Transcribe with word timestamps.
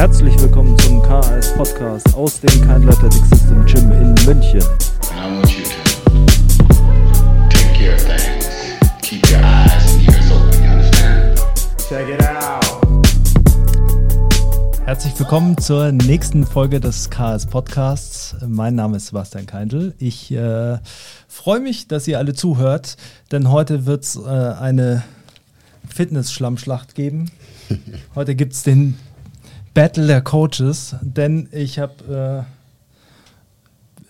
Herzlich 0.00 0.40
willkommen 0.40 0.78
zum 0.78 1.02
KAS 1.02 1.52
Podcast 1.52 2.14
aus 2.14 2.40
dem 2.40 2.48
Kind 2.48 2.88
Athletic 2.88 3.22
System 3.22 3.66
Gym 3.66 3.92
in 3.92 4.14
München. 4.24 4.62
Herzlich 14.86 15.18
willkommen 15.18 15.58
zur 15.58 15.92
nächsten 15.92 16.46
Folge 16.46 16.80
des 16.80 17.10
KS 17.10 17.44
Podcasts. 17.44 18.36
Mein 18.48 18.76
Name 18.76 18.96
ist 18.96 19.08
Sebastian 19.08 19.44
Keindl. 19.44 19.92
Ich 19.98 20.32
äh, 20.32 20.78
freue 21.28 21.60
mich, 21.60 21.88
dass 21.88 22.08
ihr 22.08 22.16
alle 22.16 22.32
zuhört, 22.32 22.96
denn 23.32 23.50
heute 23.50 23.84
wird 23.84 24.04
es 24.04 24.16
äh, 24.16 24.20
eine 24.20 25.02
Fitness-Schlammschlacht 25.86 26.94
geben. 26.94 27.30
Heute 28.14 28.34
gibt 28.34 28.54
es 28.54 28.62
den 28.62 28.96
Battle 29.74 30.06
der 30.06 30.20
Coaches, 30.20 30.96
denn 31.00 31.48
ich 31.52 31.78
habe 31.78 32.46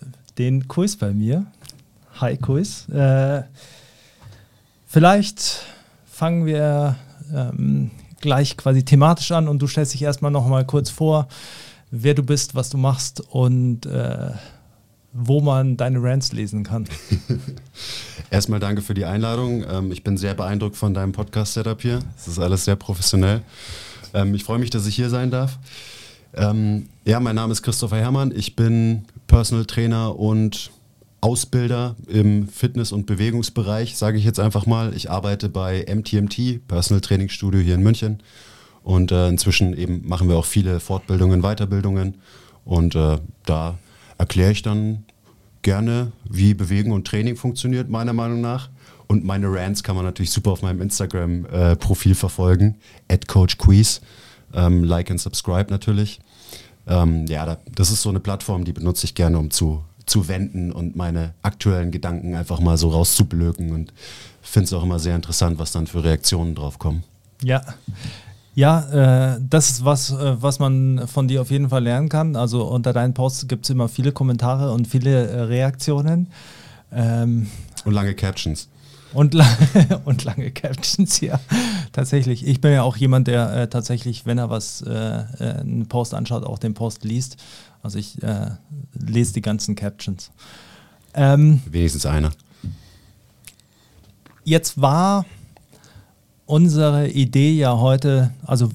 äh, 0.01 0.07
den 0.37 0.67
Quiz 0.67 0.95
bei 0.95 1.13
mir. 1.13 1.45
Hi 2.19 2.35
Quiz. 2.37 2.89
Äh, 2.89 3.43
vielleicht 4.87 5.63
fangen 6.05 6.45
wir 6.45 6.95
ähm, 7.33 7.91
gleich 8.21 8.57
quasi 8.57 8.83
thematisch 8.83 9.31
an 9.31 9.47
und 9.47 9.61
du 9.61 9.67
stellst 9.67 9.93
dich 9.93 10.01
erstmal 10.01 10.31
noch 10.31 10.47
mal 10.47 10.65
kurz 10.65 10.89
vor, 10.89 11.27
wer 11.91 12.15
du 12.15 12.23
bist, 12.23 12.55
was 12.55 12.69
du 12.69 12.77
machst 12.77 13.21
und 13.21 13.85
äh, 13.85 14.31
wo 15.13 15.41
man 15.41 15.77
deine 15.77 16.01
Rants 16.01 16.31
lesen 16.31 16.63
kann. 16.63 16.87
Erstmal 18.31 18.59
danke 18.59 18.81
für 18.81 18.93
die 18.93 19.05
Einladung. 19.05 19.63
Ähm, 19.69 19.91
ich 19.91 20.03
bin 20.03 20.17
sehr 20.17 20.33
beeindruckt 20.33 20.75
von 20.75 20.93
deinem 20.93 21.11
Podcast-Setup 21.11 21.81
hier. 21.81 21.99
Es 22.17 22.27
ist 22.27 22.39
alles 22.39 22.65
sehr 22.65 22.77
professionell. 22.77 23.41
Ähm, 24.13 24.33
ich 24.33 24.43
freue 24.43 24.59
mich, 24.59 24.69
dass 24.69 24.87
ich 24.87 24.95
hier 24.95 25.09
sein 25.09 25.31
darf. 25.31 25.57
Ähm, 26.33 26.87
ja, 27.05 27.19
mein 27.19 27.35
Name 27.35 27.51
ist 27.51 27.61
Christopher 27.61 27.97
Herrmann. 27.97 28.31
Ich 28.35 28.55
bin 28.55 29.05
Personal 29.27 29.65
Trainer 29.65 30.17
und 30.17 30.71
Ausbilder 31.21 31.95
im 32.07 32.47
Fitness- 32.47 32.91
und 32.91 33.05
Bewegungsbereich, 33.05 33.95
sage 33.95 34.17
ich 34.17 34.23
jetzt 34.23 34.39
einfach 34.39 34.65
mal. 34.65 34.93
Ich 34.95 35.11
arbeite 35.11 35.49
bei 35.49 35.85
MTMT, 35.87 36.67
Personal 36.67 37.01
Training 37.01 37.29
Studio 37.29 37.59
hier 37.59 37.75
in 37.75 37.83
München. 37.83 38.23
Und 38.83 39.11
äh, 39.11 39.29
inzwischen 39.29 39.77
eben 39.77 40.07
machen 40.07 40.27
wir 40.27 40.35
auch 40.35 40.45
viele 40.45 40.79
Fortbildungen, 40.79 41.41
Weiterbildungen. 41.41 42.15
Und 42.65 42.95
äh, 42.95 43.19
da 43.45 43.77
erkläre 44.17 44.51
ich 44.51 44.63
dann 44.63 45.03
gerne, 45.61 46.11
wie 46.27 46.55
Bewegen 46.55 46.91
und 46.91 47.05
Training 47.05 47.35
funktioniert, 47.35 47.89
meiner 47.89 48.13
Meinung 48.13 48.41
nach. 48.41 48.69
Und 49.11 49.25
meine 49.25 49.51
Rants 49.51 49.83
kann 49.83 49.97
man 49.97 50.05
natürlich 50.05 50.31
super 50.31 50.51
auf 50.51 50.61
meinem 50.61 50.81
Instagram-Profil 50.81 52.13
äh, 52.13 52.15
verfolgen, 52.15 52.77
at 53.09 53.27
CoachQuiz. 53.27 53.99
Ähm, 54.53 54.85
like 54.85 55.11
and 55.11 55.19
subscribe 55.19 55.69
natürlich. 55.69 56.21
Ähm, 56.87 57.25
ja, 57.27 57.45
da, 57.45 57.57
das 57.75 57.91
ist 57.91 58.03
so 58.03 58.09
eine 58.09 58.21
Plattform, 58.21 58.63
die 58.63 58.71
benutze 58.71 59.03
ich 59.03 59.13
gerne, 59.13 59.37
um 59.37 59.51
zu, 59.51 59.83
zu 60.05 60.29
wenden 60.29 60.71
und 60.71 60.95
meine 60.95 61.33
aktuellen 61.41 61.91
Gedanken 61.91 62.35
einfach 62.35 62.61
mal 62.61 62.77
so 62.77 62.87
rauszublöken. 62.87 63.73
Und 63.73 63.91
finde 64.41 64.67
es 64.67 64.73
auch 64.73 64.83
immer 64.83 64.97
sehr 64.97 65.17
interessant, 65.17 65.59
was 65.59 65.73
dann 65.73 65.87
für 65.87 66.05
Reaktionen 66.05 66.55
drauf 66.55 66.79
kommen. 66.79 67.03
Ja. 67.43 67.63
Ja, 68.55 69.33
äh, 69.33 69.41
das 69.41 69.71
ist 69.71 69.83
was, 69.83 70.11
äh, 70.11 70.41
was 70.41 70.59
man 70.59 71.05
von 71.09 71.27
dir 71.27 71.41
auf 71.41 71.51
jeden 71.51 71.67
Fall 71.67 71.83
lernen 71.83 72.07
kann. 72.07 72.37
Also 72.37 72.63
unter 72.63 72.93
deinen 72.93 73.13
Posts 73.13 73.49
gibt 73.49 73.65
es 73.65 73.71
immer 73.71 73.89
viele 73.89 74.13
Kommentare 74.13 74.71
und 74.71 74.87
viele 74.87 75.27
äh, 75.27 75.41
Reaktionen. 75.41 76.27
Ähm, 76.93 77.47
und 77.83 77.93
lange 77.93 78.13
Captions. 78.13 78.69
Und, 79.13 79.33
la 79.33 79.45
und 80.05 80.23
lange 80.23 80.51
Captions, 80.51 81.19
ja. 81.21 81.39
Tatsächlich. 81.91 82.45
Ich 82.45 82.61
bin 82.61 82.71
ja 82.71 82.83
auch 82.83 82.95
jemand, 82.97 83.27
der 83.27 83.53
äh, 83.53 83.67
tatsächlich, 83.69 84.25
wenn 84.25 84.37
er 84.37 84.49
was, 84.49 84.81
äh, 84.81 84.91
äh, 84.91 85.59
einen 85.59 85.87
Post 85.87 86.13
anschaut, 86.13 86.45
auch 86.45 86.59
den 86.59 86.73
Post 86.73 87.03
liest. 87.03 87.37
Also 87.83 87.99
ich 87.99 88.21
äh, 88.23 88.51
lese 88.93 89.33
die 89.33 89.41
ganzen 89.41 89.75
Captions. 89.75 90.31
Ähm, 91.13 91.61
Wenigstens 91.65 92.05
einer. 92.05 92.31
Jetzt 94.43 94.81
war 94.81 95.25
unsere 96.45 97.09
Idee 97.09 97.53
ja 97.53 97.77
heute, 97.77 98.31
also 98.45 98.69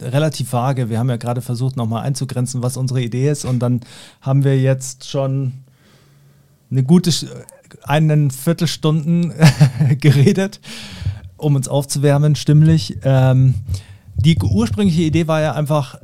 relativ 0.00 0.52
vage. 0.52 0.90
Wir 0.90 0.98
haben 0.98 1.10
ja 1.10 1.16
gerade 1.16 1.42
versucht, 1.42 1.76
nochmal 1.76 2.04
einzugrenzen, 2.04 2.62
was 2.62 2.76
unsere 2.76 3.02
Idee 3.02 3.30
ist. 3.30 3.44
Und 3.44 3.60
dann 3.60 3.80
haben 4.20 4.44
wir 4.44 4.58
jetzt 4.60 5.08
schon 5.08 5.52
eine 6.70 6.82
gute 6.82 7.12
einen 7.82 8.30
Viertelstunden 8.30 9.32
geredet, 10.00 10.60
um 11.36 11.56
uns 11.56 11.68
aufzuwärmen, 11.68 12.36
stimmlich. 12.36 12.98
Ähm, 13.02 13.54
die 14.16 14.38
ursprüngliche 14.40 15.02
Idee 15.02 15.26
war 15.26 15.40
ja 15.40 15.54
einfach 15.54 15.98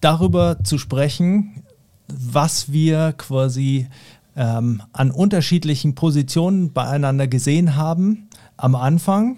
darüber 0.00 0.62
zu 0.64 0.78
sprechen, 0.78 1.62
was 2.08 2.72
wir 2.72 3.14
quasi 3.16 3.88
ähm, 4.36 4.82
an 4.92 5.10
unterschiedlichen 5.10 5.94
Positionen 5.94 6.72
beieinander 6.72 7.26
gesehen 7.26 7.76
haben 7.76 8.28
am 8.56 8.74
Anfang. 8.74 9.36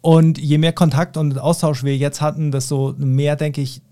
Und 0.00 0.38
je 0.38 0.58
mehr 0.58 0.72
Kontakt 0.72 1.16
und 1.16 1.38
Austausch 1.38 1.82
wir 1.82 1.96
jetzt 1.96 2.20
hatten, 2.20 2.50
desto 2.50 2.94
mehr, 2.98 3.36
denke 3.36 3.60
ich, 3.60 3.82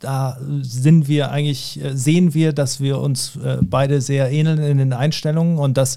da 0.00 0.38
sind 0.60 1.08
wir 1.08 1.30
eigentlich, 1.30 1.82
äh, 1.82 1.96
sehen 1.96 2.34
wir, 2.34 2.52
dass 2.52 2.80
wir 2.80 3.00
uns 3.00 3.36
äh, 3.36 3.58
beide 3.62 4.00
sehr 4.00 4.30
ähneln 4.30 4.58
in 4.58 4.78
den 4.78 4.92
Einstellungen 4.92 5.58
und 5.58 5.76
dass 5.76 5.96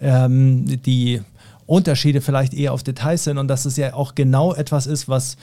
ähm, 0.00 0.64
die 0.82 1.20
Unterschiede 1.66 2.20
vielleicht 2.20 2.54
eher 2.54 2.72
auf 2.72 2.82
Details 2.82 3.24
sind 3.24 3.38
und 3.38 3.48
dass 3.48 3.64
es 3.64 3.76
ja 3.76 3.94
auch 3.94 4.14
genau 4.14 4.54
etwas 4.54 4.86
ist, 4.86 5.08
was 5.08 5.36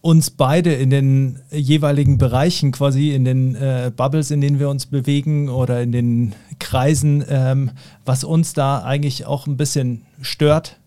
uns 0.00 0.30
beide 0.30 0.74
in 0.74 0.90
den 0.90 1.40
jeweiligen 1.50 2.18
Bereichen, 2.18 2.72
quasi 2.72 3.12
in 3.12 3.24
den 3.24 3.54
äh, 3.54 3.90
Bubbles, 3.96 4.30
in 4.30 4.42
denen 4.42 4.58
wir 4.58 4.68
uns 4.68 4.84
bewegen 4.84 5.48
oder 5.48 5.80
in 5.80 5.92
den 5.92 6.34
Kreisen, 6.58 7.24
ähm, 7.26 7.70
was 8.04 8.22
uns 8.22 8.52
da 8.52 8.82
eigentlich 8.82 9.24
auch 9.24 9.46
ein 9.46 9.56
bisschen 9.56 10.02
stört, 10.20 10.78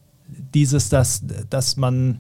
dieses, 0.53 0.89
dass, 0.89 1.23
dass 1.49 1.77
man 1.77 2.19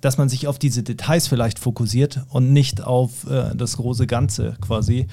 dass 0.00 0.18
man 0.18 0.28
sich 0.28 0.46
auf 0.46 0.58
diese 0.58 0.82
Details 0.82 1.26
vielleicht 1.28 1.58
fokussiert 1.58 2.20
und 2.28 2.52
nicht 2.52 2.82
auf 2.82 3.28
äh, 3.28 3.54
das 3.54 3.76
große 3.76 4.06
Ganze 4.06 4.56
quasi 4.60 5.08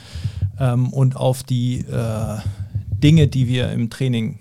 ähm, 0.59 0.91
und 0.93 1.15
auf 1.15 1.43
die 1.43 1.79
äh, 1.79 2.37
Dinge, 3.03 3.27
die 3.27 3.47
wir 3.47 3.71
im 3.71 3.89
Training 3.89 4.39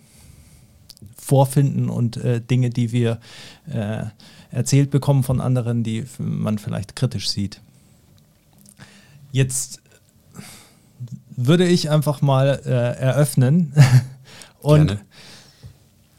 vorfinden 1.16 1.88
und 1.88 2.19
äh, 2.19 2.41
Dinge, 2.41 2.71
die 2.71 2.93
wir 2.93 3.19
äh, 3.66 4.04
erzählt 4.50 4.91
bekommen 4.91 5.22
von 5.22 5.41
anderen, 5.41 5.83
die 5.83 6.04
man 6.19 6.59
vielleicht 6.59 6.97
kritisch 6.97 7.31
sieht. 7.31 7.60
Jetzt 9.33 9.81
würde 11.37 11.66
ich 11.66 11.91
einfach 11.91 12.22
mal 12.22 12.60
äh, 12.65 12.71
eröffnen 12.71 13.72
und 14.60 14.88
Gerne. 14.88 15.00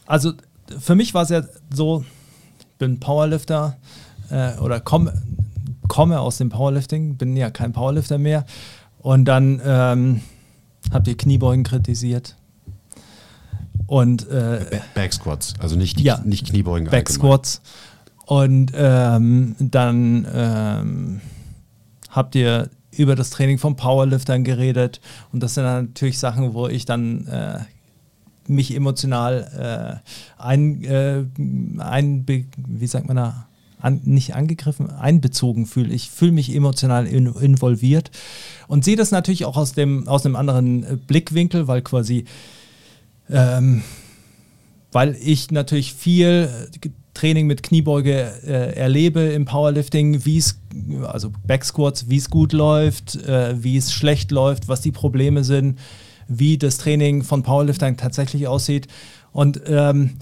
also 0.06 0.34
für 0.80 0.96
mich 0.96 1.14
war 1.14 1.24
es 1.24 1.30
ja 1.30 1.44
so, 1.72 2.03
ich 2.59 2.66
bin 2.78 3.00
Powerlifter, 3.00 3.78
äh, 4.30 4.58
oder 4.59 4.80
komme, 4.80 5.13
komme 5.88 6.19
aus 6.19 6.38
dem 6.38 6.50
Powerlifting, 6.50 7.18
bin 7.18 7.36
ja 7.36 7.50
kein 7.50 7.74
Powerlifter 7.74 8.18
mehr. 8.18 8.46
Und 9.00 9.25
dann 9.25 9.62
ähm, 9.66 10.22
habt 10.91 11.08
ihr 11.08 11.18
Kniebeugen 11.18 11.63
kritisiert. 11.63 12.35
Und 13.88 14.28
äh, 14.30 14.80
Backsquats, 14.96 15.53
also 15.59 15.75
nicht, 15.75 16.00
ja, 16.02 16.19
nicht 16.25 16.47
Kniebeugen. 16.47 16.90
Backsquats. 16.90 17.62
Und 18.25 18.72
ähm, 18.74 19.56
dann 19.59 20.28
ähm, 20.34 21.22
habt 22.09 22.34
ihr 22.34 22.69
über 22.91 23.16
das 23.16 23.30
Training 23.30 23.59
von 23.59 23.75
Powerliftern 23.75 24.44
geredet. 24.44 25.02
Und 25.31 25.44
das 25.44 25.53
sind 25.53 25.66
natürlich 25.66 26.18
Sachen, 26.18 26.53
wo 26.53 26.68
ich 26.68 26.85
dann 26.85 27.28
äh, 27.28 27.59
mich 28.47 28.75
emotional 28.75 30.02
äh, 30.02 30.41
ein, 30.41 30.84
äh, 30.84 31.26
ein, 31.78 32.26
wie 32.58 32.88
sagt 32.88 33.08
man 33.08 33.17
da, 33.17 33.45
an, 33.85 34.02
nicht 34.03 34.35
angegriffen, 34.35 34.90
einbezogen 34.90 35.66
fühle. 35.67 35.93
Ich 35.93 36.09
fühle 36.09 36.32
mich 36.32 36.53
emotional 36.53 37.05
in, 37.05 37.28
involviert 37.28 38.11
und 38.67 38.84
sehe 38.84 38.96
das 38.96 39.11
natürlich 39.11 39.46
auch 39.46 39.58
aus 39.58 39.73
dem, 39.73 40.08
aus 40.08 40.26
einem 40.26 40.35
anderen 40.35 40.84
äh, 40.84 40.97
Blickwinkel, 40.97 41.67
weil 41.67 41.82
quasi, 41.84 42.26
ähm, 43.29 43.84
weil 44.91 45.16
ich 45.22 45.52
natürlich 45.52 45.93
viel 45.93 46.49
äh, 46.49 46.90
Training 47.14 47.47
mit 47.47 47.64
Kniebeuge 47.64 48.34
äh, 48.46 48.76
erlebe 48.76 49.22
im 49.22 49.46
Powerlifting, 49.46 50.26
wie 50.26 50.38
es, 50.38 50.59
also 51.03 51.31
Backsquats, 51.46 52.09
wie 52.09 52.17
es 52.17 52.29
gut 52.29 52.52
läuft, 52.52 53.16
äh, 53.23 53.64
wie 53.64 53.78
es 53.78 53.93
schlecht 53.93 54.31
läuft, 54.31 54.67
was 54.67 54.81
die 54.81 54.91
Probleme 54.91 55.43
sind, 55.43 55.79
wie 56.28 56.58
das 56.58 56.78
Training 56.78 57.23
von 57.23 57.43
Powerliftern 57.43 57.97
tatsächlich 57.97 58.47
aussieht. 58.47 58.88
Und 59.31 59.61
ähm, 59.67 60.17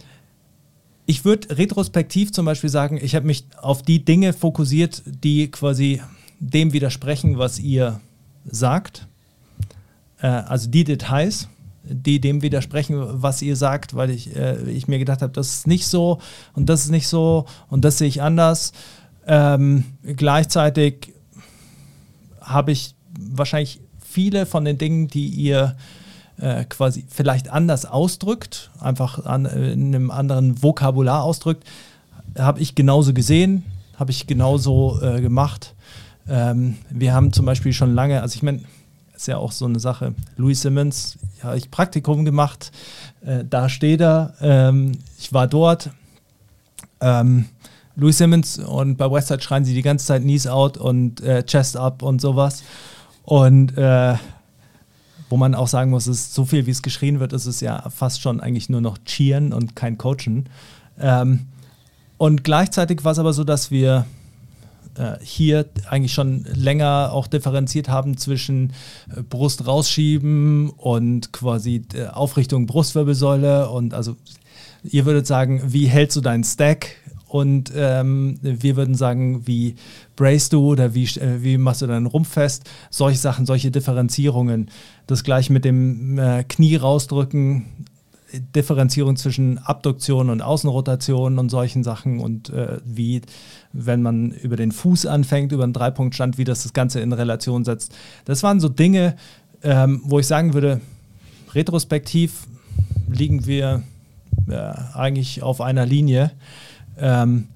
ich 1.05 1.25
würde 1.25 1.57
retrospektiv 1.57 2.31
zum 2.31 2.45
Beispiel 2.45 2.69
sagen, 2.69 2.99
ich 3.01 3.15
habe 3.15 3.25
mich 3.25 3.45
auf 3.57 3.81
die 3.81 4.03
Dinge 4.05 4.33
fokussiert, 4.33 5.03
die 5.05 5.49
quasi 5.51 6.01
dem 6.39 6.73
widersprechen, 6.73 7.37
was 7.37 7.59
ihr 7.59 7.99
sagt. 8.45 9.07
Äh, 10.21 10.27
also 10.27 10.69
die 10.69 10.83
Details, 10.83 11.49
die 11.83 12.21
dem 12.21 12.41
widersprechen, 12.41 12.95
was 13.21 13.41
ihr 13.41 13.55
sagt, 13.55 13.95
weil 13.95 14.09
ich, 14.09 14.35
äh, 14.35 14.61
ich 14.69 14.87
mir 14.87 14.99
gedacht 14.99 15.21
habe, 15.21 15.33
das 15.33 15.55
ist 15.55 15.67
nicht 15.67 15.87
so 15.87 16.19
und 16.53 16.69
das 16.69 16.85
ist 16.85 16.91
nicht 16.91 17.07
so 17.07 17.45
und 17.69 17.83
das 17.83 17.97
sehe 17.97 18.07
ich 18.07 18.21
anders. 18.21 18.71
Ähm, 19.25 19.85
gleichzeitig 20.03 21.13
habe 22.39 22.71
ich 22.71 22.95
wahrscheinlich 23.17 23.81
viele 23.99 24.45
von 24.45 24.65
den 24.65 24.77
Dingen, 24.77 25.07
die 25.07 25.27
ihr 25.27 25.75
äh, 25.77 26.02
quasi 26.69 27.05
vielleicht 27.09 27.49
anders 27.49 27.85
ausdrückt, 27.85 28.71
einfach 28.79 29.25
an, 29.25 29.45
äh, 29.45 29.71
in 29.71 29.95
einem 29.95 30.11
anderen 30.11 30.61
Vokabular 30.61 31.23
ausdrückt, 31.23 31.67
habe 32.37 32.59
ich 32.59 32.75
genauso 32.75 33.13
gesehen, 33.13 33.63
habe 33.97 34.11
ich 34.11 34.27
genauso 34.27 34.99
äh, 35.01 35.21
gemacht. 35.21 35.75
Ähm, 36.27 36.77
wir 36.89 37.13
haben 37.13 37.33
zum 37.33 37.45
Beispiel 37.45 37.73
schon 37.73 37.93
lange, 37.93 38.21
also 38.21 38.35
ich 38.35 38.43
meine, 38.43 38.61
ist 39.15 39.27
ja 39.27 39.37
auch 39.37 39.51
so 39.51 39.65
eine 39.65 39.79
Sache, 39.79 40.15
Louis 40.37 40.61
Simmons, 40.61 41.17
ja, 41.43 41.53
ich 41.53 41.69
Praktikum 41.69 42.25
gemacht, 42.25 42.71
äh, 43.25 43.43
da 43.47 43.69
steht 43.69 44.01
er, 44.01 44.33
ähm, 44.41 44.93
ich 45.17 45.33
war 45.33 45.47
dort. 45.47 45.91
Ähm, 46.99 47.45
Louis 47.95 48.17
Simmons 48.17 48.57
und 48.57 48.97
bei 48.97 49.09
Westside 49.11 49.41
schreien 49.41 49.65
sie 49.65 49.75
die 49.75 49.83
ganze 49.83 50.07
Zeit 50.07 50.23
Knees 50.23 50.47
out 50.47 50.77
und 50.77 51.21
äh, 51.21 51.43
Chest 51.43 51.77
up 51.77 52.01
und 52.01 52.21
sowas. 52.21 52.63
Und 53.23 53.77
äh, 53.77 54.15
wo 55.33 55.37
man 55.37 55.55
auch 55.55 55.67
sagen 55.67 55.89
muss, 55.89 56.05
es 56.05 56.19
ist 56.19 56.35
so 56.35 56.45
viel, 56.45 56.67
wie 56.67 56.69
es 56.69 56.83
geschrien 56.83 57.19
wird, 57.19 57.33
ist 57.33 57.47
es 57.47 57.59
ja 57.59 57.89
fast 57.89 58.21
schon 58.21 58.39
eigentlich 58.39 58.69
nur 58.69 58.81
noch 58.81 58.99
Cheeren 59.03 59.51
und 59.51 59.75
kein 59.75 59.97
Coachen. 59.97 60.47
Ähm, 60.99 61.47
und 62.19 62.43
gleichzeitig 62.43 63.03
war 63.03 63.13
es 63.13 63.17
aber 63.17 63.33
so, 63.33 63.43
dass 63.43 63.71
wir 63.71 64.05
äh, 64.95 65.13
hier 65.23 65.65
eigentlich 65.89 66.13
schon 66.13 66.45
länger 66.53 67.09
auch 67.13 67.25
differenziert 67.25 67.89
haben 67.89 68.15
zwischen 68.15 68.73
äh, 69.09 69.23
Brust 69.23 69.65
rausschieben 69.65 70.69
und 70.69 71.33
quasi 71.33 71.81
äh, 71.95 72.05
Aufrichtung 72.09 72.67
Brustwirbelsäule 72.67 73.69
und 73.69 73.95
also 73.95 74.15
ihr 74.83 75.05
würdet 75.05 75.25
sagen, 75.25 75.63
wie 75.65 75.87
hältst 75.87 76.15
du 76.15 76.21
deinen 76.21 76.43
Stack? 76.43 76.97
Und 77.33 77.73
ähm, 77.75 78.37
wir 78.43 78.75
würden 78.75 78.93
sagen, 78.93 79.47
wie 79.47 79.73
brace 80.15 80.49
du 80.49 80.67
oder 80.67 80.93
wie, 80.93 81.05
äh, 81.05 81.41
wie 81.41 81.57
machst 81.57 81.81
du 81.81 81.87
deinen 81.87 82.05
Rumpf 82.05 82.29
fest? 82.29 82.69
Solche 82.91 83.17
Sachen, 83.17 83.47
solche 83.47 83.71
Differenzierungen. 83.71 84.69
Das 85.07 85.23
gleiche 85.23 85.51
mit 85.51 85.65
dem 85.65 86.19
äh, 86.19 86.43
Knie 86.43 86.75
rausdrücken, 86.75 87.87
Differenzierung 88.55 89.15
zwischen 89.15 89.57
Abduktion 89.57 90.29
und 90.29 90.43
Außenrotation 90.43 91.39
und 91.39 91.49
solchen 91.49 91.83
Sachen 91.83 92.19
und 92.19 92.51
äh, 92.51 92.77
wie, 92.85 93.21
wenn 93.71 94.03
man 94.03 94.29
über 94.29 94.55
den 94.55 94.71
Fuß 94.71 95.07
anfängt, 95.07 95.51
über 95.53 95.63
einen 95.63 95.73
Dreipunktstand, 95.73 96.37
wie 96.37 96.43
das 96.43 96.61
das 96.61 96.73
Ganze 96.73 96.99
in 96.99 97.13
Relation 97.13 97.65
setzt. 97.65 97.95
Das 98.25 98.43
waren 98.43 98.59
so 98.59 98.69
Dinge, 98.69 99.15
ähm, 99.63 100.03
wo 100.05 100.19
ich 100.19 100.27
sagen 100.27 100.53
würde, 100.53 100.81
retrospektiv 101.55 102.45
liegen 103.07 103.47
wir 103.47 103.81
äh, 104.47 104.53
eigentlich 104.93 105.41
auf 105.41 105.61
einer 105.61 105.87
Linie. 105.87 106.31
Ähm, 106.97 107.47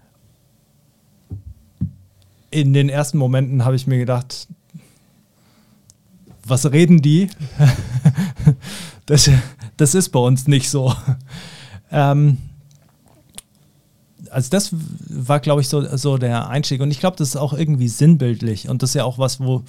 in 2.49 2.73
den 2.73 2.89
ersten 2.89 3.17
Momenten 3.17 3.65
habe 3.65 3.75
ich 3.75 3.87
mir 3.87 3.97
gedacht, 3.97 4.47
was 6.45 6.71
reden 6.71 7.01
die? 7.01 7.29
das, 9.05 9.29
das 9.75 9.95
ist 9.95 10.09
bei 10.09 10.19
uns 10.19 10.47
nicht 10.47 10.69
so. 10.69 10.93
Ähm, 11.91 12.37
also 14.31 14.49
das 14.49 14.71
war, 14.73 15.39
glaube 15.39 15.61
ich, 15.61 15.69
so, 15.69 15.83
so 15.97 16.17
der 16.17 16.49
Einstieg. 16.49 16.81
Und 16.81 16.91
ich 16.91 16.99
glaube, 16.99 17.17
das 17.17 17.29
ist 17.29 17.35
auch 17.35 17.53
irgendwie 17.53 17.87
sinnbildlich. 17.87 18.69
Und 18.69 18.81
das 18.81 18.91
ist 18.91 18.93
ja 18.95 19.03
auch 19.03 19.17
was, 19.17 19.39
wo, 19.39 19.63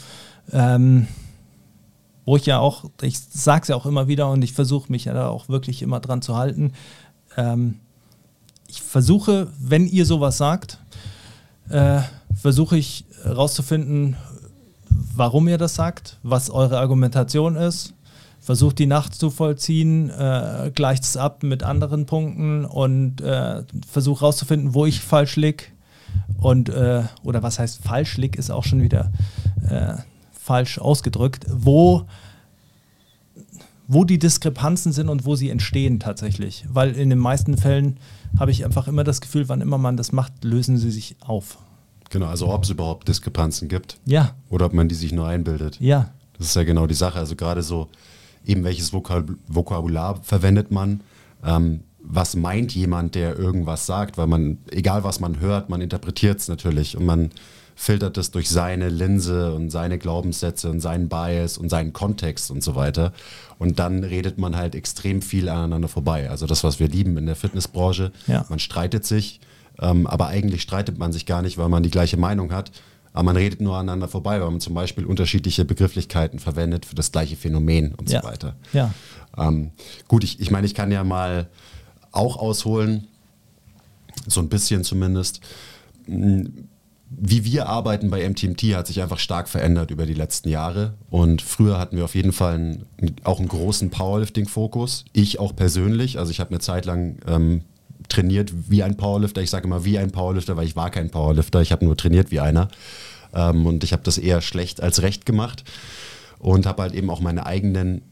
ähm, 0.53 1.09
wo 2.25 2.37
ich 2.37 2.47
ja 2.47 2.59
auch, 2.59 2.85
ich 3.03 3.19
sage 3.19 3.63
es 3.63 3.69
ja 3.69 3.77
auch 3.77 3.87
immer 3.87 4.09
wieder 4.09 4.31
und 4.31 4.43
ich 4.43 4.53
versuche 4.53 4.91
mich 4.91 5.07
ja 5.07 5.15
da 5.15 5.29
auch 5.29 5.49
wirklich 5.49 5.83
immer 5.83 6.01
dran 6.01 6.23
zu 6.23 6.37
halten. 6.37 6.73
Ähm, 7.37 7.81
ich 8.69 8.83
versuche, 8.83 9.49
wenn 9.59 9.87
ihr 9.87 10.07
sowas 10.07 10.37
sagt, 10.37 10.79
äh, 11.71 12.01
versuche 12.41 12.77
ich 12.77 13.05
herauszufinden, 13.25 14.17
warum 15.15 15.49
ihr 15.49 15.59
das 15.59 15.75
sagt, 15.75 16.19
was 16.23 16.51
eure 16.51 16.79
Argumentation 16.79 17.57
ist. 17.57 17.95
Versucht 18.41 18.79
die 18.79 18.87
Nacht 18.87 19.15
zu 19.15 19.31
vollziehen, 19.31 20.11
äh, 20.11 20.71
gleicht 20.75 21.03
es 21.03 21.17
ab 21.17 21.43
mit 21.43 21.63
anderen 21.65 22.07
Punkten 22.07 22.65
und 22.65 23.21
äh, 23.21 23.63
versucht 23.91 24.21
herauszufinden, 24.21 24.75
wo 24.75 24.87
ich 24.87 25.01
falsch 25.01 25.37
lieg. 25.37 25.73
Und, 26.39 26.69
äh, 26.69 27.03
oder 27.25 27.43
was 27.43 27.59
heißt 27.59 27.83
falsch 27.83 28.17
lieg, 28.17 28.37
ist 28.37 28.51
auch 28.51 28.65
schon 28.65 28.81
wieder 28.81 29.11
äh, 29.69 29.95
falsch 30.33 30.79
ausgedrückt, 30.79 31.47
wo 31.51 32.07
wo 33.91 34.05
die 34.05 34.19
Diskrepanzen 34.19 34.93
sind 34.93 35.09
und 35.09 35.25
wo 35.25 35.35
sie 35.35 35.49
entstehen 35.49 35.99
tatsächlich. 35.99 36.67
Weil 36.69 36.95
in 36.95 37.09
den 37.09 37.19
meisten 37.19 37.57
Fällen 37.57 37.97
habe 38.39 38.51
ich 38.51 38.65
einfach 38.65 38.89
immer 38.89 39.05
das 39.05 39.21
Gefühl, 39.21 39.49
wann 39.49 39.61
immer 39.61 39.79
man 39.79 39.97
das 39.97 40.13
macht, 40.13 40.45
lösen 40.45 40.79
sie 40.79 40.91
sich 40.91 41.17
auf. 41.21 41.59
Genau, 42.11 42.27
also 42.27 42.49
ob 42.49 42.65
es 42.65 42.71
überhaupt 42.71 43.09
Diskrepanzen 43.09 43.69
gibt. 43.69 43.99
Ja. 44.07 44.35
Oder 44.49 44.67
ob 44.67 44.73
man 44.73 44.89
die 44.89 44.95
sich 44.95 45.13
nur 45.13 45.27
einbildet. 45.27 45.79
Ja. 45.81 46.11
Das 46.39 46.49
ist 46.49 46.57
ja 46.57 46.65
genau 46.65 46.87
die 46.87 46.95
Sache. 46.95 47.19
Also 47.19 47.37
gerade 47.37 47.63
so, 47.63 47.89
eben 48.45 48.65
welches 48.65 48.93
Vokab 48.93 49.31
Vokabular 49.47 50.21
verwendet 50.23 50.71
man. 50.71 51.01
Ähm, 51.45 51.81
was 52.01 52.37
meint 52.37 52.75
jemand, 52.75 53.15
der 53.15 53.39
irgendwas 53.39 53.85
sagt? 53.87 54.17
Weil 54.17 54.27
man, 54.29 54.59
egal 54.71 55.05
was 55.05 55.21
man 55.21 55.41
hört, 55.41 55.69
man 55.69 55.81
interpretiert 55.81 56.39
es 56.39 56.49
natürlich 56.49 56.97
und 56.97 57.05
man 57.05 57.31
filtert 57.81 58.19
es 58.19 58.33
durch 58.33 58.49
seine 58.51 58.89
Linse 58.89 59.55
und 59.55 59.71
seine 59.71 59.99
Glaubenssätze 59.99 60.69
und 60.69 60.81
seinen 60.81 61.09
Bias 61.09 61.57
und 61.59 61.69
seinen 61.69 61.93
Kontext 61.93 62.51
und 62.51 62.61
so 62.61 62.75
weiter. 62.75 63.13
Und 63.61 63.79
dann 63.79 64.03
redet 64.03 64.37
man 64.37 64.57
halt 64.57 64.75
extrem 64.75 65.23
viel 65.23 65.49
aneinander 65.49 65.87
vorbei. 65.87 66.29
Also 66.29 66.47
das, 66.47 66.65
was 66.65 66.81
wir 66.81 66.89
lieben 66.89 67.17
in 67.17 67.27
der 67.27 67.37
Fitnessbranche. 67.37 68.11
Ja. 68.27 68.45
Man 68.49 68.59
streitet 68.59 69.05
sich, 69.07 69.39
ähm, 69.81 70.09
aber 70.09 70.27
eigentlich 70.27 70.63
streitet 70.63 70.99
man 70.99 71.13
sich 71.13 71.25
gar 71.25 71.41
nicht, 71.41 71.57
weil 71.57 71.69
man 71.69 71.85
die 71.85 71.91
gleiche 71.91 72.17
Meinung 72.17 72.51
hat. 72.53 72.73
Aber 73.13 73.23
man 73.23 73.37
redet 73.37 73.61
nur 73.61 73.77
aneinander 73.77 74.09
vorbei, 74.09 74.41
weil 74.41 74.51
man 74.51 74.61
zum 74.61 74.75
Beispiel 74.75 75.05
unterschiedliche 75.07 75.65
Begrifflichkeiten 75.65 76.41
verwendet 76.41 76.85
für 76.85 76.97
das 76.97 77.13
gleiche 77.13 77.37
Phänomen 77.37 77.95
und 77.95 78.11
Ja. 78.11 78.23
so 78.23 78.27
weiter. 78.27 78.57
Ja. 78.73 78.93
Ähm, 79.37 79.71
gut, 80.09 80.25
ich, 80.25 80.41
ich 80.41 80.51
meine, 80.51 80.67
ich 80.67 80.75
kann 80.75 80.91
ja 80.91 81.05
mal 81.05 81.49
auch 82.11 82.39
ausholen, 82.39 83.07
so 84.27 84.41
ein 84.41 84.49
bisschen 84.49 84.83
zumindest. 84.83 85.41
Wie 87.11 87.45
wir 87.45 87.69
arbeiten 87.69 88.11
bei 88.11 88.29
MTMT 88.29 88.75
hat 88.75 88.87
sich 88.87 89.01
einfach 89.01 89.19
stark 89.19 89.49
verändert 89.49 89.91
über 89.91 90.05
die 90.05 90.15
letzten 90.15 90.51
Jahre. 90.51 90.95
Und 91.09 91.41
früher 91.41 91.79
hatten 91.79 91.97
wir 91.97 92.05
auf 92.05 92.15
jeden 92.15 92.33
Fall 92.33 92.55
einen, 92.55 92.87
auch 93.25 93.39
einen 93.39 93.49
großen 93.49 93.91
Powerlifting-Fokus. 93.91 95.07
Ich 95.15 95.39
auch 95.39 95.57
persönlich. 95.57 96.19
Also 96.19 96.31
ich 96.31 96.41
habe 96.41 96.51
eine 96.51 96.61
Zeit 96.61 96.85
lang 96.85 97.19
ähm, 97.27 97.63
trainiert 98.11 98.53
wie 98.69 98.83
ein 98.83 98.97
Powerlifter. 98.97 99.41
Ich 99.41 99.49
sage 99.49 99.67
immer 99.67 99.85
wie 99.87 99.99
ein 99.99 100.11
Powerlifter, 100.11 100.57
weil 100.57 100.67
ich 100.67 100.77
war 100.77 100.91
kein 100.91 101.11
Powerlifter. 101.11 101.63
Ich 101.63 101.73
habe 101.73 101.85
nur 101.85 101.97
trainiert 101.97 102.31
wie 102.31 102.41
einer. 102.41 102.69
Ähm, 103.33 103.65
und 103.65 103.85
ich 103.85 103.93
habe 103.93 104.03
das 104.03 104.19
eher 104.19 104.43
schlecht 104.43 104.83
als 104.83 105.01
recht 105.01 105.25
gemacht. 105.25 105.65
Und 106.39 106.67
habe 106.67 106.83
halt 106.83 106.95
eben 106.95 107.09
auch 107.09 107.21
meine 107.21 107.47
eigenen 107.47 108.03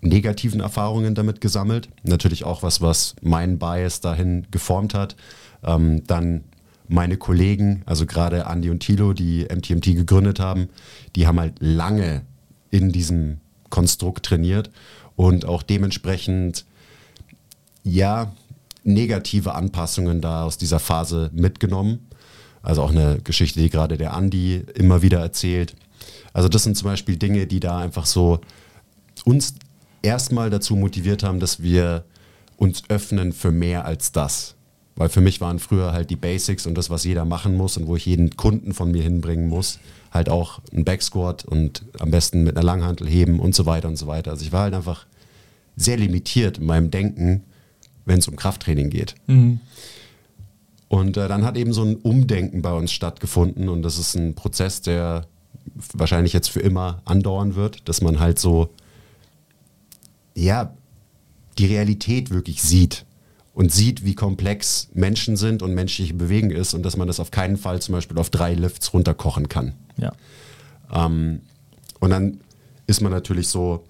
negativen 0.00 0.60
Erfahrungen 0.60 1.16
damit 1.16 1.40
gesammelt. 1.40 1.88
Natürlich 2.04 2.44
auch 2.44 2.62
was, 2.62 2.80
was 2.80 3.16
mein 3.20 3.58
Bias 3.58 4.00
dahin 4.00 4.46
geformt 4.52 4.94
hat. 4.94 5.16
Ähm, 5.64 6.04
dann 6.06 6.44
meine 6.88 7.16
Kollegen, 7.16 7.82
also 7.86 8.06
gerade 8.06 8.46
Andy 8.48 8.70
und 8.70 8.80
Thilo, 8.80 9.12
die 9.12 9.44
MTMT 9.44 9.96
gegründet 9.96 10.40
haben, 10.40 10.68
die 11.16 11.26
haben 11.26 11.40
halt 11.40 11.54
lange 11.60 12.22
in 12.70 12.92
diesem 12.92 13.38
Konstrukt 13.70 14.26
trainiert 14.26 14.70
und 15.16 15.44
auch 15.44 15.62
dementsprechend, 15.62 16.64
ja, 17.84 18.32
negative 18.84 19.54
Anpassungen 19.54 20.20
da 20.20 20.44
aus 20.44 20.58
dieser 20.58 20.80
Phase 20.80 21.30
mitgenommen. 21.32 22.08
Also 22.62 22.82
auch 22.82 22.90
eine 22.90 23.18
Geschichte, 23.22 23.60
die 23.60 23.70
gerade 23.70 23.96
der 23.96 24.14
Andy 24.14 24.64
immer 24.74 25.02
wieder 25.02 25.20
erzählt. 25.20 25.74
Also 26.32 26.48
das 26.48 26.64
sind 26.64 26.76
zum 26.76 26.86
Beispiel 26.86 27.16
Dinge, 27.16 27.46
die 27.46 27.60
da 27.60 27.78
einfach 27.78 28.06
so 28.06 28.40
uns 29.24 29.54
erstmal 30.02 30.50
dazu 30.50 30.76
motiviert 30.76 31.22
haben, 31.22 31.40
dass 31.40 31.62
wir 31.62 32.04
uns 32.56 32.82
öffnen 32.88 33.32
für 33.32 33.50
mehr 33.50 33.84
als 33.84 34.12
das. 34.12 34.54
Weil 34.94 35.08
für 35.08 35.20
mich 35.20 35.40
waren 35.40 35.58
früher 35.58 35.92
halt 35.92 36.10
die 36.10 36.16
Basics 36.16 36.66
und 36.66 36.74
das, 36.74 36.90
was 36.90 37.04
jeder 37.04 37.24
machen 37.24 37.56
muss 37.56 37.76
und 37.76 37.86
wo 37.86 37.96
ich 37.96 38.06
jeden 38.06 38.36
Kunden 38.36 38.74
von 38.74 38.90
mir 38.90 39.02
hinbringen 39.02 39.48
muss, 39.48 39.78
halt 40.10 40.28
auch 40.28 40.60
ein 40.72 40.84
Backsquat 40.84 41.44
und 41.44 41.84
am 41.98 42.10
besten 42.10 42.42
mit 42.42 42.56
einer 42.56 42.64
Langhantel 42.64 43.08
heben 43.08 43.40
und 43.40 43.54
so 43.54 43.64
weiter 43.64 43.88
und 43.88 43.96
so 43.96 44.06
weiter. 44.06 44.30
Also 44.30 44.44
ich 44.44 44.52
war 44.52 44.62
halt 44.62 44.74
einfach 44.74 45.06
sehr 45.76 45.96
limitiert 45.96 46.58
in 46.58 46.66
meinem 46.66 46.90
Denken, 46.90 47.44
wenn 48.04 48.18
es 48.18 48.28
um 48.28 48.36
Krafttraining 48.36 48.90
geht. 48.90 49.14
Und 50.88 51.16
äh, 51.16 51.26
dann 51.26 51.44
hat 51.44 51.56
eben 51.56 51.72
so 51.72 51.82
ein 51.82 51.96
Umdenken 51.96 52.60
bei 52.60 52.74
uns 52.74 52.92
stattgefunden 52.92 53.70
und 53.70 53.82
das 53.82 53.98
ist 53.98 54.14
ein 54.14 54.34
Prozess, 54.34 54.82
der 54.82 55.26
wahrscheinlich 55.94 56.34
jetzt 56.34 56.48
für 56.48 56.60
immer 56.60 57.00
andauern 57.06 57.54
wird, 57.54 57.88
dass 57.88 58.02
man 58.02 58.20
halt 58.20 58.38
so, 58.38 58.68
ja, 60.34 60.74
die 61.56 61.66
Realität 61.66 62.28
wirklich 62.28 62.62
sieht 62.62 63.06
und 63.54 63.72
sieht, 63.72 64.04
wie 64.04 64.14
komplex 64.14 64.88
Menschen 64.94 65.36
sind 65.36 65.62
und 65.62 65.74
menschliche 65.74 66.14
Bewegung 66.14 66.50
ist 66.50 66.74
und 66.74 66.82
dass 66.82 66.96
man 66.96 67.06
das 67.06 67.20
auf 67.20 67.30
keinen 67.30 67.56
Fall 67.56 67.82
zum 67.82 67.94
Beispiel 67.94 68.18
auf 68.18 68.30
drei 68.30 68.54
Lifts 68.54 68.92
runterkochen 68.94 69.48
kann. 69.48 69.74
Ja. 69.96 70.12
Ähm, 70.92 71.40
und 72.00 72.10
dann 72.10 72.40
ist 72.86 73.00
man 73.00 73.12
natürlich 73.12 73.48
so, 73.48 73.84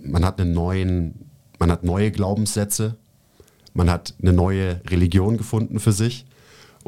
man 0.00 0.24
hat 0.24 0.40
einen 0.40 0.52
neuen, 0.52 1.26
man 1.58 1.70
hat 1.70 1.84
neue 1.84 2.10
Glaubenssätze, 2.10 2.96
man 3.74 3.90
hat 3.90 4.14
eine 4.20 4.32
neue 4.32 4.80
Religion 4.88 5.36
gefunden 5.36 5.78
für 5.78 5.92
sich 5.92 6.24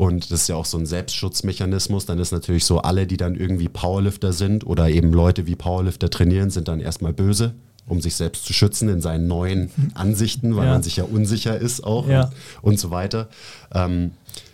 Und 0.00 0.30
das 0.30 0.42
ist 0.42 0.49
ja 0.49 0.57
auch 0.57 0.64
so 0.64 0.78
ein 0.78 0.87
Selbstschutzmechanismus. 0.87 2.07
Dann 2.07 2.19
ist 2.19 2.33
natürlich 2.33 2.64
so, 2.64 2.78
alle, 2.78 3.07
die 3.07 3.19
dann 3.19 3.35
irgendwie 3.35 3.69
Powerlifter 3.69 4.33
sind 4.33 4.66
oder 4.66 4.88
eben 4.88 5.12
Leute 5.12 5.47
wie 5.47 5.57
Powerlifter 5.57 6.09
trainieren, 6.09 6.49
sind 6.49 6.69
dann 6.69 6.80
erstmal 6.80 7.12
böse, 7.12 7.54
um 7.87 8.00
sich 8.00 8.14
selbst 8.14 8.44
zu 8.44 8.52
schützen 8.52 8.88
in 8.88 9.00
seinen 9.00 9.26
neuen 9.26 9.70
Ansichten, 9.94 10.56
weil 10.56 10.66
Ja. 10.66 10.72
man 10.72 10.82
sich 10.82 10.96
ja 10.96 11.04
unsicher 11.04 11.56
ist 11.58 11.82
auch 11.84 12.06
Ja. 12.08 12.25
und, 12.62 12.72
und 12.72 12.78
so 12.80 12.90
weiter. 12.90 13.28
Ähm, 13.75 14.12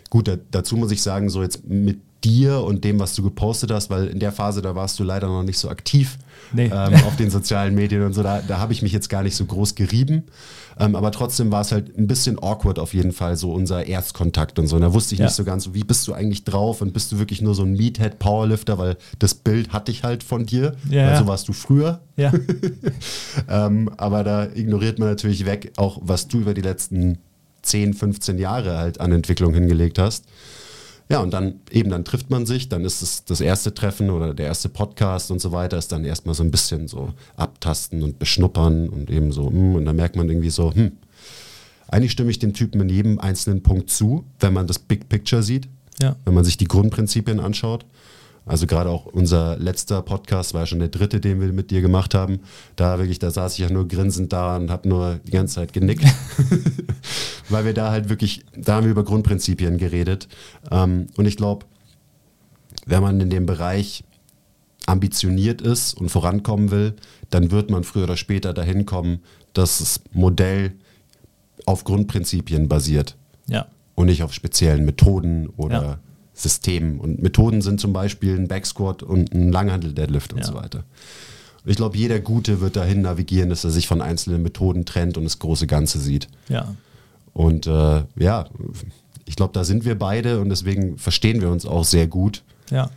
gut, 0.09 0.27
da, 0.27 0.37
dazu 0.51 0.75
muss 0.77 0.91
ich 0.91 1.01
sagen, 1.01 1.29
so 1.29 1.41
jetzt 1.43 1.65
mit 1.67 1.99
dir 2.23 2.63
und 2.63 2.83
dem, 2.83 2.99
was 2.99 3.13
du 3.15 3.21
gepostet 3.23 3.69
hast, 3.71 3.89
weil 3.91 4.07
in 4.07 4.19
der 4.19 4.31
Phase, 4.31 4.61
da 4.63 4.73
warst 4.75 4.97
du 4.99 5.03
leider 5.03 5.27
noch 5.27 5.43
nicht 5.43 5.59
so 5.59 5.69
aktiv 5.69 6.17
Nee. 6.53 6.65
ähm, 6.73 6.93
auf 7.05 7.15
den 7.17 7.29
sozialen 7.29 7.75
Medien 7.75 8.03
und 8.03 8.13
so, 8.13 8.23
da, 8.23 8.41
da 8.47 8.57
habe 8.59 8.73
ich 8.73 8.81
mich 8.81 8.91
jetzt 8.91 9.09
gar 9.09 9.23
nicht 9.23 9.35
so 9.35 9.45
groß 9.45 9.75
gerieben. 9.75 10.23
Ähm, 10.79 10.95
aber 10.95 11.11
trotzdem 11.11 11.51
war 11.51 11.61
es 11.61 11.71
halt 11.71 11.97
ein 11.97 12.05
bisschen 12.05 12.37
awkward 12.41 12.77
auf 12.77 12.93
jeden 12.93 13.11
Fall, 13.11 13.35
so 13.35 13.51
unser 13.51 13.87
Erstkontakt 13.87 14.59
und 14.59 14.67
so. 14.67 14.75
Und 14.75 14.83
da 14.83 14.93
wusste 14.93 15.15
ich 15.15 15.19
Ja. 15.19 15.25
nicht 15.25 15.33
so 15.35 15.43
ganz, 15.43 15.63
so, 15.63 15.73
wie 15.73 15.83
bist 15.83 16.07
du 16.07 16.13
eigentlich 16.13 16.43
drauf 16.43 16.81
und 16.81 16.93
bist 16.93 17.11
du 17.11 17.17
wirklich 17.17 17.41
nur 17.41 17.55
so 17.55 17.63
ein 17.63 17.73
Meathead-Powerlifter, 17.73 18.77
weil 18.77 18.97
das 19.17 19.33
Bild 19.33 19.73
hatte 19.73 19.91
ich 19.91 20.03
halt 20.03 20.23
von 20.23 20.45
dir, 20.45 20.75
Ja, 20.89 21.07
weil 21.07 21.17
so 21.17 21.25
warst 21.27 21.47
du 21.47 21.53
früher. 21.53 21.99
Ja, 22.15 22.31
Ähm, 23.49 23.89
aber 23.97 24.23
da 24.23 24.45
ignoriert 24.53 24.99
man 24.99 25.09
natürlich 25.09 25.45
weg, 25.45 25.71
auch 25.77 25.99
was 26.01 26.27
du 26.27 26.39
über 26.39 26.53
die 26.53 26.61
letzten 26.61 27.17
10, 27.63 27.93
15 27.93 28.37
Jahre 28.37 28.77
halt 28.77 28.99
an 29.01 29.11
Entwicklung 29.11 29.53
hingelegt 29.53 29.99
hast. 29.99 30.25
Ja, 31.09 31.21
und 31.21 31.31
dann 31.31 31.61
eben, 31.71 31.89
dann 31.89 32.03
trifft 32.03 32.29
man 32.29 32.45
sich, 32.45 32.67
dann 32.67 32.83
ist 32.83 33.01
es 33.01 33.23
das 33.23 33.39
erste 33.39 33.73
Treffen 33.73 34.09
oder 34.09 34.33
der 34.33 34.47
erste 34.47 34.67
Podcast 34.67 35.31
und 35.31 35.39
so 35.39 35.53
weiter, 35.53 35.77
ist 35.77 35.91
dann 35.91 36.03
erstmal 36.03 36.35
so 36.35 36.43
ein 36.43 36.51
bisschen 36.51 36.87
so 36.89 37.13
abtasten 37.37 38.03
und 38.03 38.19
beschnuppern 38.19 38.89
und 38.89 39.09
eben 39.09 39.31
so, 39.31 39.49
hm, 39.49 39.75
und 39.75 39.85
dann 39.85 39.95
merkt 39.95 40.17
man 40.17 40.27
irgendwie 40.27 40.49
so, 40.49 40.73
hm, 40.73 40.91
eigentlich 41.87 42.11
stimme 42.11 42.29
ich 42.29 42.39
dem 42.39 42.53
Typen 42.53 42.81
in 42.81 42.89
jedem 42.89 43.19
einzelnen 43.19 43.63
Punkt 43.63 43.89
zu, 43.89 44.25
wenn 44.41 44.53
man 44.53 44.67
das 44.67 44.79
Big 44.79 45.07
Picture 45.07 45.43
sieht, 45.43 45.69
ja, 46.01 46.17
wenn 46.25 46.33
man 46.33 46.43
sich 46.43 46.57
die 46.57 46.67
Grundprinzipien 46.67 47.39
anschaut. 47.39 47.85
Also 48.45 48.65
gerade 48.65 48.89
auch 48.89 49.05
unser 49.05 49.57
letzter 49.57 50.01
Podcast 50.01 50.53
war 50.53 50.61
ja 50.61 50.65
schon 50.67 50.79
der 50.79 50.87
dritte, 50.87 51.19
den 51.19 51.41
wir 51.41 51.51
mit 51.51 51.69
dir 51.69 51.81
gemacht 51.81 52.13
haben. 52.13 52.39
Da 52.77 52.97
wirklich, 52.97 53.19
da 53.19 53.29
saß 53.29 53.53
ich 53.53 53.59
ja 53.59 53.69
nur 53.69 53.87
grinsend 53.87 54.31
da 54.31 54.55
und 54.55 54.71
habe 54.71 54.87
nur 54.87 55.19
die 55.25 55.31
ganze 55.31 55.55
Zeit 55.55 55.73
genickt. 55.73 56.05
Weil 57.49 57.65
wir 57.65 57.73
da 57.73 57.91
halt 57.91 58.09
wirklich, 58.09 58.43
da 58.55 58.75
haben 58.75 58.83
wir 58.85 58.91
über 58.91 59.03
Grundprinzipien 59.03 59.77
geredet. 59.77 60.27
Ähm, 60.71 61.07
und 61.15 61.25
ich 61.25 61.37
glaube, 61.37 61.65
wenn 62.85 63.01
man 63.01 63.19
in 63.21 63.29
dem 63.29 63.45
Bereich 63.45 64.03
ambitioniert 64.85 65.61
ist 65.61 65.93
und 65.93 66.09
vorankommen 66.09 66.71
will, 66.71 66.95
dann 67.29 67.51
wird 67.51 67.69
man 67.69 67.83
früher 67.83 68.03
oder 68.05 68.17
später 68.17 68.53
dahin 68.53 68.85
kommen, 68.85 69.19
dass 69.53 69.79
das 69.79 70.01
Modell 70.13 70.73
auf 71.65 71.83
Grundprinzipien 71.83 72.67
basiert 72.69 73.17
ja, 73.47 73.67
und 73.95 74.05
nicht 74.05 74.23
auf 74.23 74.33
speziellen 74.33 74.85
Methoden 74.85 75.47
oder 75.57 75.81
Ja. 75.83 75.99
Systemen. 76.33 76.99
Und 76.99 77.21
Methoden 77.21 77.61
sind 77.61 77.81
zum 77.81 77.93
Beispiel 77.93 78.35
ein 78.37 78.47
Backsquat 78.47 79.01
und 79.03 79.33
ein 79.33 79.51
Langhandel-Deadlift 79.51 80.33
und 80.33 80.39
Ja. 80.39 80.45
so 80.45 80.53
weiter. 80.53 80.83
Und 81.63 81.71
ich 81.71 81.77
glaube, 81.77 81.97
jeder 81.97 82.19
Gute 82.19 82.61
wird 82.61 82.75
dahin 82.75 83.01
navigieren, 83.01 83.49
dass 83.49 83.63
er 83.63 83.71
sich 83.71 83.87
von 83.87 84.01
einzelnen 84.01 84.43
Methoden 84.43 84.85
trennt 84.85 85.17
und 85.17 85.23
das 85.23 85.39
große 85.39 85.65
Ganze 85.67 85.99
sieht. 85.99 86.27
ja, 86.47 86.73
Und 87.37 87.67
äh, 87.67 88.03
ja, 88.17 88.45
ich 89.25 89.35
glaube, 89.35 89.53
da 89.53 89.63
sind 89.63 89.85
wir 89.85 89.95
beide 89.95 90.39
und 90.41 90.49
deswegen 90.49 90.97
verstehen 90.97 91.39
wir 91.39 91.51
uns 91.51 91.67
auch 91.67 91.83
sehr 91.83 92.07
gut, 92.07 92.41
ja. 92.71 92.89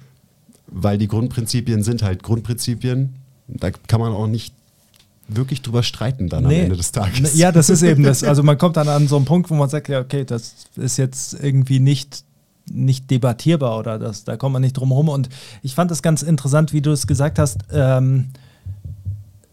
weil 0.67 0.97
die 0.97 1.09
Grundprinzipien 1.09 1.83
sind 1.83 2.03
halt 2.03 2.23
Grundprinzipien. 2.23 3.17
Da 3.49 3.71
kann 3.71 4.01
man 4.01 4.13
auch 4.15 4.27
nicht 4.27 4.55
wirklich 5.29 5.61
drüber 5.61 5.83
streiten 5.83 6.31
dann 6.31 6.47
am 6.47 6.53
Ende 6.53 6.75
des 6.75 6.91
Tages. 6.91 7.37
Ja, 7.37 7.53
das 7.53 7.69
ist 7.69 7.83
eben 7.83 8.03
das. 8.03 8.25
Also 8.25 8.43
man 8.43 8.57
kommt 8.57 8.79
dann 8.79 8.89
an 8.89 9.09
so 9.09 9.17
einen 9.17 9.27
Punkt, 9.27 9.51
wo 9.51 9.55
man 9.55 9.69
sagt, 9.69 9.91
ja, 9.91 10.01
okay, 10.01 10.25
das 10.25 10.55
ist 10.75 10.97
jetzt 10.97 11.35
irgendwie 11.35 11.79
nicht, 11.79 12.25
nicht 12.73 13.11
debattierbar 13.11 13.79
oder 13.79 13.99
das, 13.99 14.25
da 14.25 14.39
kommt 14.39 14.55
man 14.55 14.63
nicht 14.63 14.73
drum 14.73 14.89
herum. 14.89 15.11
Und 15.11 15.29
ich 15.63 15.75
fand 15.75 15.91
das 15.91 16.01
ganz 16.01 16.23
interessant, 16.23 16.73
wie 16.73 16.81
du 16.81 16.93
es 16.93 17.07
gesagt 17.07 17.39
hast. 17.39 17.59
Ähm, 17.71 18.31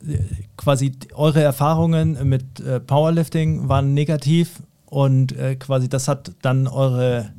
äh, 0.07 0.19
quasi 0.55 0.93
eure 1.13 1.41
Erfahrungen 1.41 2.17
mit 2.23 2.61
äh, 2.61 2.79
Powerlifting 2.79 3.67
waren 3.67 3.93
negativ 3.93 4.61
und 4.89 5.33
äh, 5.33 5.55
quasi 5.55 5.89
das 5.89 6.07
hat 6.07 6.31
dann 6.41 6.67
eure 6.67 7.31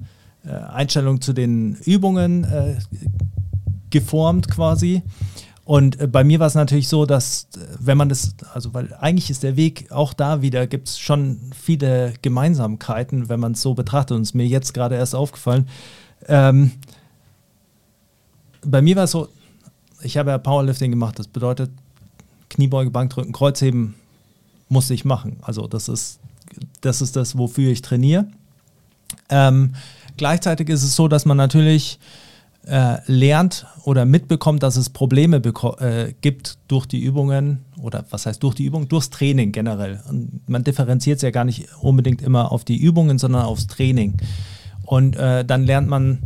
äh, 0.44 0.50
Einstellung 0.50 1.20
zu 1.20 1.32
den 1.32 1.74
Übungen 1.84 2.44
äh, 2.44 2.76
geformt 3.90 4.50
quasi. 4.50 5.02
Und 5.64 6.00
äh, 6.00 6.06
bei 6.06 6.24
mir 6.24 6.40
war 6.40 6.46
es 6.46 6.54
natürlich 6.54 6.88
so, 6.88 7.04
dass 7.04 7.48
äh, 7.54 7.60
wenn 7.78 7.98
man 7.98 8.08
das, 8.08 8.34
also 8.54 8.72
weil 8.74 8.94
eigentlich 8.94 9.30
ist 9.30 9.42
der 9.42 9.56
Weg 9.56 9.90
auch 9.90 10.14
da 10.14 10.40
wieder, 10.42 10.66
gibt 10.66 10.88
es 10.88 10.98
schon 10.98 11.38
viele 11.54 12.14
Gemeinsamkeiten, 12.22 13.28
wenn 13.28 13.40
man 13.40 13.52
es 13.52 13.62
so 13.62 13.74
betrachtet. 13.74 14.16
Und 14.16 14.22
es 14.22 14.30
ist 14.30 14.34
mir 14.34 14.46
jetzt 14.46 14.72
gerade 14.72 14.96
erst 14.96 15.14
aufgefallen. 15.14 15.68
Ähm, 16.26 16.72
bei 18.64 18.82
mir 18.82 18.96
war 18.96 19.04
es 19.04 19.10
so, 19.10 19.28
ich 20.02 20.16
habe 20.16 20.30
ja 20.30 20.38
Powerlifting 20.38 20.90
gemacht, 20.90 21.18
das 21.18 21.28
bedeutet 21.28 21.70
Kniebeuge, 22.50 22.90
Bankdrücken, 22.90 23.32
Kreuzheben 23.32 23.94
musste 24.68 24.94
ich 24.94 25.04
machen. 25.04 25.38
Also 25.42 25.66
das 25.66 25.88
ist 25.88 26.18
das, 26.80 27.00
ist 27.00 27.16
das 27.16 27.36
wofür 27.36 27.70
ich 27.70 27.82
trainiere. 27.82 28.26
Ähm, 29.28 29.74
gleichzeitig 30.16 30.68
ist 30.68 30.82
es 30.82 30.96
so, 30.96 31.08
dass 31.08 31.24
man 31.24 31.36
natürlich 31.36 31.98
äh, 32.66 32.98
lernt 33.06 33.66
oder 33.84 34.04
mitbekommt, 34.04 34.62
dass 34.62 34.76
es 34.76 34.90
Probleme 34.90 35.36
äh, 35.36 36.12
gibt 36.20 36.58
durch 36.68 36.86
die 36.86 37.00
Übungen 37.00 37.64
oder 37.80 38.04
was 38.10 38.26
heißt 38.26 38.42
durch 38.42 38.54
die 38.54 38.64
Übung, 38.64 38.88
durchs 38.88 39.10
Training 39.10 39.52
generell. 39.52 40.00
Und 40.08 40.48
man 40.48 40.64
differenziert 40.64 41.16
es 41.16 41.22
ja 41.22 41.30
gar 41.30 41.44
nicht 41.44 41.68
unbedingt 41.80 42.20
immer 42.22 42.52
auf 42.52 42.64
die 42.64 42.76
Übungen, 42.76 43.18
sondern 43.18 43.42
aufs 43.42 43.66
Training. 43.66 44.14
Und 44.84 45.16
äh, 45.16 45.44
dann 45.44 45.64
lernt 45.64 45.88
man 45.88 46.18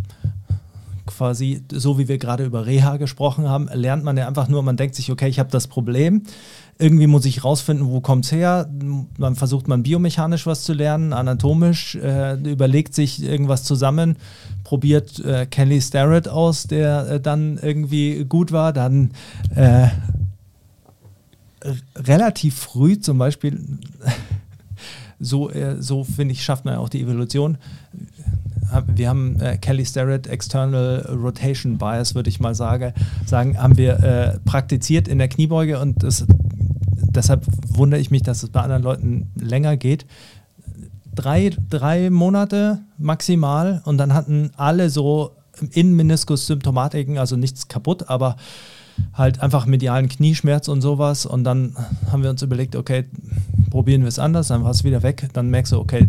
quasi, 1.07 1.62
so 1.71 1.99
wie 1.99 2.09
wir 2.09 2.19
gerade 2.19 2.45
über 2.45 2.67
Reha 2.67 2.97
gesprochen 2.97 3.49
haben, 3.49 3.69
lernt 3.73 4.05
man 4.05 4.17
ja 4.17 4.26
einfach 4.26 4.49
nur, 4.49 4.62
man 4.62 4.76
denkt 4.76 4.95
sich, 4.95 5.11
okay, 5.11 5.29
ich 5.29 5.38
habe 5.38 5.50
das 5.50 5.67
Problem, 5.67 6.23
irgendwie 6.83 7.07
muss 7.07 7.25
ich 7.25 7.45
rausfinden, 7.45 7.87
wo 7.87 8.01
kommt 8.01 8.25
es 8.25 8.33
her. 8.33 8.69
Dann 9.19 9.37
versucht 9.37 9.69
man 9.69 9.85
biomechanisch 9.85 10.47
was 10.47 10.65
zu 10.65 10.73
lernen, 10.73 11.12
anatomisch, 11.12 11.95
äh, 11.95 12.35
überlegt 12.35 12.95
sich 12.95 13.23
irgendwas 13.23 13.62
zusammen, 13.62 14.17
probiert 14.65 15.25
äh, 15.25 15.47
Kelly 15.47 15.81
Starrett 15.81 16.29
aus, 16.29 16.65
der 16.65 17.09
äh, 17.09 17.21
dann 17.21 17.59
irgendwie 17.59 18.25
gut 18.25 18.51
war, 18.51 18.73
dann 18.73 19.12
äh, 19.55 19.89
relativ 21.95 22.57
früh 22.57 22.99
zum 22.99 23.19
Beispiel, 23.19 23.61
so, 25.21 25.51
äh, 25.51 25.81
so 25.81 26.03
finde 26.03 26.33
ich, 26.33 26.43
schafft 26.43 26.65
man 26.65 26.75
ja 26.75 26.81
auch 26.81 26.89
die 26.89 27.01
Evolution. 27.01 27.59
Wir 28.95 29.09
haben 29.09 29.41
äh, 29.41 29.57
Kelly 29.59 29.85
Starrett 29.85 30.26
External 30.26 31.00
Rotation 31.11 31.79
Bias, 31.79 32.14
würde 32.14 32.31
ich 32.31 32.41
mal 32.41 32.55
sage, 32.55 32.95
sagen, 33.26 33.59
haben 33.59 33.76
wir 33.76 34.02
äh, 34.02 34.38
praktiziert 34.45 35.09
in 35.09 35.19
der 35.19 35.29
Kniebeuge 35.29 35.79
und 35.79 36.02
das, 36.02 36.26
deshalb 36.97 37.45
wundere 37.69 38.00
ich 38.00 38.11
mich, 38.11 38.23
dass 38.23 38.43
es 38.43 38.50
bei 38.50 38.61
anderen 38.61 38.83
Leuten 38.83 39.31
länger 39.37 39.76
geht. 39.76 40.07
Drei, 41.14 41.50
drei 41.69 42.11
Monate 42.11 42.81
maximal 42.99 43.83
und 43.85 43.99
dann 43.99 44.14
hatten 44.14 44.50
alle 44.57 44.88
so 44.88 45.33
Innenmeniskus-Symptomatiken, 45.71 47.19
also 47.19 47.37
nichts 47.37 47.69
kaputt, 47.69 48.09
aber 48.09 48.37
halt 49.12 49.41
einfach 49.41 49.67
medialen 49.67 50.09
Knieschmerz 50.09 50.69
und 50.69 50.81
sowas. 50.81 51.26
Und 51.26 51.45
dann 51.45 51.76
haben 52.11 52.23
wir 52.23 52.31
uns 52.31 52.43
überlegt, 52.43 52.76
okay, 52.76 53.05
probieren 53.71 54.02
wir 54.02 54.09
es 54.09 54.19
anders, 54.19 54.49
dann 54.49 54.64
war 54.64 54.71
es 54.71 54.85
wieder 54.85 55.02
weg. 55.02 55.29
Dann 55.33 55.50
merkst 55.50 55.73
du, 55.73 55.79
okay, 55.79 56.09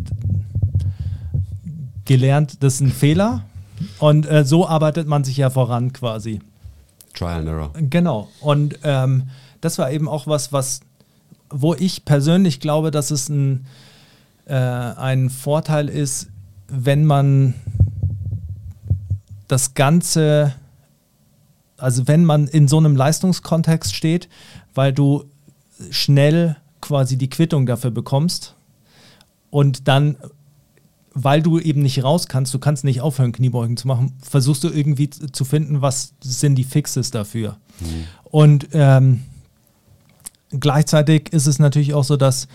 gelernt, 2.06 2.64
das 2.64 2.76
ist 2.76 2.82
ein 2.82 2.92
Fehler. 2.92 3.44
Und 4.00 4.26
äh, 4.26 4.46
so 4.46 4.68
arbeitet 4.68 5.08
man 5.08 5.24
sich 5.24 5.38
ja 5.38 5.50
voran 5.50 5.94
quasi. 5.94 6.40
Trial 7.14 7.40
and 7.40 7.48
Error. 7.48 7.72
Genau. 7.90 8.30
Und 8.40 8.80
ähm, 8.84 9.30
das 9.62 9.78
war 9.78 9.92
eben 9.92 10.08
auch 10.08 10.28
was, 10.28 10.52
was, 10.52 10.82
wo 11.50 11.74
ich 11.74 12.06
persönlich 12.06 12.60
glaube, 12.60 12.92
dass 12.92 13.12
es 13.12 13.30
ein, 13.30 13.66
äh, 14.46 14.56
ein 14.56 15.30
Vorteil 15.30 15.90
ist, 15.90 16.28
wenn 16.68 17.06
man 17.06 17.54
das 19.48 19.74
Ganze, 19.74 20.54
also 21.78 22.08
wenn 22.08 22.26
man 22.26 22.48
in 22.48 22.68
so 22.68 22.78
einem 22.78 22.96
Leistungskontext 22.96 23.94
steht, 23.94 24.28
weil 24.74 24.94
du 24.94 25.26
schnell 25.92 26.56
quasi 26.82 27.18
die 27.18 27.30
Quittung 27.30 27.66
dafür 27.66 27.92
bekommst 27.92 28.56
und 29.50 29.88
dann 29.88 30.18
weil 31.14 31.42
du 31.42 31.60
eben 31.60 31.82
nicht 31.82 32.04
raus 32.04 32.28
kannst, 32.28 32.54
du 32.54 32.60
kannst 32.60 32.84
nicht 32.84 33.02
aufhören, 33.02 33.32
Kniebeugen 33.32 33.78
zu 33.78 33.88
machen, 33.88 34.14
versuchst 34.22 34.64
du 34.64 34.70
irgendwie 34.70 35.10
zu 35.10 35.46
finden, 35.46 35.82
was 35.82 36.14
sind 36.22 36.56
die 36.56 36.64
Fixes 36.64 37.12
dafür. 37.12 37.58
Und 38.24 38.70
ähm, 38.74 39.24
gleichzeitig 40.50 41.32
ist 41.32 41.48
es 41.48 41.60
natürlich 41.60 41.94
auch 41.94 42.04
so, 42.04 42.18
dass 42.18 42.48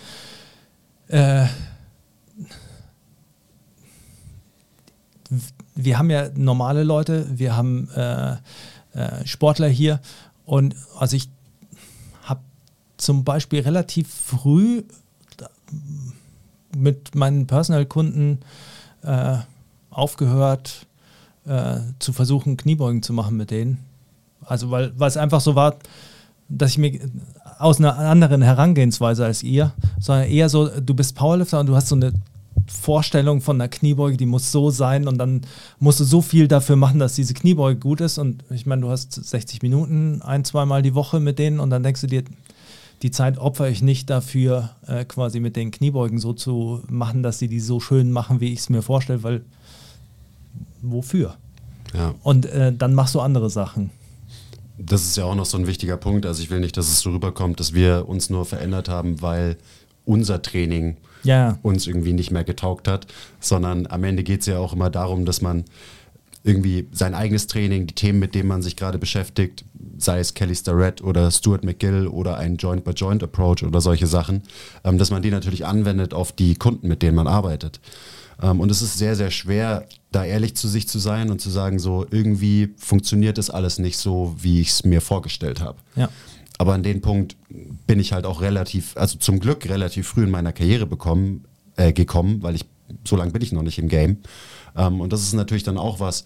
äh, 1.08 1.46
wir 5.74 5.98
haben 5.98 6.10
ja 6.10 6.30
normale 6.34 6.82
Leute, 6.82 7.26
wir 7.30 7.56
haben 7.56 7.88
äh, 7.90 8.36
äh, 8.94 9.26
Sportler 9.26 9.68
hier 9.68 10.00
und 10.44 10.74
also 10.98 11.14
ich 11.14 11.30
habe 12.22 12.40
zum 12.96 13.22
Beispiel 13.22 13.60
relativ 13.60 14.12
früh 14.12 14.82
mit 16.76 17.14
meinen 17.14 17.46
Personal-Kunden 17.46 18.40
äh, 19.02 19.36
aufgehört 19.90 20.86
äh, 21.46 21.78
zu 21.98 22.12
versuchen, 22.12 22.56
Kniebeugen 22.56 23.02
zu 23.02 23.12
machen 23.12 23.36
mit 23.36 23.50
denen. 23.50 23.78
Also 24.44 24.70
weil, 24.70 24.92
weil 24.98 25.08
es 25.08 25.16
einfach 25.16 25.40
so 25.40 25.54
war, 25.54 25.76
dass 26.48 26.72
ich 26.72 26.78
mir 26.78 26.98
aus 27.58 27.78
einer 27.78 27.98
anderen 27.98 28.42
Herangehensweise 28.42 29.24
als 29.24 29.42
ihr, 29.42 29.72
sondern 30.00 30.28
eher 30.28 30.48
so, 30.48 30.68
du 30.68 30.94
bist 30.94 31.14
Powerlifter 31.14 31.60
und 31.60 31.66
du 31.66 31.76
hast 31.76 31.88
so 31.88 31.96
eine 31.96 32.12
Vorstellung 32.66 33.40
von 33.40 33.56
einer 33.56 33.68
Kniebeuge, 33.68 34.16
die 34.16 34.26
muss 34.26 34.52
so 34.52 34.70
sein 34.70 35.08
und 35.08 35.18
dann 35.18 35.42
musst 35.78 36.00
du 36.00 36.04
so 36.04 36.20
viel 36.22 36.48
dafür 36.48 36.76
machen, 36.76 36.98
dass 36.98 37.14
diese 37.14 37.34
Kniebeuge 37.34 37.78
gut 37.78 38.00
ist. 38.00 38.18
Und 38.18 38.44
ich 38.50 38.66
meine, 38.66 38.82
du 38.82 38.90
hast 38.90 39.12
60 39.12 39.62
Minuten 39.62 40.22
ein, 40.22 40.44
zweimal 40.44 40.82
die 40.82 40.94
Woche 40.94 41.20
mit 41.20 41.38
denen 41.38 41.60
und 41.60 41.70
dann 41.70 41.82
denkst 41.82 42.02
du 42.02 42.06
dir, 42.06 42.24
die 43.02 43.10
Zeit 43.10 43.38
opfere 43.38 43.70
ich 43.70 43.82
nicht 43.82 44.10
dafür, 44.10 44.70
äh, 44.86 45.04
quasi 45.04 45.40
mit 45.40 45.56
den 45.56 45.70
Kniebeugen 45.70 46.18
so 46.18 46.32
zu 46.32 46.82
machen, 46.88 47.22
dass 47.22 47.38
sie 47.38 47.48
die 47.48 47.60
so 47.60 47.80
schön 47.80 48.10
machen, 48.10 48.40
wie 48.40 48.52
ich 48.52 48.60
es 48.60 48.70
mir 48.70 48.82
vorstelle, 48.82 49.22
weil 49.22 49.44
wofür? 50.82 51.36
Ja. 51.94 52.14
Und 52.22 52.46
äh, 52.46 52.72
dann 52.72 52.94
machst 52.94 53.14
du 53.14 53.20
andere 53.20 53.50
Sachen. 53.50 53.90
Das 54.78 55.02
ist 55.02 55.16
ja 55.16 55.24
auch 55.24 55.34
noch 55.34 55.46
so 55.46 55.58
ein 55.58 55.66
wichtiger 55.66 55.96
Punkt. 55.96 56.26
Also 56.26 56.42
ich 56.42 56.50
will 56.50 56.60
nicht, 56.60 56.76
dass 56.76 56.88
es 56.88 57.00
so 57.00 57.10
rüberkommt, 57.10 57.58
dass 57.60 57.74
wir 57.74 58.08
uns 58.08 58.30
nur 58.30 58.44
verändert 58.44 58.88
haben, 58.88 59.22
weil 59.22 59.56
unser 60.04 60.40
Training 60.40 60.96
Ja, 61.24 61.58
uns 61.62 61.86
irgendwie 61.86 62.12
nicht 62.12 62.30
mehr 62.30 62.44
getaugt 62.44 62.88
hat, 62.88 63.06
sondern 63.40 63.86
am 63.86 64.04
Ende 64.04 64.22
geht 64.22 64.40
es 64.40 64.46
ja 64.46 64.58
auch 64.58 64.72
immer 64.72 64.90
darum, 64.90 65.24
dass 65.24 65.42
man 65.42 65.64
irgendwie 66.48 66.88
sein 66.92 67.14
eigenes 67.14 67.46
Training, 67.46 67.86
die 67.86 67.94
Themen, 67.94 68.18
mit 68.18 68.34
denen 68.34 68.48
man 68.48 68.62
sich 68.62 68.74
gerade 68.74 68.98
beschäftigt, 68.98 69.64
sei 69.98 70.18
es 70.18 70.32
Kelly 70.32 70.54
Starrett 70.54 71.02
oder 71.02 71.30
Stuart 71.30 71.62
McGill 71.62 72.06
oder 72.06 72.38
ein 72.38 72.56
Joint-by-Joint-Approach 72.56 73.64
oder 73.64 73.80
solche 73.80 74.06
Sachen, 74.06 74.42
ähm, 74.82 74.96
dass 74.96 75.10
man 75.10 75.20
die 75.20 75.30
natürlich 75.30 75.66
anwendet 75.66 76.14
auf 76.14 76.32
die 76.32 76.54
Kunden, 76.54 76.88
mit 76.88 77.02
denen 77.02 77.16
man 77.16 77.26
arbeitet. 77.26 77.80
Ähm, 78.42 78.60
und 78.60 78.70
es 78.70 78.80
ist 78.80 78.96
sehr, 78.96 79.14
sehr 79.14 79.30
schwer, 79.30 79.86
da 80.10 80.24
ehrlich 80.24 80.56
zu 80.56 80.68
sich 80.68 80.88
zu 80.88 80.98
sein 80.98 81.30
und 81.30 81.40
zu 81.40 81.50
sagen, 81.50 81.78
so 81.78 82.06
irgendwie 82.10 82.74
funktioniert 82.78 83.36
das 83.36 83.50
alles 83.50 83.78
nicht 83.78 83.98
so, 83.98 84.34
wie 84.38 84.60
ich 84.62 84.70
es 84.70 84.84
mir 84.84 85.02
vorgestellt 85.02 85.60
habe. 85.60 85.78
ja, 85.96 86.08
Aber 86.56 86.72
an 86.72 86.82
den 86.82 87.02
Punkt 87.02 87.36
bin 87.86 88.00
ich 88.00 88.12
halt 88.14 88.24
auch 88.24 88.40
relativ, 88.40 88.96
also 88.96 89.18
zum 89.18 89.38
Glück 89.38 89.68
relativ 89.68 90.08
früh 90.08 90.24
in 90.24 90.30
meiner 90.30 90.52
Karriere 90.52 90.86
bekommen, 90.86 91.44
äh, 91.76 91.92
gekommen, 91.92 92.42
weil 92.42 92.54
ich, 92.54 92.64
so 93.04 93.16
lange 93.16 93.32
bin 93.32 93.42
ich 93.42 93.52
noch 93.52 93.62
nicht 93.62 93.78
im 93.78 93.88
Game. 93.88 94.18
Ähm, 94.76 95.00
und 95.00 95.12
das 95.12 95.22
ist 95.22 95.32
natürlich 95.34 95.62
dann 95.64 95.78
auch 95.78 96.00
was, 96.00 96.24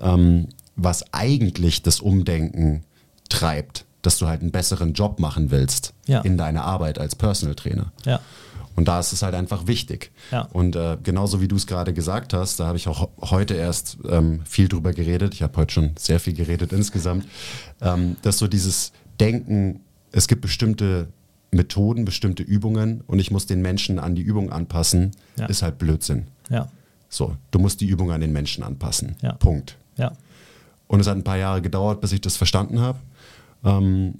ähm, 0.00 0.48
was 0.76 1.04
eigentlich 1.12 1.82
das 1.82 2.00
Umdenken 2.00 2.84
treibt, 3.28 3.84
dass 4.02 4.18
du 4.18 4.26
halt 4.26 4.40
einen 4.40 4.50
besseren 4.50 4.92
Job 4.94 5.20
machen 5.20 5.50
willst 5.50 5.92
Ja. 6.06 6.20
in 6.22 6.36
deiner 6.38 6.64
Arbeit 6.64 6.98
als 6.98 7.14
Personal 7.14 7.54
Trainer. 7.54 7.92
ja, 8.06 8.20
Und 8.76 8.88
da 8.88 8.98
ist 9.00 9.12
es 9.12 9.22
halt 9.22 9.34
einfach 9.34 9.66
wichtig. 9.66 10.10
Ja. 10.30 10.42
Und 10.52 10.74
äh, 10.76 10.96
genauso 11.02 11.40
wie 11.42 11.48
du 11.48 11.56
es 11.56 11.66
gerade 11.66 11.92
gesagt 11.92 12.32
hast, 12.32 12.60
da 12.60 12.66
habe 12.66 12.78
ich 12.78 12.88
auch 12.88 13.10
heute 13.20 13.54
erst 13.54 13.98
ähm, 14.08 14.40
viel 14.46 14.68
drüber 14.68 14.92
geredet. 14.94 15.34
Ich 15.34 15.42
habe 15.42 15.56
heute 15.58 15.72
schon 15.74 15.90
sehr 15.98 16.18
viel 16.18 16.32
geredet 16.32 16.72
insgesamt, 16.72 17.26
ähm, 17.82 18.16
dass 18.22 18.38
so 18.38 18.46
dieses 18.48 18.92
Denken, 19.18 19.80
es 20.12 20.28
gibt 20.28 20.40
bestimmte 20.40 21.08
Methoden, 21.50 22.04
bestimmte 22.06 22.42
Übungen 22.42 23.02
und 23.06 23.18
ich 23.18 23.30
muss 23.30 23.44
den 23.46 23.60
Menschen 23.60 23.98
an 23.98 24.14
die 24.14 24.22
Übung 24.22 24.50
anpassen, 24.50 25.10
Ja. 25.36 25.46
ist 25.46 25.62
halt 25.62 25.78
Blödsinn. 25.78 26.28
ja, 26.48 26.68
So, 27.10 27.36
du 27.50 27.58
musst 27.58 27.80
die 27.82 27.86
Übung 27.86 28.10
an 28.12 28.20
den 28.22 28.32
Menschen 28.32 28.62
anpassen. 28.64 29.16
Ja. 29.20 29.32
Punkt. 29.32 29.76
ja, 29.98 30.12
Und 30.86 31.00
es 31.00 31.06
hat 31.06 31.16
ein 31.16 31.24
paar 31.24 31.36
Jahre 31.36 31.60
gedauert, 31.60 32.00
bis 32.00 32.12
ich 32.12 32.20
das 32.22 32.36
verstanden 32.36 32.80
habe. 32.80 32.98
Ähm, 33.64 34.14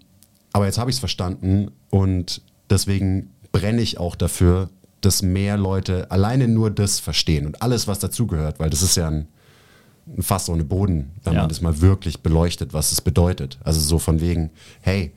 aber 0.53 0.67
jetzt 0.67 0.77
habe 0.79 0.91
ich 0.91 0.97
es 0.97 1.01
verstanden 1.01 1.71
und 1.91 2.43
deswegen 2.69 3.31
brenne 3.53 3.81
ich 3.81 3.99
auch 3.99 4.17
dafür, 4.17 4.69
dass 5.01 5.23
mehr 5.23 5.57
Leute 5.57 6.11
alleine 6.11 6.47
nur 6.49 6.71
das 6.71 6.99
verstehen 7.01 7.47
und 7.47 7.63
alles, 7.63 7.87
was 7.89 8.01
dazugehört, 8.01 8.59
weil 8.59 8.69
das 8.69 8.83
ist 8.83 8.97
ja 8.97 9.09
ein, 9.09 9.29
ein 10.17 10.23
Fass 10.23 10.49
ohne 10.51 10.65
Boden, 10.65 11.13
wenn 11.23 11.35
Ja. 11.35 11.41
man 11.41 11.49
das 11.49 11.61
mal 11.61 11.81
wirklich 11.81 12.21
beleuchtet, 12.21 12.75
was 12.75 12.93
es 12.93 13.01
bedeutet. 13.01 13.59
Also 13.65 13.81
so 13.81 13.99
von 13.99 14.21
wegen, 14.21 14.51
hey, 14.83 15.13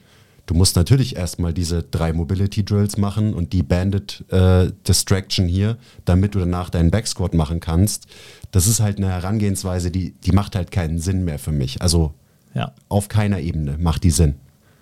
du 0.45 0.53
musst 0.53 0.75
natürlich 0.75 1.15
erstmal 1.15 1.53
diese 1.53 1.83
drei 1.83 2.13
Mobility 2.13 2.65
Drills 2.65 2.97
machen 2.97 3.33
und 3.33 3.53
die 3.53 3.63
Bandit 3.63 4.25
äh, 4.29 4.71
Distraction 4.87 5.47
hier, 5.47 5.77
damit 6.05 6.35
du 6.35 6.39
danach 6.39 6.69
deinen 6.69 6.91
Backsquat 6.91 7.33
machen 7.33 7.59
kannst. 7.59 8.07
Das 8.51 8.67
ist 8.67 8.79
halt 8.79 8.97
eine 8.97 9.09
Herangehensweise, 9.09 9.91
die, 9.91 10.11
die 10.11 10.31
macht 10.31 10.55
halt 10.55 10.71
keinen 10.71 10.99
Sinn 10.99 11.23
mehr 11.23 11.39
für 11.39 11.51
mich. 11.51 11.81
Also 11.81 12.13
ja, 12.53 12.73
auf 12.89 13.07
keiner 13.07 13.39
Ebene 13.39 13.77
macht 13.79 14.03
die 14.03 14.11
Sinn. 14.11 14.35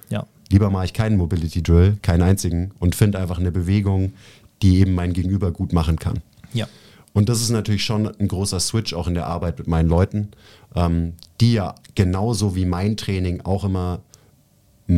ja, 0.10 0.26
Lieber 0.50 0.70
mache 0.70 0.86
ich 0.86 0.94
keinen 0.94 1.18
Mobility 1.18 1.64
Drill, 1.64 1.98
keinen 2.02 2.22
einzigen 2.24 2.72
und 2.80 2.96
finde 2.96 3.20
einfach 3.20 3.40
eine 3.40 3.52
Bewegung, 3.52 4.14
die 4.62 4.80
eben 4.80 4.94
mein 4.94 5.14
Gegenüber 5.14 5.52
gut 5.52 5.72
machen 5.74 5.98
kann. 5.98 6.20
ja, 6.54 6.68
Und 7.14 7.30
das 7.30 7.42
ist 7.42 7.50
natürlich 7.50 7.86
schon 7.86 8.08
ein 8.08 8.28
großer 8.28 8.60
Switch 8.60 8.94
auch 8.94 9.08
in 9.08 9.14
der 9.14 9.28
Arbeit 9.28 9.58
mit 9.60 9.68
meinen 9.68 9.88
Leuten, 9.88 10.30
ähm, 10.76 11.14
die 11.40 11.54
ja 11.54 11.76
genauso 11.96 12.56
wie 12.56 12.66
mein 12.66 12.98
Training 12.98 13.42
auch 13.42 13.64
immer 13.64 14.02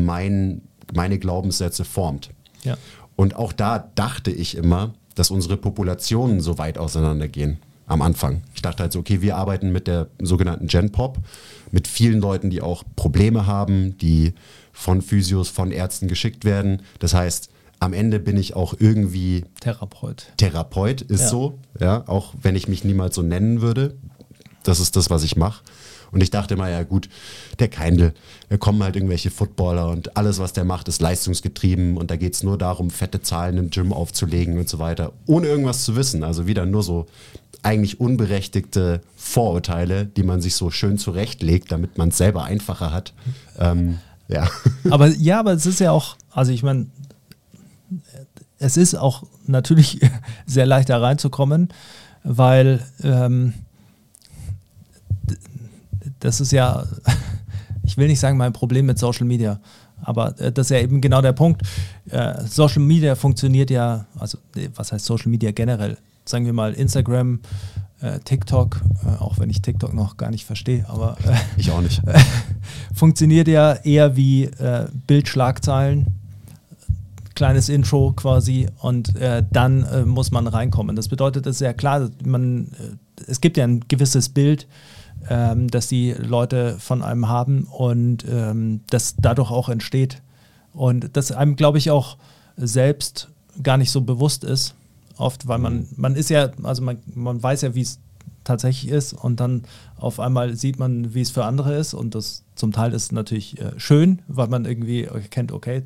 mein, 0.02 0.62
meine 0.94 1.20
Glaubenssätze 1.20 1.86
formt. 1.86 2.30
ja, 2.64 2.78
Und 3.16 3.36
auch 3.36 3.54
da 3.54 3.90
dachte 3.96 4.32
ich 4.32 4.56
immer, 4.58 4.94
dass 5.16 5.30
unsere 5.32 5.58
Populationen 5.58 6.42
so 6.42 6.58
weit 6.58 6.78
auseinandergehen 6.78 7.58
am 7.86 8.02
Anfang. 8.02 8.42
Ich 8.56 8.62
dachte 8.62 8.82
halt 8.84 8.92
so, 8.94 9.00
okay, 9.00 9.22
wir 9.22 9.36
arbeiten 9.38 9.72
mit 9.72 9.88
der 9.88 10.08
sogenannten 10.20 10.68
Gen 10.68 10.92
Pop, 10.92 11.18
mit 11.72 11.88
vielen 11.88 12.20
Leuten, 12.20 12.50
die 12.50 12.62
auch 12.62 12.84
Probleme 12.96 13.46
haben, 13.46 13.98
die 13.98 14.34
von 14.72 15.02
Physios, 15.02 15.50
von 15.50 15.72
Ärzten 15.72 16.08
geschickt 16.08 16.46
werden. 16.46 16.82
Das 17.00 17.14
heißt, 17.14 17.50
am 17.80 17.94
Ende 17.94 18.20
bin 18.20 18.38
ich 18.38 18.56
auch 18.56 18.74
irgendwie 18.80 19.44
Therapeut. 19.60 20.28
Therapeut, 20.38 21.02
ist 21.02 21.22
Ja. 21.22 21.28
so, 21.30 21.60
ja, 21.80 22.04
auch 22.08 22.34
wenn 22.42 22.56
ich 22.56 22.68
mich 22.68 22.84
niemals 22.84 23.16
so 23.16 23.22
nennen 23.22 23.62
würde. 23.62 23.96
Das 24.64 24.80
ist 24.80 24.96
das, 24.96 25.10
was 25.10 25.24
ich 25.24 25.36
mache. 25.36 25.62
Und 26.14 26.22
ich 26.22 26.32
dachte 26.32 26.54
immer, 26.54 26.70
ja 26.70 26.84
gut, 26.84 27.10
der 27.60 27.68
Keindl, 27.68 28.14
da 28.50 28.58
kommen 28.58 28.84
halt 28.84 28.96
irgendwelche 28.96 29.32
Footballer 29.32 29.90
und 29.90 30.16
alles, 30.16 30.40
was 30.40 30.54
der 30.54 30.64
macht, 30.64 30.88
ist 30.88 31.02
leistungsgetrieben 31.02 31.98
und 31.98 32.12
da 32.12 32.16
geht 32.16 32.36
es 32.36 32.44
nur 32.44 32.58
darum, 32.58 32.90
fette 32.90 33.22
Zahlen 33.22 33.58
im 33.58 33.70
Gym 33.70 33.92
aufzulegen 33.92 34.58
und 34.58 34.70
so 34.70 34.80
weiter, 34.80 35.14
ohne 35.26 35.48
irgendwas 35.48 35.84
zu 35.84 35.96
wissen. 35.96 36.24
Also 36.24 36.48
wieder 36.48 36.66
nur 36.66 36.84
so 36.84 37.08
eigentlich 37.64 38.00
unberechtigte 38.00 39.02
Vorurteile, 39.16 40.06
die 40.06 40.24
man 40.24 40.42
sich 40.42 40.56
so 40.56 40.70
schön 40.70 40.98
zurechtlegt, 40.98 41.72
damit 41.72 41.98
man 41.98 42.10
es 42.10 42.18
selber 42.18 42.44
einfacher 42.44 42.92
hat. 42.92 43.14
Ähm, 43.58 44.00
ja. 44.28 44.48
Aber 44.90 45.08
ja, 45.08 45.40
aber 45.40 45.54
es 45.54 45.66
ist 45.66 45.80
ja 45.80 45.92
auch, 45.92 46.16
also 46.32 46.52
ich 46.52 46.64
meine, 46.64 46.88
es 48.58 48.78
ist 48.78 48.96
auch 48.96 49.24
natürlich 49.46 50.00
sehr 50.46 50.66
leicht 50.66 50.90
da 50.90 50.98
reinzukommen, 50.98 51.70
weil 52.24 52.86
ähm, 53.04 53.54
das 56.24 56.40
ist 56.40 56.52
ja, 56.52 56.84
ich 57.84 57.98
will 57.98 58.08
nicht 58.08 58.20
sagen 58.20 58.38
mein 58.38 58.54
Problem 58.54 58.86
mit 58.86 58.98
Social 58.98 59.26
Media, 59.26 59.60
aber 60.02 60.40
äh, 60.40 60.52
das 60.52 60.68
ist 60.68 60.72
ja 60.72 60.80
eben 60.80 61.02
genau 61.02 61.22
der 61.22 61.34
Punkt. 61.34 61.62
Äh, 62.10 62.42
Social 62.46 62.82
Media 62.82 63.16
funktioniert 63.16 63.70
ja, 63.70 64.06
also 64.18 64.38
was 64.76 64.92
heißt 64.92 65.06
Social 65.06 65.30
Media 65.30 65.52
generell? 65.52 65.98
Sagen 66.26 66.46
wir 66.46 66.54
mal 66.54 66.74
Instagram, 66.74 67.42
äh, 68.00 68.20
TikTok, 68.20 68.82
auch 69.20 69.38
wenn 69.40 69.50
ich 69.50 69.62
TikTok 69.62 69.94
noch 69.94 70.16
gar 70.16 70.32
nicht 70.32 70.46
verstehe, 70.46 70.86
aber 70.88 71.18
Ich 71.58 71.70
auch 71.72 71.82
nicht. 71.82 72.02
funktioniert 72.94 73.48
ja 73.50 73.74
eher 73.74 74.16
wie 74.16 74.50
Bildschlagzeilen, 75.08 76.08
kleines 77.36 77.68
Intro 77.68 78.14
quasi 78.14 78.68
und 78.80 79.14
dann 79.52 80.08
muss 80.08 80.32
man 80.32 80.48
reinkommen. 80.48 80.96
Das 80.96 81.10
bedeutet, 81.10 81.46
es 81.46 81.58
ist 81.58 81.62
ja 81.62 81.74
klar, 81.74 82.10
man, 82.24 82.68
es 83.28 83.42
gibt 83.42 83.58
ja 83.58 83.66
ein 83.66 83.82
gewisses 83.88 84.30
Bild, 84.30 84.68
ähm, 85.30 85.70
das 85.70 85.88
die 85.88 86.12
Leute 86.12 86.78
von 86.80 87.02
einem 87.02 87.28
haben 87.28 87.64
und 87.66 88.26
ähm, 88.30 88.82
das 88.90 89.16
dadurch 89.18 89.52
auch 89.52 89.70
entsteht 89.70 90.22
und 90.74 91.16
das 91.16 91.32
einem, 91.32 91.56
glaube 91.56 91.78
ich, 91.78 91.92
auch 91.92 92.18
selbst 92.58 93.30
gar 93.62 93.78
nicht 93.78 93.92
so 93.92 94.02
bewusst 94.02 94.44
ist, 94.44 94.76
oft, 95.18 95.48
weil 95.48 95.60
man, 95.60 95.88
man 95.96 96.16
ist 96.16 96.30
ja, 96.30 96.50
also 96.64 96.82
man, 96.82 96.98
man 97.14 97.42
weiß 97.42 97.62
ja, 97.62 97.76
wie 97.76 97.82
es 97.82 98.00
tatsächlich 98.44 98.92
ist 98.92 99.14
und 99.14 99.40
dann 99.40 99.64
auf 99.98 100.20
einmal 100.20 100.56
sieht 100.56 100.80
man, 100.80 101.14
wie 101.14 101.22
es 101.22 101.32
für 101.32 101.46
andere 101.46 101.76
ist 101.76 101.94
und 101.94 102.16
das 102.16 102.44
zum 102.56 102.72
Teil 102.72 102.94
ist 102.94 103.12
natürlich 103.12 103.60
äh, 103.60 103.72
schön, 103.78 104.22
weil 104.28 104.48
man 104.48 104.66
irgendwie 104.66 105.04
erkennt, 105.04 105.52
okay, 105.52 105.84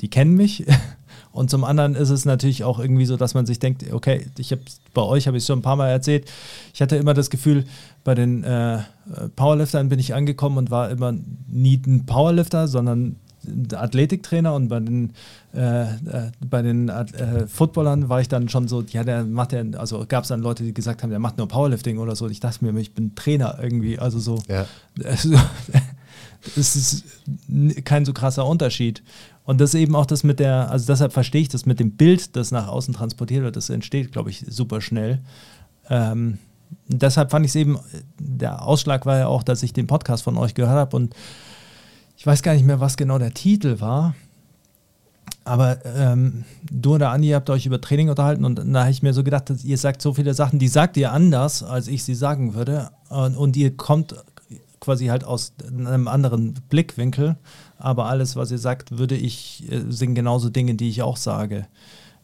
die 0.00 0.08
kennen 0.08 0.34
mich 0.34 0.64
und 1.32 1.50
zum 1.50 1.64
anderen 1.64 1.94
ist 1.94 2.10
es 2.10 2.24
natürlich 2.24 2.64
auch 2.64 2.78
irgendwie 2.78 3.06
so, 3.06 3.16
dass 3.16 3.34
man 3.34 3.46
sich 3.46 3.58
denkt, 3.58 3.84
okay, 3.92 4.26
ich 4.36 4.50
habe 4.50 4.62
bei 4.94 5.02
euch 5.02 5.26
habe 5.26 5.36
ich 5.36 5.44
schon 5.44 5.60
ein 5.60 5.62
paar 5.62 5.76
Mal 5.76 5.88
erzählt, 5.88 6.30
ich 6.74 6.82
hatte 6.82 6.96
immer 6.96 7.14
das 7.14 7.30
Gefühl, 7.30 7.64
bei 8.02 8.14
den 8.14 8.42
äh, 8.42 8.80
Powerliftern 9.36 9.88
bin 9.88 9.98
ich 9.98 10.14
angekommen 10.14 10.58
und 10.58 10.70
war 10.70 10.90
immer 10.90 11.14
nie 11.48 11.80
ein 11.86 12.06
Powerlifter, 12.06 12.66
sondern 12.66 13.16
ein 13.46 13.68
Athletiktrainer 13.74 14.54
und 14.54 14.68
bei 14.68 14.80
den, 14.80 15.12
äh, 15.54 15.82
äh, 15.82 15.86
bei 16.44 16.62
den 16.62 16.88
äh, 16.88 17.46
Footballern 17.46 18.08
war 18.08 18.20
ich 18.20 18.28
dann 18.28 18.48
schon 18.48 18.68
so, 18.68 18.82
ja, 18.82 19.04
der 19.04 19.24
macht 19.24 19.52
ja, 19.52 19.62
also 19.76 20.04
gab 20.06 20.24
es 20.24 20.28
dann 20.28 20.40
Leute, 20.40 20.64
die 20.64 20.74
gesagt 20.74 21.02
haben, 21.02 21.10
der 21.10 21.18
macht 21.18 21.38
nur 21.38 21.48
Powerlifting 21.48 21.98
oder 21.98 22.16
so. 22.16 22.28
Ich 22.28 22.40
dachte 22.40 22.64
mir, 22.64 22.78
ich 22.80 22.94
bin 22.94 23.14
Trainer 23.14 23.58
irgendwie, 23.62 23.98
also 23.98 24.18
so. 24.18 24.42
Ja. 24.48 24.66
Es 26.56 26.74
ist 26.74 27.04
kein 27.84 28.06
so 28.06 28.14
krasser 28.14 28.46
Unterschied. 28.46 29.02
Und 29.50 29.60
das 29.60 29.74
eben 29.74 29.96
auch 29.96 30.06
das 30.06 30.22
mit 30.22 30.38
der, 30.38 30.70
also 30.70 30.86
deshalb 30.86 31.12
verstehe 31.12 31.40
ich 31.40 31.48
das 31.48 31.66
mit 31.66 31.80
dem 31.80 31.96
Bild, 31.96 32.36
das 32.36 32.52
nach 32.52 32.68
außen 32.68 32.94
transportiert 32.94 33.42
wird, 33.42 33.56
das 33.56 33.68
entsteht, 33.68 34.12
glaube 34.12 34.30
ich, 34.30 34.44
super 34.48 34.80
schnell. 34.80 35.18
Ähm, 35.88 36.38
deshalb 36.86 37.32
fand 37.32 37.44
ich 37.44 37.50
es 37.50 37.56
eben, 37.56 37.76
der 38.16 38.64
Ausschlag 38.64 39.06
war 39.06 39.18
ja 39.18 39.26
auch, 39.26 39.42
dass 39.42 39.64
ich 39.64 39.72
den 39.72 39.88
Podcast 39.88 40.22
von 40.22 40.36
euch 40.36 40.54
gehört 40.54 40.76
habe 40.76 40.94
und 40.94 41.16
ich 42.16 42.24
weiß 42.24 42.44
gar 42.44 42.52
nicht 42.52 42.64
mehr, 42.64 42.78
was 42.78 42.96
genau 42.96 43.18
der 43.18 43.34
Titel 43.34 43.80
war. 43.80 44.14
Aber 45.42 45.84
ähm, 45.84 46.44
du 46.70 46.94
oder 46.94 47.10
Andi 47.10 47.30
habt 47.30 47.50
euch 47.50 47.66
über 47.66 47.80
Training 47.80 48.08
unterhalten 48.08 48.44
und 48.44 48.54
da 48.72 48.82
habe 48.82 48.92
ich 48.92 49.02
mir 49.02 49.12
so 49.12 49.24
gedacht, 49.24 49.50
ihr 49.64 49.78
sagt 49.78 50.00
so 50.00 50.14
viele 50.14 50.32
Sachen, 50.32 50.60
die 50.60 50.68
sagt 50.68 50.96
ihr 50.96 51.10
anders, 51.10 51.64
als 51.64 51.88
ich 51.88 52.04
sie 52.04 52.14
sagen 52.14 52.54
würde. 52.54 52.90
Und, 53.08 53.36
und 53.36 53.56
ihr 53.56 53.76
kommt 53.76 54.14
quasi 54.80 55.06
halt 55.06 55.24
aus 55.24 55.52
einem 55.66 56.08
anderen 56.08 56.54
Blickwinkel. 56.68 57.36
Aber 57.78 58.06
alles, 58.06 58.36
was 58.36 58.50
ihr 58.50 58.58
sagt, 58.58 58.98
würde 58.98 59.16
ich, 59.16 59.70
äh, 59.70 59.82
sind 59.88 60.14
genauso 60.14 60.50
Dinge, 60.50 60.74
die 60.74 60.88
ich 60.88 61.02
auch 61.02 61.16
sage. 61.16 61.66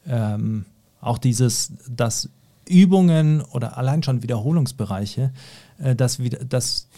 Ähm, 0.07 0.65
auch 1.01 1.19
dieses, 1.19 1.73
dass 1.89 2.29
Übungen 2.69 3.43
oder 3.43 3.77
allein 3.79 4.03
schon 4.03 4.23
Wiederholungsbereiche, 4.23 5.33
äh, 5.79 5.95
dass, 5.95 6.19
wieder, 6.19 6.45
dass 6.45 6.89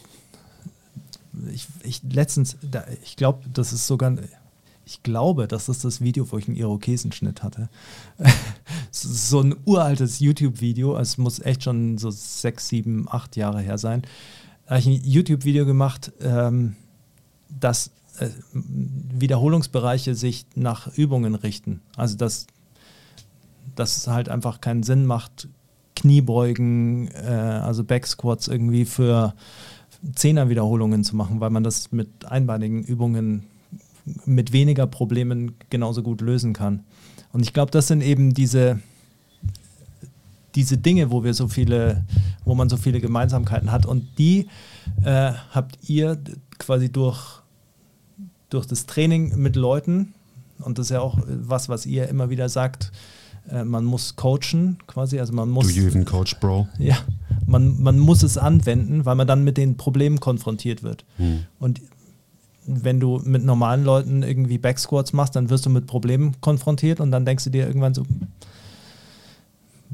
ich, 1.52 1.66
ich 1.82 2.02
letztens, 2.10 2.56
da, 2.62 2.84
ich 3.02 3.16
glaube, 3.16 3.40
das 3.52 3.72
ist 3.72 3.86
sogar, 3.86 4.14
ich 4.86 5.02
glaube, 5.02 5.46
das 5.46 5.68
ist 5.68 5.84
das 5.84 6.00
Video, 6.00 6.30
wo 6.32 6.38
ich 6.38 6.48
einen 6.48 6.56
Irokesenschnitt 6.56 7.42
hatte. 7.42 7.68
so 8.90 9.40
ein 9.40 9.54
uraltes 9.64 10.20
YouTube-Video, 10.20 10.96
es 10.96 11.18
muss 11.18 11.40
echt 11.40 11.64
schon 11.64 11.98
so 11.98 12.10
sechs, 12.10 12.68
sieben, 12.68 13.06
acht 13.10 13.36
Jahre 13.36 13.60
her 13.60 13.78
sein. 13.78 14.02
Da 14.68 14.74
habe 14.74 14.81
ich 14.81 14.87
ein 14.87 15.00
YouTube-Video 15.02 15.64
gemacht, 15.64 16.12
ähm, 16.20 16.76
dass 17.48 17.90
äh, 18.18 18.28
Wiederholungsbereiche 18.52 20.14
sich 20.14 20.44
nach 20.57 20.94
Übungen 20.94 21.35
richten. 21.35 21.81
Also 21.96 22.18
dass, 22.18 22.46
dass 23.74 23.96
es 23.96 24.09
halt 24.09 24.28
einfach 24.28 24.61
keinen 24.61 24.83
Sinn 24.83 25.07
macht, 25.07 25.48
Kniebeugen, 25.96 27.09
äh, 27.12 27.28
also 27.28 27.83
Backsquats 27.83 28.46
irgendwie 28.46 28.85
für 28.85 29.33
Zehner-Wiederholungen 30.14 31.02
zu 31.02 31.16
machen, 31.16 31.40
weil 31.40 31.50
man 31.50 31.64
das 31.64 31.90
mit 31.90 32.26
einbeinigen 32.26 32.83
Übungen 32.83 33.44
mit 34.26 34.52
weniger 34.52 34.87
Problemen 34.87 35.54
genauso 35.70 36.02
gut 36.02 36.20
lösen 36.20 36.52
kann. 36.52 36.85
Und 37.33 37.40
ich 37.40 37.54
glaube, 37.54 37.70
das 37.70 37.88
sind 37.88 38.02
eben 38.02 38.35
diese, 38.35 38.81
diese 40.54 40.78
Dinge, 40.78 41.11
wo 41.11 41.24
wir 41.24 41.34
so 41.34 41.48
viele, 41.48 42.04
wo 42.44 42.54
man 42.54 42.68
so 42.68 42.76
viele 42.76 43.00
Gemeinsamkeiten 43.00 43.70
hat. 43.70 43.87
Und 43.87 44.18
die 44.18 44.48
äh, 45.02 45.32
habt 45.50 45.78
ihr 45.88 46.18
quasi 46.58 46.90
durch, 46.90 47.42
durch 48.50 48.66
das 48.66 48.87
Training 48.87 49.37
mit 49.37 49.56
Leuten, 49.56 50.14
und 50.61 50.78
das 50.78 50.87
ist 50.87 50.90
ja 50.90 51.00
auch 51.00 51.18
was, 51.26 51.68
was 51.68 51.87
ihr 51.87 52.08
immer 52.08 52.30
wieder 52.30 52.48
sagt, 52.48 52.90
äh, 53.50 53.64
man 53.64 53.84
muss 53.84 54.16
coachen 54.16 54.78
quasi, 54.87 55.18
also 55.20 55.32
man 55.32 55.48
muss. 55.48 55.68
Do 55.68 55.72
you 55.72 55.87
even 55.87 56.04
coach, 56.04 56.38
Bro? 56.40 56.68
Ja, 56.78 56.96
man, 57.46 57.80
man 57.80 57.98
muss 57.98 58.22
es 58.22 58.38
anwenden, 58.38 59.04
weil 59.04 59.14
man 59.14 59.26
dann 59.26 59.44
mit 59.44 59.56
den 59.56 59.76
Problemen 59.76 60.20
konfrontiert 60.20 60.82
wird. 60.82 61.04
Hm. 61.16 61.44
Und 61.58 61.80
wenn 62.66 63.00
du 63.00 63.20
mit 63.24 63.44
normalen 63.44 63.84
Leuten 63.84 64.22
irgendwie 64.22 64.58
Backsquats 64.58 65.12
machst, 65.12 65.34
dann 65.37 65.48
wirst 65.48 65.64
du 65.64 65.70
mit 65.70 65.87
Problemen 65.87 66.38
konfrontiert 66.40 67.00
und 67.00 67.11
dann 67.11 67.24
denkst 67.24 67.44
du 67.44 67.50
dir 67.50 67.66
irgendwann 67.66 67.94
so, 67.94 68.04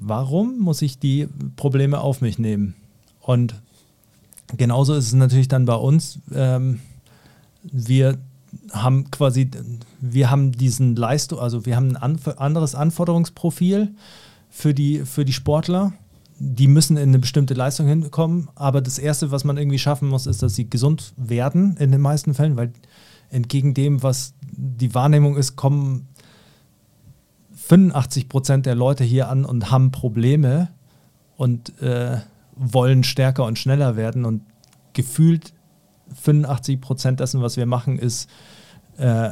warum 0.06 0.58
muss 0.58 0.82
ich 0.82 0.98
die 0.98 1.28
Probleme 1.56 2.00
auf 2.00 2.20
mich 2.20 2.38
nehmen? 2.38 2.74
Und 3.20 3.54
genauso 4.56 4.94
ist 4.94 5.06
es 5.06 5.12
natürlich 5.14 5.48
dann 5.48 5.64
bei 5.64 5.74
uns. 5.74 6.18
Ähm, 6.34 6.80
wir 7.62 8.18
haben 8.72 9.10
quasi, 9.10 9.50
wir 10.00 10.30
haben 10.30 10.52
diesen 10.52 10.96
Leistung, 10.96 11.38
also 11.38 11.66
wir 11.66 11.76
haben 11.76 11.96
ein 11.96 12.26
anderes 12.38 12.74
Anforderungsprofil 12.74 13.94
für 14.50 14.74
die, 14.74 15.00
für 15.00 15.24
die 15.24 15.32
Sportler 15.32 15.92
die 16.38 16.68
müssen 16.68 16.96
in 16.96 17.10
eine 17.10 17.18
bestimmte 17.18 17.54
Leistung 17.54 17.86
hinkommen, 17.86 18.48
aber 18.54 18.80
das 18.80 18.98
Erste, 18.98 19.30
was 19.30 19.44
man 19.44 19.56
irgendwie 19.56 19.78
schaffen 19.78 20.08
muss, 20.08 20.26
ist, 20.26 20.42
dass 20.42 20.54
sie 20.54 20.68
gesund 20.68 21.12
werden 21.16 21.76
in 21.78 21.92
den 21.92 22.00
meisten 22.00 22.34
Fällen, 22.34 22.56
weil 22.56 22.72
entgegen 23.30 23.74
dem, 23.74 24.02
was 24.02 24.34
die 24.42 24.94
Wahrnehmung 24.94 25.36
ist, 25.36 25.56
kommen 25.56 26.08
85 27.66 28.28
Prozent 28.28 28.66
der 28.66 28.74
Leute 28.74 29.04
hier 29.04 29.28
an 29.28 29.44
und 29.44 29.70
haben 29.70 29.90
Probleme 29.90 30.68
und 31.36 31.80
äh, 31.80 32.18
wollen 32.56 33.04
stärker 33.04 33.44
und 33.44 33.58
schneller 33.58 33.96
werden 33.96 34.24
und 34.24 34.42
gefühlt 34.92 35.54
85 36.14 36.80
Prozent 36.80 37.20
dessen, 37.20 37.40
was 37.40 37.56
wir 37.56 37.66
machen, 37.66 37.98
ist, 37.98 38.28
äh, 38.98 39.30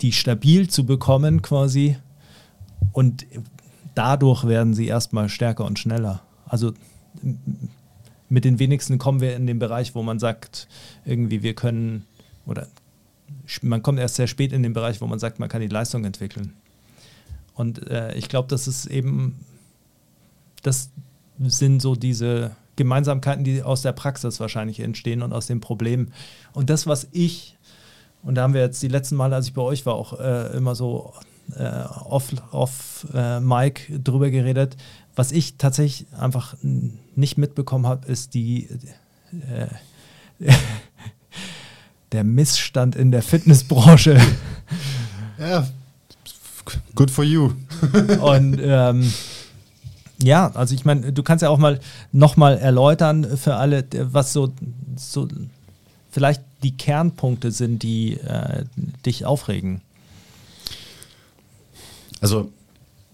die 0.00 0.12
stabil 0.12 0.68
zu 0.68 0.86
bekommen 0.86 1.42
quasi 1.42 1.96
und 2.92 3.26
dadurch 3.94 4.46
werden 4.46 4.72
sie 4.74 4.86
erstmal 4.86 5.28
stärker 5.28 5.64
und 5.64 5.78
schneller. 5.78 6.22
Also 6.46 6.72
mit 8.28 8.44
den 8.44 8.58
wenigsten 8.58 8.98
kommen 8.98 9.20
wir 9.20 9.36
in 9.36 9.46
den 9.46 9.58
Bereich, 9.58 9.94
wo 9.94 10.02
man 10.02 10.18
sagt, 10.18 10.66
irgendwie 11.04 11.42
wir 11.42 11.54
können, 11.54 12.06
oder 12.46 12.66
man 13.60 13.82
kommt 13.82 13.98
erst 13.98 14.16
sehr 14.16 14.26
spät 14.26 14.52
in 14.52 14.62
den 14.62 14.72
Bereich, 14.72 15.00
wo 15.00 15.06
man 15.06 15.18
sagt, 15.18 15.38
man 15.38 15.48
kann 15.48 15.60
die 15.60 15.68
Leistung 15.68 16.04
entwickeln. 16.04 16.54
Und 17.56 17.88
äh, 17.90 18.14
ich 18.14 18.28
glaube, 18.28 18.48
das 18.48 18.68
ist 18.68 18.86
eben, 18.86 19.40
das 20.62 20.90
sind 21.38 21.80
so 21.80 21.96
diese 21.96 22.54
Gemeinsamkeiten, 22.76 23.44
die 23.44 23.62
aus 23.62 23.82
der 23.82 23.92
Praxis 23.92 24.38
wahrscheinlich 24.38 24.80
entstehen 24.80 25.22
und 25.22 25.32
aus 25.32 25.46
den 25.46 25.60
Problemen. 25.60 26.12
Und 26.52 26.70
das, 26.70 26.86
was 26.86 27.08
ich, 27.12 27.56
und 28.22 28.34
da 28.34 28.42
haben 28.42 28.54
wir 28.54 28.60
jetzt 28.60 28.82
die 28.82 28.88
letzten 28.88 29.16
Male, 29.16 29.34
als 29.34 29.48
ich 29.48 29.54
bei 29.54 29.62
euch 29.62 29.86
war, 29.86 29.94
auch 29.94 30.20
äh, 30.20 30.54
immer 30.56 30.74
so 30.74 31.14
äh, 31.56 31.82
off, 32.04 32.30
off 32.52 33.06
äh, 33.14 33.40
Mike 33.40 34.00
drüber 34.00 34.30
geredet. 34.30 34.76
Was 35.14 35.32
ich 35.32 35.56
tatsächlich 35.56 36.06
einfach 36.12 36.56
nicht 36.62 37.38
mitbekommen 37.38 37.86
habe, 37.86 38.06
ist 38.06 38.34
die 38.34 38.68
äh, 39.48 39.68
der 42.12 42.24
Missstand 42.24 42.96
in 42.96 43.10
der 43.10 43.22
Fitnessbranche. 43.22 44.20
Ja, 45.38 45.66
good 46.94 47.10
for 47.10 47.24
you. 47.24 47.52
Und 48.20 48.58
ähm, 48.62 49.12
ja, 50.22 50.50
also 50.54 50.74
ich 50.74 50.84
meine, 50.84 51.12
du 51.12 51.22
kannst 51.22 51.42
ja 51.42 51.50
auch 51.50 51.58
mal 51.58 51.80
nochmal 52.12 52.58
erläutern 52.58 53.36
für 53.36 53.56
alle, 53.56 53.84
was 53.92 54.32
so, 54.32 54.52
so 54.96 55.28
vielleicht 56.10 56.42
die 56.62 56.76
Kernpunkte 56.76 57.50
sind, 57.50 57.82
die 57.82 58.14
äh, 58.14 58.64
dich 59.04 59.26
aufregen. 59.26 59.82
Also, 62.20 62.50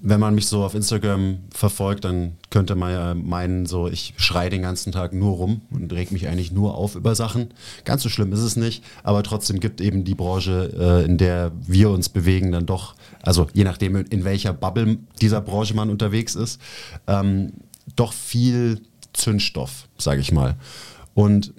wenn 0.00 0.20
man 0.20 0.34
mich 0.34 0.46
so 0.46 0.64
auf 0.64 0.74
Instagram 0.74 1.38
verfolgt, 1.52 2.04
dann 2.04 2.36
könnte 2.50 2.74
man 2.74 2.92
ja 2.92 3.14
meinen, 3.14 3.66
so 3.66 3.88
ich 3.88 4.14
schreie 4.16 4.50
den 4.50 4.62
ganzen 4.62 4.92
Tag 4.92 5.12
nur 5.12 5.36
rum 5.36 5.60
und 5.70 5.92
reg 5.92 6.10
mich 6.10 6.26
eigentlich 6.28 6.50
nur 6.50 6.74
auf 6.76 6.96
über 6.96 7.14
Sachen. 7.14 7.52
Ganz 7.84 8.02
so 8.02 8.08
schlimm 8.08 8.32
ist 8.32 8.40
es 8.40 8.56
nicht, 8.56 8.82
aber 9.04 9.22
trotzdem 9.22 9.60
gibt 9.60 9.80
eben 9.80 10.04
die 10.04 10.14
Branche, 10.16 10.72
äh, 10.76 11.04
in 11.04 11.18
der 11.18 11.52
wir 11.66 11.90
uns 11.90 12.08
bewegen, 12.08 12.52
dann 12.52 12.66
doch, 12.66 12.94
also 13.22 13.46
je 13.54 13.64
nachdem, 13.64 13.96
in 13.96 14.24
welcher 14.24 14.52
Bubble 14.52 14.98
dieser 15.20 15.40
Branche 15.40 15.74
man 15.74 15.90
unterwegs 15.90 16.34
ist, 16.34 16.60
ähm, 17.06 17.52
doch 17.96 18.12
viel 18.12 18.80
Zündstoff, 19.12 19.88
sage 19.98 20.20
ich 20.20 20.32
mal. 20.32 20.56
Und 21.14 21.52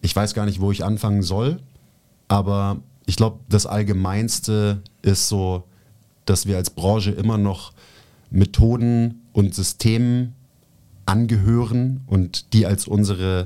ich 0.00 0.14
weiß 0.14 0.34
gar 0.34 0.46
nicht, 0.46 0.60
wo 0.60 0.70
ich 0.72 0.84
anfangen 0.84 1.22
soll, 1.22 1.60
aber 2.28 2.78
ich 3.06 3.16
glaube, 3.16 3.40
das 3.48 3.66
Allgemeinste 3.66 4.82
ist 5.02 5.28
so, 5.28 5.64
dass 6.24 6.46
wir 6.46 6.56
als 6.56 6.70
Branche 6.70 7.10
immer 7.10 7.38
noch 7.38 7.72
Methoden 8.30 9.22
und 9.32 9.54
Systemen 9.54 10.34
angehören 11.06 12.02
und 12.06 12.52
die 12.54 12.66
als 12.66 12.86
unsere 12.86 13.44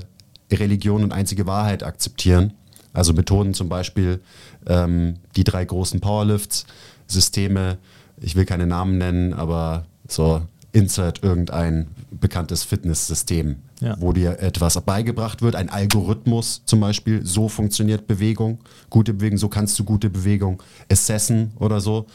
Religion 0.51 1.03
und 1.03 1.11
einzige 1.11 1.45
Wahrheit 1.45 1.83
akzeptieren. 1.83 2.53
Also 2.93 3.13
Methoden 3.13 3.53
zum 3.53 3.69
Beispiel 3.69 4.21
ähm, 4.67 5.15
die 5.35 5.43
drei 5.43 5.65
großen 5.65 5.99
Powerlifts, 5.99 6.65
Systeme, 7.07 7.77
ich 8.21 8.35
will 8.35 8.45
keine 8.45 8.67
Namen 8.67 8.97
nennen, 8.97 9.33
aber 9.33 9.85
so 10.07 10.41
insert 10.71 11.23
irgendein 11.23 11.87
bekanntes 12.11 12.63
Fitnesssystem, 12.63 13.57
ja. 13.81 13.95
wo 13.99 14.13
dir 14.13 14.39
etwas 14.39 14.79
beigebracht 14.81 15.41
wird, 15.41 15.55
ein 15.55 15.69
Algorithmus 15.69 16.61
zum 16.65 16.79
Beispiel, 16.79 17.25
so 17.25 17.49
funktioniert 17.49 18.07
Bewegung, 18.07 18.59
gute 18.89 19.13
Bewegung, 19.13 19.37
so 19.37 19.47
kannst 19.47 19.79
du 19.79 19.83
gute 19.83 20.09
Bewegung 20.09 20.61
assessen 20.91 21.53
oder 21.57 21.81
so 21.81 22.05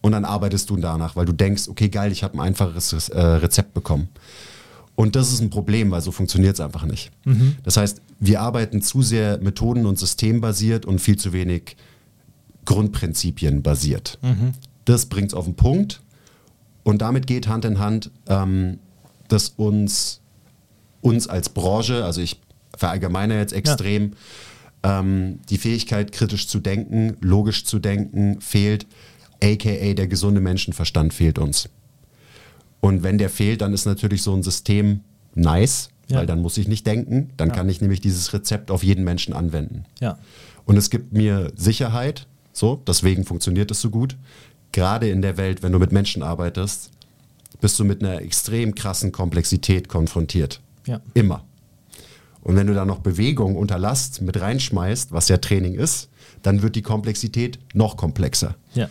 und 0.00 0.12
dann 0.12 0.24
arbeitest 0.24 0.70
du 0.70 0.76
danach, 0.76 1.16
weil 1.16 1.26
du 1.26 1.32
denkst, 1.32 1.68
okay, 1.68 1.88
geil, 1.88 2.10
ich 2.12 2.22
habe 2.22 2.34
ein 2.34 2.40
einfaches 2.40 3.08
äh, 3.10 3.20
Rezept 3.20 3.74
bekommen. 3.74 4.08
Und 4.94 5.16
das 5.16 5.32
ist 5.32 5.40
ein 5.40 5.50
Problem, 5.50 5.90
weil 5.90 6.00
so 6.00 6.12
funktioniert 6.12 6.54
es 6.54 6.60
einfach 6.60 6.84
nicht. 6.84 7.10
Mhm. 7.24 7.56
Das 7.62 7.76
heißt, 7.76 8.02
wir 8.20 8.40
arbeiten 8.40 8.82
zu 8.82 9.02
sehr 9.02 9.38
methoden- 9.38 9.86
und 9.86 9.98
systembasiert 9.98 10.86
und 10.86 11.00
viel 11.00 11.16
zu 11.16 11.32
wenig 11.32 11.76
Grundprinzipien 12.66 13.62
basiert. 13.62 14.18
Mhm. 14.22 14.52
Das 14.84 15.06
bringt 15.06 15.28
es 15.28 15.34
auf 15.34 15.46
den 15.46 15.56
Punkt 15.56 16.02
und 16.82 17.02
damit 17.02 17.26
geht 17.26 17.48
Hand 17.48 17.64
in 17.64 17.78
Hand, 17.78 18.10
ähm, 18.28 18.78
dass 19.28 19.48
uns, 19.50 20.20
uns 21.00 21.26
als 21.28 21.48
Branche, 21.48 22.04
also 22.04 22.20
ich 22.20 22.40
verallgemeine 22.76 23.38
jetzt 23.38 23.52
extrem, 23.52 24.12
ja. 24.84 25.00
ähm, 25.00 25.40
die 25.48 25.58
Fähigkeit, 25.58 26.12
kritisch 26.12 26.46
zu 26.46 26.60
denken, 26.60 27.16
logisch 27.20 27.64
zu 27.64 27.78
denken, 27.78 28.40
fehlt 28.40 28.86
aka 29.42 29.94
der 29.94 30.06
gesunde 30.06 30.40
Menschenverstand 30.40 31.14
fehlt 31.14 31.38
uns. 31.38 31.68
Und 32.80 33.02
wenn 33.02 33.18
der 33.18 33.30
fehlt, 33.30 33.62
dann 33.62 33.72
ist 33.72 33.86
natürlich 33.86 34.22
so 34.22 34.34
ein 34.34 34.42
System 34.42 35.00
nice, 35.34 35.90
Ja. 36.10 36.18
weil 36.18 36.26
dann 36.26 36.42
muss 36.42 36.58
ich 36.58 36.68
nicht 36.68 36.86
denken. 36.86 37.30
Dann 37.36 37.48
Ja. 37.48 37.54
kann 37.54 37.68
ich 37.68 37.80
nämlich 37.80 38.00
dieses 38.00 38.32
Rezept 38.32 38.70
auf 38.70 38.82
jeden 38.84 39.04
Menschen 39.04 39.32
anwenden. 39.34 39.84
Ja. 40.00 40.18
Und 40.64 40.76
es 40.76 40.90
gibt 40.90 41.12
mir 41.12 41.52
Sicherheit, 41.56 42.26
so, 42.52 42.82
deswegen 42.86 43.24
funktioniert 43.24 43.70
es 43.70 43.80
so 43.80 43.90
gut. 43.90 44.16
Gerade 44.72 45.08
in 45.08 45.22
der 45.22 45.36
Welt, 45.36 45.62
wenn 45.62 45.72
du 45.72 45.78
mit 45.78 45.92
Menschen 45.92 46.22
arbeitest, 46.22 46.90
bist 47.60 47.78
du 47.78 47.84
mit 47.84 48.02
einer 48.02 48.20
extrem 48.22 48.74
krassen 48.74 49.12
Komplexität 49.12 49.88
konfrontiert. 49.88 50.60
Ja. 50.86 51.00
Immer. 51.14 51.44
Und 52.42 52.56
wenn 52.56 52.66
du 52.66 52.74
da 52.74 52.84
noch 52.84 53.00
Bewegung 53.00 53.56
unter 53.56 53.78
Last 53.78 54.22
mit 54.22 54.40
reinschmeißt, 54.40 55.12
was 55.12 55.28
ja 55.28 55.36
Training 55.36 55.74
ist, 55.74 56.08
dann 56.42 56.62
wird 56.62 56.74
die 56.76 56.82
Komplexität 56.82 57.58
noch 57.74 57.96
komplexer. 57.96 58.54
Ja. 58.74 58.88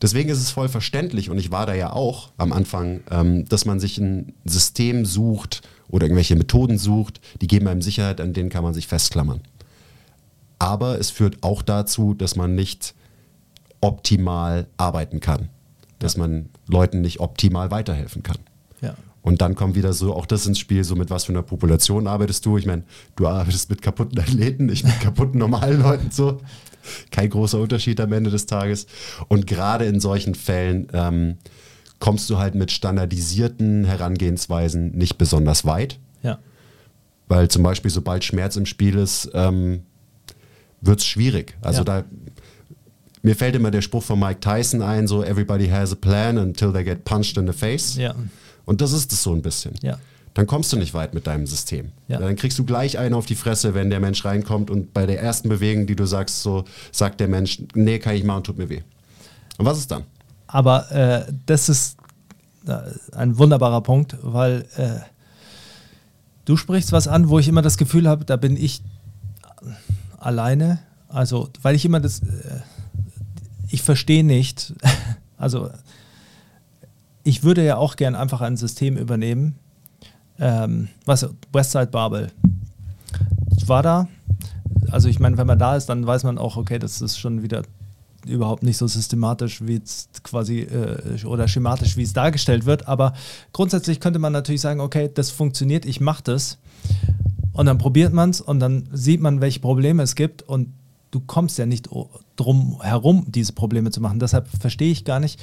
Deswegen 0.00 0.28
ist 0.30 0.38
es 0.38 0.50
voll 0.50 0.68
verständlich, 0.68 1.28
und 1.28 1.38
ich 1.38 1.50
war 1.50 1.66
da 1.66 1.74
ja 1.74 1.92
auch 1.92 2.30
am 2.36 2.52
Anfang, 2.52 3.00
ähm, 3.10 3.46
dass 3.48 3.64
man 3.64 3.80
sich 3.80 3.98
ein 3.98 4.32
System 4.44 5.04
sucht 5.04 5.62
oder 5.88 6.06
irgendwelche 6.06 6.36
Methoden 6.36 6.78
sucht, 6.78 7.20
die 7.40 7.46
geben 7.46 7.68
einem 7.68 7.82
Sicherheit, 7.82 8.20
an 8.20 8.32
denen 8.32 8.50
kann 8.50 8.62
man 8.62 8.74
sich 8.74 8.86
festklammern. 8.86 9.40
Aber 10.58 10.98
es 10.98 11.10
führt 11.10 11.42
auch 11.42 11.62
dazu, 11.62 12.14
dass 12.14 12.36
man 12.36 12.54
nicht 12.54 12.94
optimal 13.80 14.66
arbeiten 14.76 15.20
kann, 15.20 15.48
dass 15.98 16.16
man 16.16 16.48
Leuten 16.66 17.00
nicht 17.00 17.20
optimal 17.20 17.70
weiterhelfen 17.70 18.22
kann. 18.22 18.38
Ja. 18.80 18.94
Und 19.22 19.40
dann 19.40 19.54
kommt 19.54 19.76
wieder 19.76 19.92
so 19.92 20.14
auch 20.14 20.26
das 20.26 20.46
ins 20.46 20.58
Spiel, 20.58 20.84
so 20.84 20.96
mit 20.96 21.10
was 21.10 21.24
für 21.24 21.32
einer 21.32 21.42
Population 21.42 22.06
arbeitest 22.06 22.44
du. 22.46 22.58
Ich 22.58 22.66
meine, 22.66 22.84
du 23.16 23.26
arbeitest 23.26 23.70
mit 23.70 23.82
kaputten 23.82 24.18
Athleten, 24.18 24.68
ich 24.68 24.84
mit 24.84 25.00
kaputten 25.00 25.38
normalen 25.38 25.82
Leuten 25.82 26.10
so. 26.10 26.40
Kein 27.10 27.28
großer 27.28 27.60
Unterschied 27.60 28.00
am 28.00 28.12
Ende 28.12 28.30
des 28.30 28.46
Tages. 28.46 28.86
Und 29.28 29.46
gerade 29.46 29.84
in 29.84 30.00
solchen 30.00 30.34
Fällen 30.34 30.88
ähm, 30.92 31.36
kommst 32.00 32.30
du 32.30 32.38
halt 32.38 32.54
mit 32.54 32.70
standardisierten 32.70 33.84
Herangehensweisen 33.84 34.92
nicht 34.96 35.18
besonders 35.18 35.64
weit. 35.64 35.98
Ja. 36.22 36.38
Weil 37.26 37.48
zum 37.48 37.62
Beispiel, 37.62 37.90
sobald 37.90 38.24
Schmerz 38.24 38.56
im 38.56 38.66
Spiel 38.66 38.96
ist, 38.96 39.30
ähm, 39.34 39.82
wird 40.80 41.00
es 41.00 41.06
schwierig. 41.06 41.56
Also 41.60 41.80
Ja. 41.80 41.84
da, 41.84 42.04
mir 43.22 43.34
fällt 43.34 43.56
immer 43.56 43.70
der 43.70 43.82
Spruch 43.82 44.02
von 44.04 44.18
Mike 44.18 44.40
Tyson 44.40 44.80
ein, 44.80 45.08
so 45.08 45.24
everybody 45.24 45.68
has 45.68 45.92
a 45.92 45.96
plan 45.96 46.38
until 46.38 46.72
they 46.72 46.84
get 46.84 47.04
punched 47.04 47.36
in 47.36 47.46
the 47.46 47.52
face. 47.52 47.96
Ja. 47.96 48.14
Und 48.64 48.80
das 48.80 48.92
ist 48.92 49.12
es 49.12 49.22
so 49.22 49.32
ein 49.34 49.42
bisschen. 49.42 49.74
Ja. 49.82 49.98
Dann 50.34 50.46
kommst 50.46 50.72
du 50.72 50.76
nicht 50.76 50.94
weit 50.94 51.14
mit 51.14 51.26
deinem 51.26 51.46
System. 51.48 51.90
Ja. 52.06 52.20
Dann 52.20 52.36
kriegst 52.36 52.58
du 52.60 52.64
gleich 52.64 52.96
einen 52.98 53.14
auf 53.14 53.26
die 53.26 53.34
Fresse, 53.34 53.74
wenn 53.74 53.90
der 53.90 53.98
Mensch 53.98 54.24
reinkommt 54.24 54.70
und 54.70 54.94
bei 54.94 55.04
der 55.04 55.20
ersten 55.20 55.48
Bewegung, 55.48 55.86
die 55.88 55.96
du 55.96 56.06
sagst, 56.06 56.42
so 56.42 56.64
sagt 56.92 57.18
der 57.18 57.26
Mensch, 57.26 57.60
nee, 57.74 57.98
kann 57.98 58.14
ich 58.14 58.22
machen, 58.22 58.44
tut 58.44 58.56
mir 58.56 58.68
weh. 58.68 58.82
Und 59.56 59.66
was 59.66 59.78
ist 59.78 59.90
dann? 59.90 60.04
Aber 60.48 60.90
äh, 60.90 61.32
das 61.46 61.68
ist 61.68 61.98
äh, 62.66 62.78
ein 63.14 63.38
wunderbarer 63.38 63.82
Punkt, 63.82 64.16
weil 64.22 64.66
äh, 64.76 65.00
du 66.46 66.56
sprichst 66.56 66.90
was 66.90 67.06
an, 67.06 67.28
wo 67.28 67.38
ich 67.38 67.46
immer 67.46 67.62
das 67.62 67.76
Gefühl 67.76 68.08
habe, 68.08 68.24
da 68.24 68.36
bin 68.36 68.56
ich 68.56 68.82
alleine. 70.18 70.80
Also, 71.08 71.50
weil 71.62 71.74
ich 71.74 71.84
immer 71.84 72.00
das, 72.00 72.20
äh, 72.20 72.60
ich 73.68 73.82
verstehe 73.82 74.24
nicht, 74.24 74.74
also 75.36 75.70
ich 77.24 77.44
würde 77.44 77.64
ja 77.64 77.76
auch 77.76 77.96
gern 77.96 78.14
einfach 78.14 78.40
ein 78.40 78.56
System 78.56 78.96
übernehmen, 78.96 79.56
ähm, 80.38 80.88
was 81.04 81.28
Westside 81.52 81.88
Babel. 81.88 82.32
Ich 83.56 83.68
war 83.68 83.82
da, 83.82 84.08
also 84.90 85.08
ich 85.10 85.18
meine, 85.20 85.36
wenn 85.36 85.46
man 85.46 85.58
da 85.58 85.76
ist, 85.76 85.86
dann 85.86 86.06
weiß 86.06 86.24
man 86.24 86.38
auch, 86.38 86.56
okay, 86.56 86.78
das 86.78 87.02
ist 87.02 87.18
schon 87.18 87.42
wieder 87.42 87.62
überhaupt 88.26 88.62
nicht 88.62 88.76
so 88.76 88.86
systematisch 88.86 89.66
wie 89.66 89.76
es 89.76 90.08
quasi 90.22 90.60
äh, 90.60 91.24
oder 91.24 91.48
schematisch, 91.48 91.96
wie 91.96 92.02
es 92.02 92.12
dargestellt 92.12 92.66
wird. 92.66 92.88
Aber 92.88 93.14
grundsätzlich 93.52 94.00
könnte 94.00 94.18
man 94.18 94.32
natürlich 94.32 94.60
sagen, 94.60 94.80
okay, 94.80 95.10
das 95.12 95.30
funktioniert, 95.30 95.86
ich 95.86 96.00
mache 96.00 96.22
das. 96.24 96.58
Und 97.52 97.66
dann 97.66 97.78
probiert 97.78 98.12
man 98.12 98.30
es 98.30 98.40
und 98.40 98.60
dann 98.60 98.88
sieht 98.92 99.20
man, 99.20 99.40
welche 99.40 99.60
Probleme 99.60 100.02
es 100.02 100.14
gibt 100.14 100.42
und 100.42 100.72
du 101.10 101.20
kommst 101.20 101.58
ja 101.58 101.66
nicht 101.66 101.88
drum 102.36 102.80
herum, 102.82 103.24
diese 103.28 103.52
Probleme 103.52 103.90
zu 103.90 104.00
machen. 104.00 104.20
Deshalb 104.20 104.48
verstehe 104.48 104.92
ich 104.92 105.04
gar 105.04 105.20
nicht, 105.20 105.40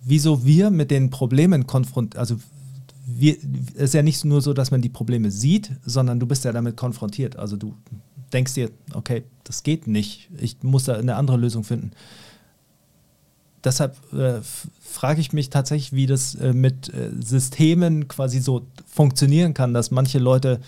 wieso 0.00 0.44
wir 0.44 0.70
mit 0.70 0.90
den 0.90 1.10
Problemen 1.10 1.66
konfrontiert, 1.66 2.18
also 2.18 2.36
wir, 3.06 3.36
es 3.74 3.84
ist 3.84 3.94
ja 3.94 4.02
nicht 4.02 4.24
nur 4.24 4.42
so, 4.42 4.52
dass 4.52 4.70
man 4.70 4.82
die 4.82 4.90
Probleme 4.90 5.30
sieht, 5.30 5.72
sondern 5.84 6.20
du 6.20 6.26
bist 6.26 6.44
ja 6.44 6.52
damit 6.52 6.76
konfrontiert. 6.76 7.36
Also 7.36 7.56
du 7.56 7.74
denkst 8.32 8.54
dir, 8.54 8.70
okay, 8.94 9.24
das 9.44 9.62
geht 9.62 9.86
nicht, 9.86 10.28
ich 10.38 10.62
muss 10.62 10.84
da 10.84 10.94
eine 10.94 11.16
andere 11.16 11.36
Lösung 11.36 11.64
finden. 11.64 11.92
Deshalb 13.64 13.96
äh, 14.12 14.40
frage 14.80 15.20
ich 15.20 15.32
mich 15.32 15.50
tatsächlich, 15.50 15.92
wie 15.92 16.06
das 16.06 16.34
äh, 16.36 16.52
mit 16.52 16.92
äh, 16.94 17.10
Systemen 17.20 18.08
quasi 18.08 18.40
so 18.40 18.66
funktionieren 18.86 19.52
kann, 19.52 19.74
dass 19.74 19.90
manche 19.90 20.18
Leute 20.18 20.60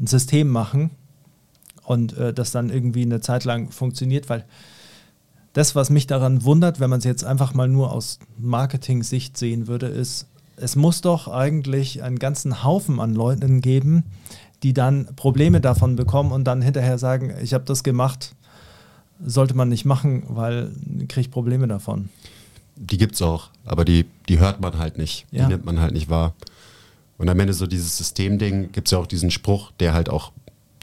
ein 0.00 0.06
System 0.06 0.48
machen 0.48 0.90
und 1.84 2.16
äh, 2.16 2.32
das 2.32 2.50
dann 2.52 2.70
irgendwie 2.70 3.02
eine 3.02 3.20
Zeit 3.20 3.44
lang 3.44 3.70
funktioniert, 3.70 4.30
weil 4.30 4.44
das, 5.52 5.74
was 5.74 5.90
mich 5.90 6.06
daran 6.06 6.44
wundert, 6.44 6.80
wenn 6.80 6.88
man 6.88 7.00
es 7.00 7.04
jetzt 7.04 7.24
einfach 7.24 7.52
mal 7.52 7.68
nur 7.68 7.92
aus 7.92 8.18
Marketing-Sicht 8.38 9.36
sehen 9.36 9.66
würde, 9.66 9.86
ist, 9.86 10.26
es 10.56 10.76
muss 10.76 11.00
doch 11.00 11.28
eigentlich 11.28 12.02
einen 12.02 12.18
ganzen 12.18 12.64
Haufen 12.64 13.00
an 13.00 13.14
Leuten 13.14 13.60
geben, 13.60 14.04
die 14.62 14.72
dann 14.72 15.06
Probleme 15.16 15.60
davon 15.60 15.96
bekommen 15.96 16.32
und 16.32 16.44
dann 16.44 16.62
hinterher 16.62 16.98
sagen, 16.98 17.34
ich 17.42 17.54
habe 17.54 17.64
das 17.64 17.82
gemacht, 17.82 18.34
sollte 19.24 19.54
man 19.54 19.68
nicht 19.68 19.84
machen, 19.84 20.24
weil 20.28 20.72
ich 21.00 21.08
kriege 21.08 21.28
Probleme 21.28 21.68
davon. 21.68 22.08
Die 22.76 22.98
gibt's 22.98 23.22
auch, 23.22 23.50
aber 23.64 23.84
die, 23.84 24.06
die 24.28 24.38
hört 24.38 24.60
man 24.60 24.78
halt 24.78 24.98
nicht. 24.98 25.26
Ja. 25.30 25.44
Die 25.44 25.52
nimmt 25.52 25.64
man 25.64 25.80
halt 25.80 25.92
nicht 25.92 26.08
wahr. 26.08 26.34
Und 27.18 27.28
am 27.28 27.38
Ende 27.38 27.52
so 27.52 27.66
dieses 27.66 27.96
Systemding 27.96 28.72
gibt 28.72 28.88
es 28.88 28.92
ja 28.92 28.98
auch 28.98 29.06
diesen 29.06 29.30
Spruch, 29.30 29.70
der 29.78 29.94
halt 29.94 30.08
auch 30.08 30.32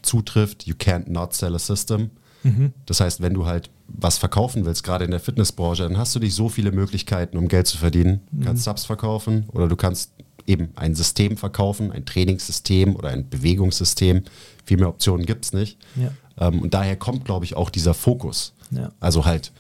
zutrifft, 0.02 0.66
you 0.66 0.76
can't 0.76 1.10
not 1.10 1.34
sell 1.34 1.56
a 1.56 1.60
system. 1.60 2.12
Das 2.86 3.02
heißt, 3.02 3.22
wenn 3.22 3.34
du 3.34 3.46
halt 3.46 3.70
was 3.88 4.18
verkaufen 4.18 4.64
willst, 4.64 4.84
gerade 4.84 5.04
in 5.04 5.12
der 5.12 5.20
Fitnessbranche, 5.20 5.84
dann 5.84 5.98
hast 5.98 6.16
du 6.16 6.20
nicht 6.20 6.34
so 6.34 6.48
viele 6.48 6.72
Möglichkeiten, 6.72 7.38
um 7.38 7.50
Geld 7.50 7.68
zu 7.68 7.78
verdienen. 7.78 8.22
Du 8.32 8.46
kannst 8.46 8.64
Subs 8.64 8.86
verkaufen 8.86 9.46
oder 9.52 9.68
du 9.68 9.76
kannst 9.76 10.14
eben 10.50 10.72
ein 10.76 10.96
System 10.96 11.38
verkaufen, 11.38 11.92
ein 11.92 12.06
Trainingssystem 12.06 12.96
oder 12.96 13.10
ein 13.10 13.30
Bewegungssystem. 13.30 14.24
Viel 14.66 14.78
mehr 14.78 14.90
Optionen 14.90 15.26
gibt 15.26 15.46
es 15.46 15.54
nicht. 15.54 15.78
Ja. 15.96 16.12
Ähm, 16.40 16.62
und 16.62 16.74
daher 16.74 16.96
kommt, 16.96 17.24
glaube 17.24 17.46
ich, 17.46 17.56
auch 17.56 17.70
dieser 17.70 17.94
Fokus. 17.94 18.54
Ja. 18.72 18.92
Also 19.00 19.26
halt 19.26 19.52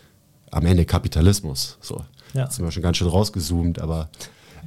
am 0.51 0.65
Ende 0.65 0.85
Kapitalismus. 0.85 1.77
So. 1.79 2.03
Ja. 2.33 2.45
Jetzt 2.45 2.55
sind 2.55 2.65
wir 2.65 2.71
schon 2.71 2.83
ganz 2.83 2.97
schön 2.97 3.07
rausgezoomt, 3.07 3.79
aber 3.79 4.09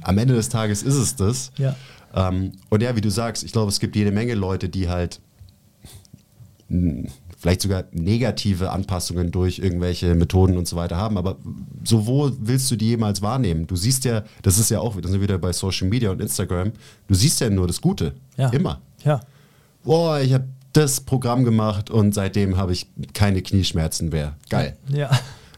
am 0.01 0.17
Ende 0.17 0.33
des 0.33 0.49
Tages 0.49 0.81
ist 0.81 0.95
es 0.95 1.15
das. 1.15 1.51
Ja. 1.57 1.75
Ähm, 2.13 2.53
und 2.69 2.81
ja, 2.81 2.95
wie 2.95 3.01
du 3.01 3.11
sagst, 3.11 3.43
ich 3.43 3.51
glaube, 3.51 3.69
es 3.69 3.79
gibt 3.79 3.95
jede 3.95 4.11
Menge 4.11 4.33
Leute, 4.33 4.69
die 4.69 4.87
halt 4.89 5.19
vielleicht 7.43 7.61
sogar 7.61 7.83
negative 7.91 8.71
Anpassungen 8.71 9.29
durch 9.29 9.59
irgendwelche 9.59 10.15
Methoden 10.15 10.57
und 10.57 10.65
so 10.65 10.77
weiter 10.77 10.95
haben. 10.95 11.17
Aber 11.17 11.35
so 11.83 12.07
wo 12.07 12.31
willst 12.39 12.71
du 12.71 12.77
die 12.77 12.87
jemals 12.87 13.21
wahrnehmen? 13.21 13.67
Du 13.67 13.75
siehst 13.75 14.05
ja, 14.05 14.23
das 14.43 14.57
ist 14.59 14.71
ja 14.71 14.79
auch, 14.79 14.95
da 14.95 15.09
sind 15.09 15.19
wieder 15.19 15.37
bei 15.37 15.51
Social 15.51 15.89
Media 15.89 16.09
und 16.11 16.21
Instagram, 16.21 16.71
du 17.09 17.13
siehst 17.13 17.41
ja 17.41 17.49
nur 17.49 17.67
das 17.67 17.81
Gute. 17.81 18.13
Ja. 18.37 18.47
Immer. 18.51 18.79
Ja. 19.03 19.19
Boah, 19.83 20.21
ich 20.21 20.31
habe 20.31 20.45
das 20.71 21.01
Programm 21.01 21.43
gemacht 21.43 21.89
und 21.89 22.13
seitdem 22.13 22.55
habe 22.55 22.71
ich 22.71 22.87
keine 23.13 23.41
Knieschmerzen 23.41 24.07
mehr. 24.07 24.37
Geil. 24.49 24.77
Ja. 24.87 25.11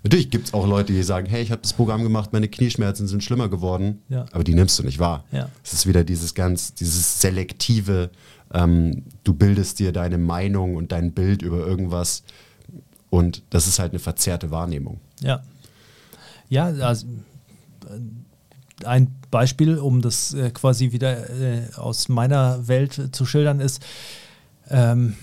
Natürlich 0.05 0.29
gibt 0.29 0.47
es 0.47 0.53
auch 0.53 0.67
Leute, 0.67 0.93
die 0.93 1.01
sagen, 1.01 1.25
hey, 1.27 1.41
ich 1.41 1.49
habe 1.51 1.63
das 1.63 1.73
Programm 1.73 2.03
gemacht, 2.03 2.31
meine 2.31 2.47
Knieschmerzen 2.47 3.07
sind 3.07 3.23
schlimmer 3.23 3.49
geworden, 3.49 4.03
Ja. 4.07 4.27
aber 4.33 4.43
die 4.43 4.53
nimmst 4.53 4.77
du 4.77 4.83
nicht 4.83 4.99
wahr. 4.99 5.23
Ja. 5.31 5.49
Es 5.63 5.73
ist 5.73 5.87
wieder 5.87 6.03
dieses 6.03 6.35
ganz, 6.35 6.75
dieses 6.75 7.19
selektive, 7.21 8.11
ähm, 8.53 9.01
du 9.23 9.33
bildest 9.33 9.79
dir 9.79 9.91
deine 9.91 10.19
Meinung 10.19 10.75
und 10.75 10.91
dein 10.91 11.11
Bild 11.11 11.41
über 11.41 11.65
irgendwas 11.65 12.21
und 13.09 13.41
das 13.49 13.65
ist 13.65 13.79
halt 13.79 13.93
eine 13.93 13.99
verzerrte 13.99 14.51
Wahrnehmung. 14.51 14.99
Ja. 15.21 15.41
Ja, 16.49 16.65
also 16.65 17.07
äh, 17.89 18.85
ein 18.85 19.07
Beispiel, 19.31 19.79
um 19.79 20.03
das 20.03 20.35
äh, 20.35 20.51
quasi 20.51 20.91
wieder 20.91 21.29
äh, 21.31 21.63
aus 21.77 22.09
meiner 22.09 22.67
Welt 22.67 23.09
zu 23.11 23.25
schildern, 23.25 23.59
ist, 23.59 23.81
ähm, 24.69 25.15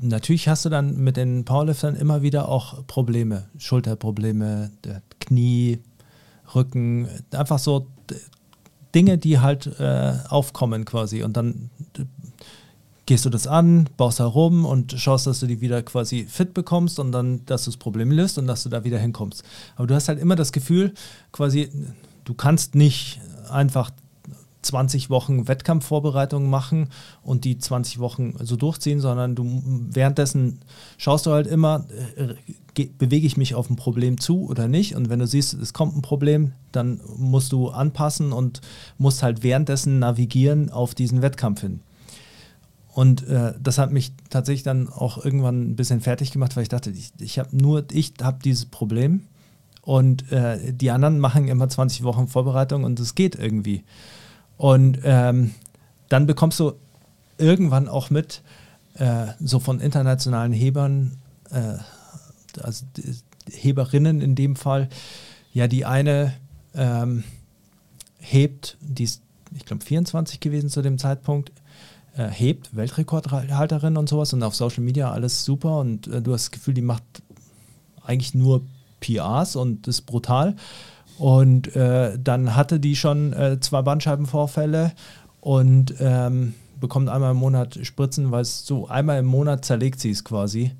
natürlich 0.00 0.48
hast 0.48 0.64
du 0.64 0.68
dann 0.68 0.96
mit 0.96 1.16
den 1.16 1.44
Powerliftern 1.44 1.96
immer 1.96 2.22
wieder 2.22 2.48
auch 2.48 2.86
Probleme, 2.86 3.44
Schulterprobleme, 3.58 4.70
Knie, 5.20 5.78
Rücken, 6.54 7.08
einfach 7.32 7.58
so 7.58 7.86
Dinge, 8.94 9.18
die 9.18 9.38
halt 9.38 9.66
äh, 9.78 10.14
aufkommen 10.28 10.84
quasi 10.84 11.22
und 11.22 11.36
dann 11.36 11.70
gehst 13.06 13.24
du 13.24 13.30
das 13.30 13.46
an, 13.46 13.88
baust 13.96 14.20
herum 14.20 14.64
und 14.64 14.92
schaust, 14.92 15.26
dass 15.26 15.40
du 15.40 15.46
die 15.46 15.60
wieder 15.60 15.82
quasi 15.82 16.24
fit 16.28 16.54
bekommst 16.54 16.98
und 16.98 17.12
dann, 17.12 17.44
dass 17.46 17.64
du 17.64 17.70
das 17.70 17.76
Problem 17.76 18.10
löst 18.10 18.38
und 18.38 18.46
dass 18.46 18.62
du 18.62 18.68
da 18.68 18.84
wieder 18.84 18.98
hinkommst. 18.98 19.42
Aber 19.76 19.86
du 19.86 19.94
hast 19.94 20.08
halt 20.08 20.20
immer 20.20 20.36
das 20.36 20.52
Gefühl, 20.52 20.94
quasi, 21.32 21.68
du 22.24 22.34
kannst 22.34 22.74
nicht 22.74 23.20
einfach 23.50 23.90
20 24.62 25.10
Wochen 25.10 25.48
Wettkampfvorbereitung 25.48 26.48
machen 26.48 26.88
und 27.22 27.44
die 27.44 27.58
20 27.58 27.98
Wochen 27.98 28.34
so 28.40 28.56
durchziehen, 28.56 29.00
sondern 29.00 29.34
du 29.34 29.62
währenddessen 29.90 30.60
schaust 30.98 31.26
du 31.26 31.32
halt 31.32 31.46
immer, 31.46 31.84
äh, 32.16 32.84
bewege 32.98 33.26
ich 33.26 33.36
mich 33.36 33.54
auf 33.54 33.68
ein 33.68 33.76
Problem 33.76 34.18
zu 34.18 34.48
oder 34.48 34.68
nicht. 34.68 34.94
Und 34.94 35.10
wenn 35.10 35.18
du 35.18 35.26
siehst, 35.26 35.54
es 35.54 35.72
kommt 35.72 35.96
ein 35.96 36.02
Problem, 36.02 36.52
dann 36.70 37.00
musst 37.16 37.52
du 37.52 37.68
anpassen 37.68 38.32
und 38.32 38.60
musst 38.98 39.22
halt 39.22 39.42
währenddessen 39.42 39.98
navigieren 39.98 40.70
auf 40.70 40.94
diesen 40.94 41.22
Wettkampf 41.22 41.60
hin. 41.60 41.80
Und 42.94 43.26
äh, 43.26 43.54
das 43.60 43.78
hat 43.78 43.90
mich 43.90 44.12
tatsächlich 44.28 44.64
dann 44.64 44.88
auch 44.88 45.22
irgendwann 45.24 45.70
ein 45.70 45.76
bisschen 45.76 46.00
fertig 46.00 46.30
gemacht, 46.30 46.56
weil 46.56 46.62
ich 46.62 46.68
dachte, 46.68 46.90
ich, 46.90 47.12
ich 47.18 47.38
habe 47.38 47.56
nur, 47.56 47.84
ich 47.90 48.14
habe 48.22 48.38
dieses 48.44 48.66
Problem 48.66 49.22
und 49.80 50.30
äh, 50.30 50.72
die 50.72 50.90
anderen 50.90 51.18
machen 51.18 51.48
immer 51.48 51.68
20 51.68 52.04
Wochen 52.04 52.28
Vorbereitung 52.28 52.84
und 52.84 53.00
es 53.00 53.14
geht 53.14 53.34
irgendwie. 53.34 53.84
Und 54.56 54.98
ähm, 55.04 55.54
dann 56.08 56.26
bekommst 56.26 56.60
du 56.60 56.72
irgendwann 57.38 57.88
auch 57.88 58.10
mit, 58.10 58.42
äh, 58.94 59.28
so 59.40 59.58
von 59.58 59.80
internationalen 59.80 60.52
Hebern, 60.52 61.18
äh, 61.50 61.78
also 62.60 62.84
Heberinnen 63.50 64.20
in 64.20 64.34
dem 64.34 64.56
Fall, 64.56 64.88
ja, 65.52 65.66
die 65.68 65.84
eine 65.84 66.34
ähm, 66.74 67.24
hebt, 68.18 68.76
die 68.80 69.04
ist, 69.04 69.22
ich 69.54 69.64
glaube, 69.64 69.84
24 69.84 70.40
gewesen 70.40 70.70
zu 70.70 70.82
dem 70.82 70.98
Zeitpunkt, 70.98 71.52
äh, 72.16 72.28
hebt, 72.28 72.74
Weltrekordhalterin 72.76 73.96
und 73.96 74.08
sowas 74.08 74.32
und 74.32 74.42
auf 74.42 74.54
Social 74.54 74.82
Media 74.82 75.10
alles 75.10 75.44
super 75.44 75.78
und 75.78 76.06
äh, 76.06 76.22
du 76.22 76.32
hast 76.32 76.44
das 76.44 76.50
Gefühl, 76.50 76.74
die 76.74 76.82
macht 76.82 77.04
eigentlich 78.04 78.34
nur 78.34 78.62
PRs 79.00 79.56
und 79.56 79.88
ist 79.88 80.02
brutal. 80.02 80.56
Und 81.18 81.74
äh, 81.76 82.18
dann 82.18 82.56
hatte 82.56 82.80
die 82.80 82.96
schon 82.96 83.32
äh, 83.32 83.60
zwei 83.60 83.82
Bandscheibenvorfälle 83.82 84.92
und 85.40 85.94
ähm, 86.00 86.54
bekommt 86.80 87.08
einmal 87.08 87.32
im 87.32 87.36
Monat 87.36 87.78
Spritzen, 87.82 88.30
weil 88.30 88.42
es 88.42 88.66
so 88.66 88.88
einmal 88.88 89.18
im 89.18 89.26
Monat 89.26 89.64
zerlegt 89.64 90.00
sie 90.00 90.10
es 90.10 90.24
quasi. 90.24 90.72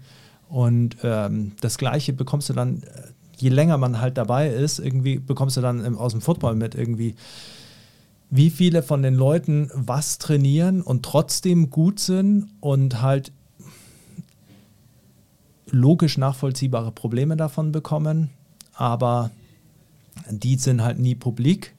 Und 0.48 0.96
ähm, 1.02 1.52
das 1.60 1.78
Gleiche 1.78 2.12
bekommst 2.12 2.48
du 2.48 2.52
dann, 2.52 2.82
äh, 2.82 3.02
je 3.38 3.48
länger 3.48 3.78
man 3.78 4.00
halt 4.00 4.18
dabei 4.18 4.48
ist, 4.48 4.78
irgendwie 4.78 5.18
bekommst 5.18 5.56
du 5.56 5.60
dann 5.60 5.84
im, 5.84 5.96
aus 5.96 6.12
dem 6.12 6.20
Football 6.20 6.56
mit 6.56 6.74
irgendwie, 6.74 7.14
wie 8.30 8.50
viele 8.50 8.82
von 8.82 9.02
den 9.02 9.14
Leuten 9.14 9.70
was 9.74 10.18
trainieren 10.18 10.82
und 10.82 11.04
trotzdem 11.04 11.70
gut 11.70 12.00
sind 12.00 12.48
und 12.60 13.00
halt 13.00 13.32
logisch 15.70 16.18
nachvollziehbare 16.18 16.92
Probleme 16.92 17.36
davon 17.36 17.72
bekommen, 17.72 18.30
aber 18.74 19.30
die 20.30 20.56
sind 20.56 20.82
halt 20.82 20.98
nie 20.98 21.14
publik. 21.14 21.74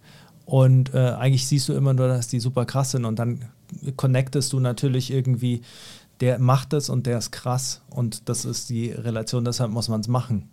Und 0.46 0.94
äh, 0.94 1.12
eigentlich 1.12 1.48
siehst 1.48 1.70
du 1.70 1.74
immer 1.74 1.94
nur, 1.94 2.08
dass 2.08 2.28
die 2.28 2.40
super 2.40 2.66
krass 2.66 2.92
sind 2.92 3.06
und 3.06 3.18
dann 3.18 3.46
connectest 3.96 4.52
du 4.54 4.60
natürlich 4.60 5.12
irgendwie, 5.12 5.62
der 6.20 6.40
macht 6.40 6.74
es 6.74 6.90
und 6.90 7.06
der 7.06 7.18
ist 7.18 7.32
krass 7.32 7.82
und 7.90 8.28
das 8.30 8.46
ist 8.46 8.70
die 8.70 8.92
Relation, 8.92 9.46
deshalb 9.46 9.72
muss 9.72 9.88
man 9.88 10.02
es 10.02 10.08
machen. 10.08 10.50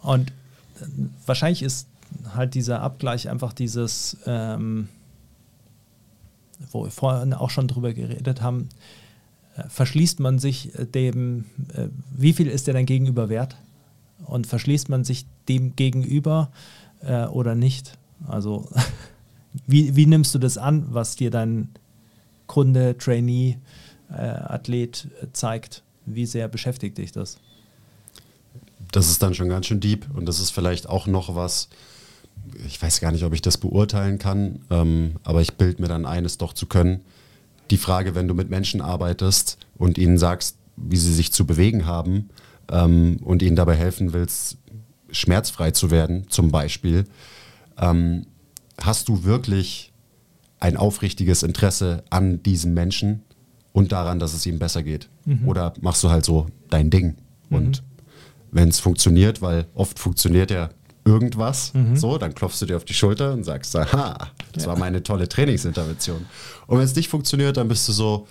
Und 0.00 0.30
äh, 0.30 0.86
wahrscheinlich 1.26 1.62
ist 1.62 1.88
halt 2.34 2.54
dieser 2.54 2.80
Abgleich 2.82 3.28
einfach 3.28 3.52
dieses, 3.52 4.18
ähm, 4.26 4.88
wo 6.70 6.84
wir 6.84 6.90
vorhin 6.90 7.32
auch 7.32 7.50
schon 7.50 7.68
drüber 7.68 7.92
geredet 7.92 8.42
haben, 8.42 8.68
äh, 9.56 9.68
verschließt 9.68 10.20
man 10.20 10.38
sich 10.38 10.78
äh, 10.78 10.86
dem, 10.86 11.46
äh, 11.74 11.88
wie 12.14 12.32
viel 12.32 12.48
ist 12.48 12.66
der 12.66 12.74
dann 12.74 12.86
gegenüber 12.86 13.28
wert? 13.28 13.56
Und 14.24 14.46
verschließt 14.46 14.88
man 14.88 15.04
sich 15.04 15.26
dem 15.48 15.76
gegenüber 15.76 16.50
äh, 17.00 17.26
oder 17.26 17.54
nicht? 17.54 17.98
Also, 18.26 18.68
wie, 19.66 19.96
wie 19.96 20.06
nimmst 20.06 20.34
du 20.34 20.38
das 20.38 20.58
an, 20.58 20.86
was 20.90 21.16
dir 21.16 21.30
dein 21.30 21.68
Kunde, 22.46 22.96
Trainee, 22.98 23.58
äh, 24.10 24.14
Athlet 24.14 25.08
zeigt? 25.32 25.82
Wie 26.06 26.26
sehr 26.26 26.48
beschäftigt 26.48 26.98
dich 26.98 27.12
das? 27.12 27.38
Das 28.90 29.08
ist 29.08 29.22
dann 29.22 29.34
schon 29.34 29.48
ganz 29.48 29.66
schön 29.66 29.80
deep 29.80 30.06
und 30.14 30.26
das 30.26 30.38
ist 30.38 30.50
vielleicht 30.50 30.88
auch 30.88 31.06
noch 31.06 31.34
was, 31.34 31.68
ich 32.66 32.80
weiß 32.82 33.00
gar 33.00 33.12
nicht, 33.12 33.24
ob 33.24 33.32
ich 33.32 33.40
das 33.40 33.56
beurteilen 33.56 34.18
kann, 34.18 34.60
ähm, 34.68 35.16
aber 35.22 35.40
ich 35.40 35.54
bilde 35.54 35.80
mir 35.80 35.88
dann 35.88 36.04
eines 36.04 36.36
doch 36.36 36.52
zu 36.52 36.66
können 36.66 37.00
die 37.72 37.78
Frage, 37.78 38.14
wenn 38.14 38.28
du 38.28 38.34
mit 38.34 38.50
Menschen 38.50 38.82
arbeitest 38.82 39.56
und 39.78 39.96
ihnen 39.96 40.18
sagst, 40.18 40.56
wie 40.76 40.98
sie 40.98 41.12
sich 41.12 41.32
zu 41.32 41.46
bewegen 41.46 41.86
haben 41.86 42.28
ähm, 42.70 43.18
und 43.22 43.42
ihnen 43.42 43.56
dabei 43.56 43.76
helfen 43.76 44.12
willst, 44.12 44.58
schmerzfrei 45.10 45.70
zu 45.70 45.90
werden, 45.90 46.26
zum 46.28 46.50
Beispiel, 46.50 47.04
ähm, 47.78 48.26
hast 48.80 49.08
du 49.08 49.24
wirklich 49.24 49.92
ein 50.60 50.76
aufrichtiges 50.76 51.42
Interesse 51.42 52.04
an 52.10 52.42
diesem 52.42 52.74
Menschen 52.74 53.22
und 53.72 53.92
daran, 53.92 54.18
dass 54.18 54.34
es 54.34 54.46
ihm 54.46 54.58
besser 54.58 54.82
geht? 54.82 55.08
Mhm. 55.24 55.48
Oder 55.48 55.74
machst 55.80 56.02
du 56.04 56.10
halt 56.10 56.24
so 56.24 56.46
dein 56.70 56.90
Ding? 56.90 57.16
Mhm. 57.48 57.56
Und 57.56 57.82
wenn 58.50 58.68
es 58.68 58.80
funktioniert, 58.80 59.42
weil 59.42 59.66
oft 59.74 59.98
funktioniert 59.98 60.50
ja 60.50 60.70
irgendwas, 61.04 61.74
mhm. 61.74 61.96
so, 61.96 62.16
dann 62.18 62.34
klopfst 62.34 62.60
du 62.60 62.66
dir 62.66 62.76
auf 62.76 62.84
die 62.84 62.94
Schulter 62.94 63.32
und 63.32 63.44
sagst, 63.44 63.74
aha, 63.74 64.30
das 64.52 64.64
ja. 64.64 64.70
war 64.70 64.78
meine 64.78 65.02
tolle 65.02 65.28
Trainingsintervention. 65.28 66.26
Und 66.66 66.78
wenn 66.78 66.84
es 66.84 66.94
nicht 66.94 67.08
funktioniert, 67.08 67.56
dann 67.56 67.68
bist 67.68 67.88
du 67.88 67.92
so, 67.92 68.28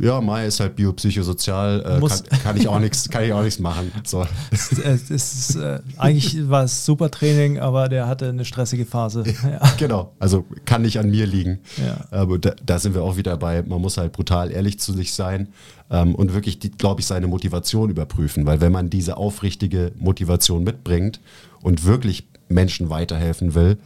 ja, 0.00 0.20
Mai 0.20 0.46
ist 0.46 0.60
halt 0.60 0.76
biopsychosozial, 0.76 1.80
äh, 1.80 2.08
kann, 2.08 2.40
kann, 2.42 2.56
ich 2.56 2.68
auch 2.68 2.78
nichts, 2.78 3.08
kann 3.08 3.24
ich 3.24 3.32
auch 3.32 3.42
nichts 3.42 3.60
machen. 3.60 3.92
So. 4.04 4.26
es, 4.50 4.72
es 4.72 5.10
ist, 5.10 5.56
äh, 5.56 5.80
eigentlich 5.98 6.48
war 6.48 6.64
es 6.64 6.84
super 6.84 7.10
Training, 7.10 7.58
aber 7.58 7.88
der 7.88 8.06
hatte 8.06 8.28
eine 8.28 8.44
stressige 8.44 8.86
Phase. 8.86 9.24
Ja. 9.50 9.60
Genau, 9.78 10.12
also 10.18 10.44
kann 10.64 10.82
nicht 10.82 10.98
an 10.98 11.10
mir 11.10 11.26
liegen. 11.26 11.60
Ja. 11.76 12.04
Aber 12.10 12.38
da, 12.38 12.54
da, 12.64 12.78
sind 12.78 12.94
wir 12.94 13.02
auch 13.02 13.16
wieder 13.16 13.36
bei, 13.36 13.62
man 13.62 13.80
muss 13.80 13.96
halt 13.96 14.12
brutal 14.12 14.50
ehrlich 14.50 14.78
zu 14.78 14.92
sich 14.92 15.12
sein 15.12 15.48
ähm, 15.90 16.14
und 16.14 16.34
wirklich, 16.34 16.60
glaube 16.78 17.00
ich, 17.00 17.06
seine 17.06 17.26
Motivation 17.26 17.90
überprüfen, 17.90 18.46
weil 18.46 18.60
wenn 18.60 18.72
man 18.72 18.90
diese 18.90 19.16
aufrichtige 19.16 19.92
Motivation 19.98 20.62
mitbringt 20.62 21.20
und 21.62 21.84
wirklich 21.84 22.26
Menschen 22.48 22.90
weiterhelfen 22.90 23.54
will, 23.54 23.78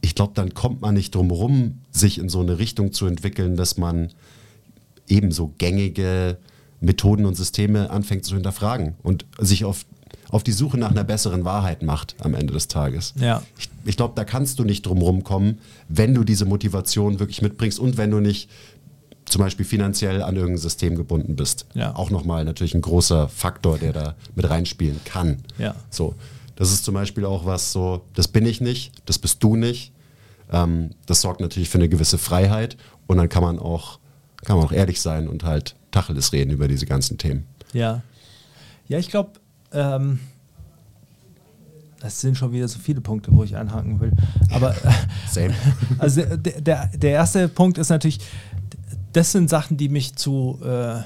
ich 0.00 0.14
glaube, 0.14 0.32
dann 0.34 0.54
kommt 0.54 0.80
man 0.80 0.94
nicht 0.94 1.14
drum 1.14 1.30
rum, 1.30 1.80
sich 1.90 2.18
in 2.18 2.28
so 2.28 2.40
eine 2.40 2.58
Richtung 2.58 2.92
zu 2.92 3.06
entwickeln, 3.06 3.56
dass 3.56 3.76
man 3.76 4.10
ebenso 5.10 5.52
gängige 5.58 6.38
Methoden 6.80 7.26
und 7.26 7.36
Systeme 7.36 7.90
anfängt 7.90 8.24
zu 8.24 8.34
hinterfragen 8.34 8.94
und 9.02 9.26
sich 9.38 9.64
auf, 9.64 9.84
auf 10.30 10.42
die 10.42 10.52
Suche 10.52 10.78
nach 10.78 10.90
einer 10.90 11.04
besseren 11.04 11.44
Wahrheit 11.44 11.82
macht 11.82 12.14
am 12.20 12.34
Ende 12.34 12.52
des 12.52 12.68
Tages. 12.68 13.14
Ja. 13.20 13.42
Ich, 13.58 13.68
ich 13.84 13.96
glaube, 13.96 14.14
da 14.16 14.24
kannst 14.24 14.58
du 14.58 14.64
nicht 14.64 14.86
drum 14.86 15.02
rumkommen, 15.02 15.58
wenn 15.88 16.14
du 16.14 16.24
diese 16.24 16.46
Motivation 16.46 17.18
wirklich 17.18 17.42
mitbringst 17.42 17.78
und 17.78 17.96
wenn 17.96 18.10
du 18.10 18.20
nicht 18.20 18.48
zum 19.26 19.40
Beispiel 19.40 19.64
finanziell 19.64 20.22
an 20.22 20.34
irgendein 20.36 20.58
System 20.58 20.96
gebunden 20.96 21.36
bist. 21.36 21.66
Ja. 21.74 21.94
Auch 21.94 22.10
nochmal 22.10 22.44
natürlich 22.44 22.74
ein 22.74 22.80
großer 22.80 23.28
Faktor, 23.28 23.78
der 23.78 23.92
da 23.92 24.14
mit 24.34 24.48
reinspielen 24.48 25.00
kann. 25.04 25.38
Ja. 25.58 25.74
So. 25.90 26.14
Das 26.56 26.72
ist 26.72 26.84
zum 26.84 26.94
Beispiel 26.94 27.24
auch 27.24 27.46
was 27.46 27.72
so, 27.72 28.02
das 28.14 28.28
bin 28.28 28.44
ich 28.44 28.60
nicht, 28.60 28.92
das 29.06 29.18
bist 29.18 29.42
du 29.42 29.56
nicht. 29.56 29.92
Ähm, 30.52 30.90
das 31.06 31.22
sorgt 31.22 31.40
natürlich 31.40 31.70
für 31.70 31.78
eine 31.78 31.88
gewisse 31.88 32.18
Freiheit 32.18 32.76
und 33.06 33.16
dann 33.16 33.28
kann 33.28 33.42
man 33.42 33.58
auch, 33.58 33.99
kann 34.44 34.56
man 34.56 34.66
auch 34.66 34.72
ehrlich 34.72 35.00
sein 35.00 35.28
und 35.28 35.44
halt 35.44 35.76
Tacheles 35.90 36.32
reden 36.32 36.50
über 36.50 36.68
diese 36.68 36.86
ganzen 36.86 37.18
Themen. 37.18 37.46
Ja. 37.72 38.02
Ja, 38.88 38.98
ich 38.98 39.08
glaube, 39.08 39.32
ähm, 39.72 40.20
das 42.00 42.20
sind 42.20 42.36
schon 42.36 42.52
wieder 42.52 42.66
so 42.66 42.78
viele 42.78 43.00
Punkte, 43.00 43.30
wo 43.32 43.44
ich 43.44 43.56
einhaken 43.56 44.00
will. 44.00 44.12
Aber 44.50 44.74
Same. 45.30 45.54
also 45.98 46.22
der, 46.22 46.60
der, 46.60 46.86
der 46.88 47.10
erste 47.10 47.48
Punkt 47.48 47.78
ist 47.78 47.90
natürlich, 47.90 48.20
das 49.12 49.32
sind 49.32 49.50
Sachen, 49.50 49.76
die 49.76 49.88
mich 49.88 50.16
zu 50.16 50.58
äh, 50.64 51.02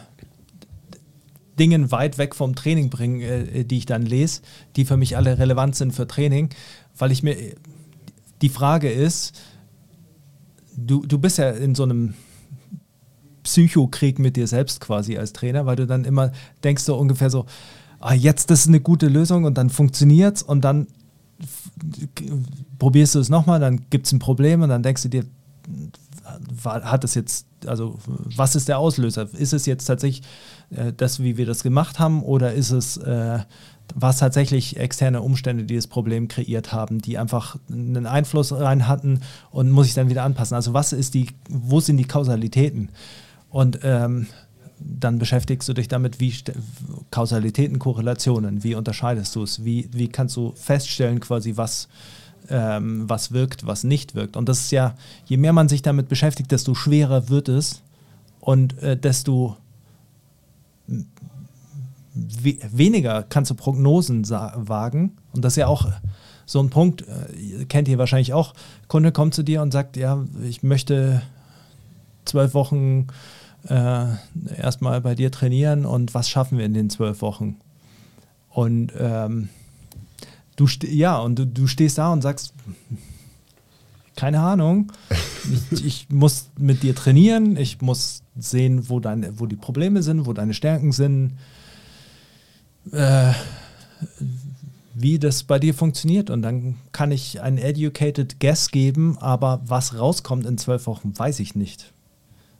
Dingen 1.58 1.90
weit 1.90 2.18
weg 2.18 2.34
vom 2.34 2.54
Training 2.54 2.90
bringen, 2.90 3.20
äh, 3.20 3.64
die 3.64 3.78
ich 3.78 3.86
dann 3.86 4.02
lese, 4.02 4.42
die 4.76 4.84
für 4.84 4.96
mich 4.96 5.16
alle 5.16 5.38
relevant 5.38 5.76
sind 5.76 5.92
für 5.92 6.06
Training, 6.06 6.50
weil 6.96 7.12
ich 7.12 7.22
mir 7.22 7.36
die 8.42 8.48
Frage 8.48 8.90
ist, 8.90 9.40
du, 10.76 11.04
du 11.04 11.18
bist 11.18 11.38
ja 11.38 11.50
in 11.50 11.74
so 11.74 11.82
einem 11.82 12.14
Psychokrieg 13.44 14.18
mit 14.18 14.36
dir 14.36 14.46
selbst 14.46 14.80
quasi 14.80 15.16
als 15.16 15.32
Trainer, 15.32 15.66
weil 15.66 15.76
du 15.76 15.86
dann 15.86 16.04
immer 16.04 16.32
denkst 16.64 16.82
so 16.82 16.96
ungefähr 16.96 17.30
so, 17.30 17.46
ah, 18.00 18.14
jetzt 18.14 18.50
das 18.50 18.60
ist 18.60 18.68
eine 18.68 18.80
gute 18.80 19.06
Lösung 19.08 19.44
und 19.44 19.56
dann 19.56 19.70
funktioniert 19.70 20.36
es 20.36 20.42
und 20.42 20.62
dann 20.62 20.88
probierst 22.78 23.14
du 23.14 23.20
es 23.20 23.28
nochmal, 23.28 23.60
dann 23.60 23.86
gibt 23.90 24.06
es 24.06 24.12
ein 24.12 24.18
Problem 24.18 24.62
und 24.62 24.68
dann 24.68 24.82
denkst 24.82 25.02
du 25.02 25.08
dir, 25.08 25.24
hat 26.64 27.04
es 27.04 27.14
jetzt, 27.14 27.46
also 27.66 27.98
was 28.06 28.56
ist 28.56 28.68
der 28.68 28.78
Auslöser? 28.78 29.28
Ist 29.34 29.52
es 29.52 29.66
jetzt 29.66 29.84
tatsächlich 29.84 30.26
äh, 30.70 30.92
das, 30.96 31.22
wie 31.22 31.36
wir 31.36 31.46
das 31.46 31.62
gemacht 31.62 31.98
haben, 31.98 32.22
oder 32.22 32.52
ist 32.52 32.70
es 32.70 32.96
äh, 32.96 33.38
was 33.94 34.18
tatsächlich 34.18 34.78
externe 34.78 35.20
Umstände, 35.20 35.64
die 35.64 35.76
das 35.76 35.86
Problem 35.86 36.28
kreiert 36.28 36.72
haben, 36.72 37.00
die 37.00 37.18
einfach 37.18 37.56
einen 37.70 38.06
Einfluss 38.06 38.52
rein 38.52 38.88
hatten 38.88 39.20
und 39.50 39.70
muss 39.70 39.86
ich 39.86 39.94
dann 39.94 40.08
wieder 40.08 40.24
anpassen? 40.24 40.54
Also 40.54 40.72
was 40.72 40.92
ist 40.92 41.14
die, 41.14 41.28
wo 41.48 41.80
sind 41.80 41.98
die 41.98 42.06
Kausalitäten? 42.06 42.88
Und 43.54 43.78
ähm, 43.84 44.26
dann 44.80 45.20
beschäftigst 45.20 45.68
du 45.68 45.74
dich 45.74 45.86
damit, 45.86 46.18
wie 46.18 46.34
Kausalitäten, 47.12 47.78
Korrelationen, 47.78 48.64
wie 48.64 48.74
unterscheidest 48.74 49.36
du 49.36 49.44
es? 49.44 49.64
Wie, 49.64 49.88
wie 49.92 50.08
kannst 50.08 50.34
du 50.34 50.52
feststellen, 50.56 51.20
quasi, 51.20 51.56
was 51.56 51.86
ähm, 52.48 53.08
was 53.08 53.30
wirkt, 53.30 53.64
was 53.64 53.84
nicht 53.84 54.16
wirkt. 54.16 54.36
Und 54.36 54.48
das 54.48 54.58
ist 54.62 54.72
ja, 54.72 54.96
je 55.26 55.36
mehr 55.36 55.52
man 55.52 55.68
sich 55.68 55.82
damit 55.82 56.08
beschäftigt, 56.08 56.50
desto 56.50 56.74
schwerer 56.74 57.28
wird 57.28 57.48
es 57.48 57.80
und 58.40 58.76
äh, 58.82 58.96
desto 58.96 59.56
we 62.12 62.58
weniger 62.72 63.22
kannst 63.22 63.52
du 63.52 63.54
Prognosen 63.54 64.28
wagen. 64.28 65.16
Und 65.32 65.44
das 65.44 65.52
ist 65.52 65.58
ja 65.58 65.68
auch 65.68 65.86
so 66.44 66.60
ein 66.60 66.70
Punkt, 66.70 67.02
äh, 67.02 67.66
kennt 67.66 67.86
ihr 67.86 67.98
wahrscheinlich 67.98 68.32
auch. 68.32 68.52
Kunde 68.88 69.12
kommt 69.12 69.32
zu 69.34 69.44
dir 69.44 69.62
und 69.62 69.72
sagt, 69.72 69.96
ja, 69.96 70.24
ich 70.42 70.64
möchte 70.64 71.22
zwölf 72.24 72.52
Wochen 72.52 73.06
äh, 73.68 74.06
erstmal 74.56 75.00
bei 75.00 75.14
dir 75.14 75.30
trainieren 75.30 75.86
und 75.86 76.14
was 76.14 76.28
schaffen 76.28 76.58
wir 76.58 76.64
in 76.64 76.74
den 76.74 76.90
zwölf 76.90 77.22
Wochen? 77.22 77.56
Und 78.50 78.92
ähm, 78.98 79.48
du 80.56 80.66
ja, 80.86 81.18
und 81.18 81.38
du, 81.38 81.46
du 81.46 81.66
stehst 81.66 81.98
da 81.98 82.12
und 82.12 82.22
sagst, 82.22 82.54
keine 84.16 84.40
Ahnung. 84.40 84.92
Ich, 85.72 85.84
ich, 85.84 86.06
muss 86.08 86.50
mit 86.58 86.82
dir 86.82 86.94
trainieren, 86.94 87.56
ich 87.56 87.80
muss 87.80 88.22
sehen, 88.36 88.88
wo, 88.88 89.00
deine, 89.00 89.38
wo 89.40 89.46
die 89.46 89.56
Probleme 89.56 90.02
sind, 90.02 90.26
wo 90.26 90.32
deine 90.32 90.54
Stärken 90.54 90.92
sind, 90.92 91.32
äh, 92.92 93.32
wie 94.94 95.18
das 95.18 95.42
bei 95.42 95.58
dir 95.58 95.74
funktioniert. 95.74 96.30
Und 96.30 96.42
dann 96.42 96.76
kann 96.92 97.10
ich 97.10 97.40
einen 97.40 97.58
educated 97.58 98.38
guess 98.40 98.70
geben, 98.70 99.18
aber 99.18 99.62
was 99.66 99.98
rauskommt 99.98 100.46
in 100.46 100.58
zwölf 100.58 100.86
Wochen, 100.86 101.18
weiß 101.18 101.40
ich 101.40 101.54
nicht. 101.54 101.93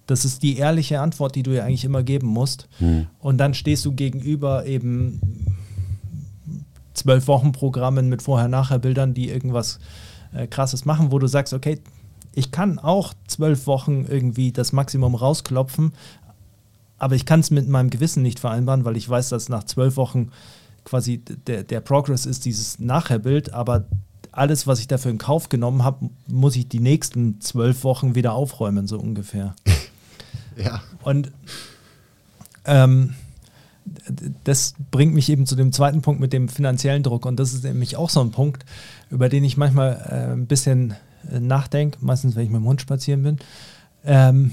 Das 0.07 0.24
ist 0.24 0.42
die 0.42 0.59
ehrliche 0.59 1.00
Antwort, 1.00 1.34
die 1.34 1.42
du 1.42 1.55
ja 1.55 1.64
eigentlich 1.64 1.84
immer 1.84 2.02
geben 2.02 2.26
musst. 2.26 2.68
Hm. 2.78 3.07
Und 3.20 3.38
dann 3.38 3.55
stehst 3.55 3.84
du 3.84 3.92
gegenüber 3.92 4.66
eben 4.66 5.20
zwölf 6.94 7.26
Wochen 7.26 7.52
Programmen 7.52 8.09
mit 8.09 8.22
Vorher-Nachher-Bildern, 8.22 9.14
die 9.14 9.28
irgendwas 9.28 9.78
äh, 10.32 10.46
Krasses 10.46 10.84
machen, 10.84 11.11
wo 11.11 11.18
du 11.18 11.26
sagst, 11.26 11.52
okay, 11.52 11.80
ich 12.34 12.50
kann 12.50 12.78
auch 12.78 13.14
zwölf 13.26 13.66
Wochen 13.66 14.07
irgendwie 14.09 14.52
das 14.52 14.72
Maximum 14.72 15.14
rausklopfen, 15.14 15.92
aber 16.98 17.14
ich 17.14 17.26
kann 17.26 17.40
es 17.40 17.50
mit 17.50 17.68
meinem 17.68 17.90
Gewissen 17.90 18.22
nicht 18.22 18.40
vereinbaren, 18.40 18.84
weil 18.84 18.96
ich 18.96 19.09
weiß, 19.09 19.28
dass 19.28 19.48
nach 19.48 19.64
zwölf 19.64 19.96
Wochen 19.96 20.30
quasi 20.84 21.18
der, 21.18 21.64
der 21.64 21.80
Progress 21.80 22.26
ist 22.26 22.44
dieses 22.44 22.78
Nachherbild, 22.78 23.52
aber 23.52 23.86
alles, 24.32 24.66
was 24.66 24.80
ich 24.80 24.88
dafür 24.88 25.11
in 25.11 25.18
Kauf 25.18 25.48
genommen 25.48 25.84
habe, 25.84 26.11
muss 26.26 26.57
ich 26.57 26.68
die 26.68 26.80
nächsten 26.80 27.40
zwölf 27.40 27.84
Wochen 27.84 28.14
wieder 28.14 28.34
aufräumen, 28.34 28.86
so 28.86 28.98
ungefähr. 28.98 29.55
ja. 30.57 30.82
Und 31.02 31.32
ähm, 32.64 33.14
das 34.44 34.74
bringt 34.90 35.14
mich 35.14 35.28
eben 35.28 35.46
zu 35.46 35.57
dem 35.57 35.72
zweiten 35.72 36.02
Punkt 36.02 36.20
mit 36.20 36.32
dem 36.32 36.48
finanziellen 36.48 37.02
Druck. 37.02 37.26
Und 37.26 37.38
das 37.38 37.52
ist 37.52 37.64
nämlich 37.64 37.96
auch 37.96 38.11
so 38.11 38.20
ein 38.20 38.30
Punkt, 38.30 38.64
über 39.11 39.28
den 39.28 39.44
ich 39.44 39.57
manchmal 39.57 40.07
äh, 40.09 40.32
ein 40.32 40.46
bisschen 40.46 40.94
äh, 41.30 41.40
nachdenke, 41.40 41.98
meistens 42.00 42.36
wenn 42.36 42.44
ich 42.44 42.50
mit 42.50 42.61
dem 42.61 42.66
Hund 42.66 42.80
spazieren 42.80 43.22
bin. 43.22 43.38
Ähm, 44.05 44.52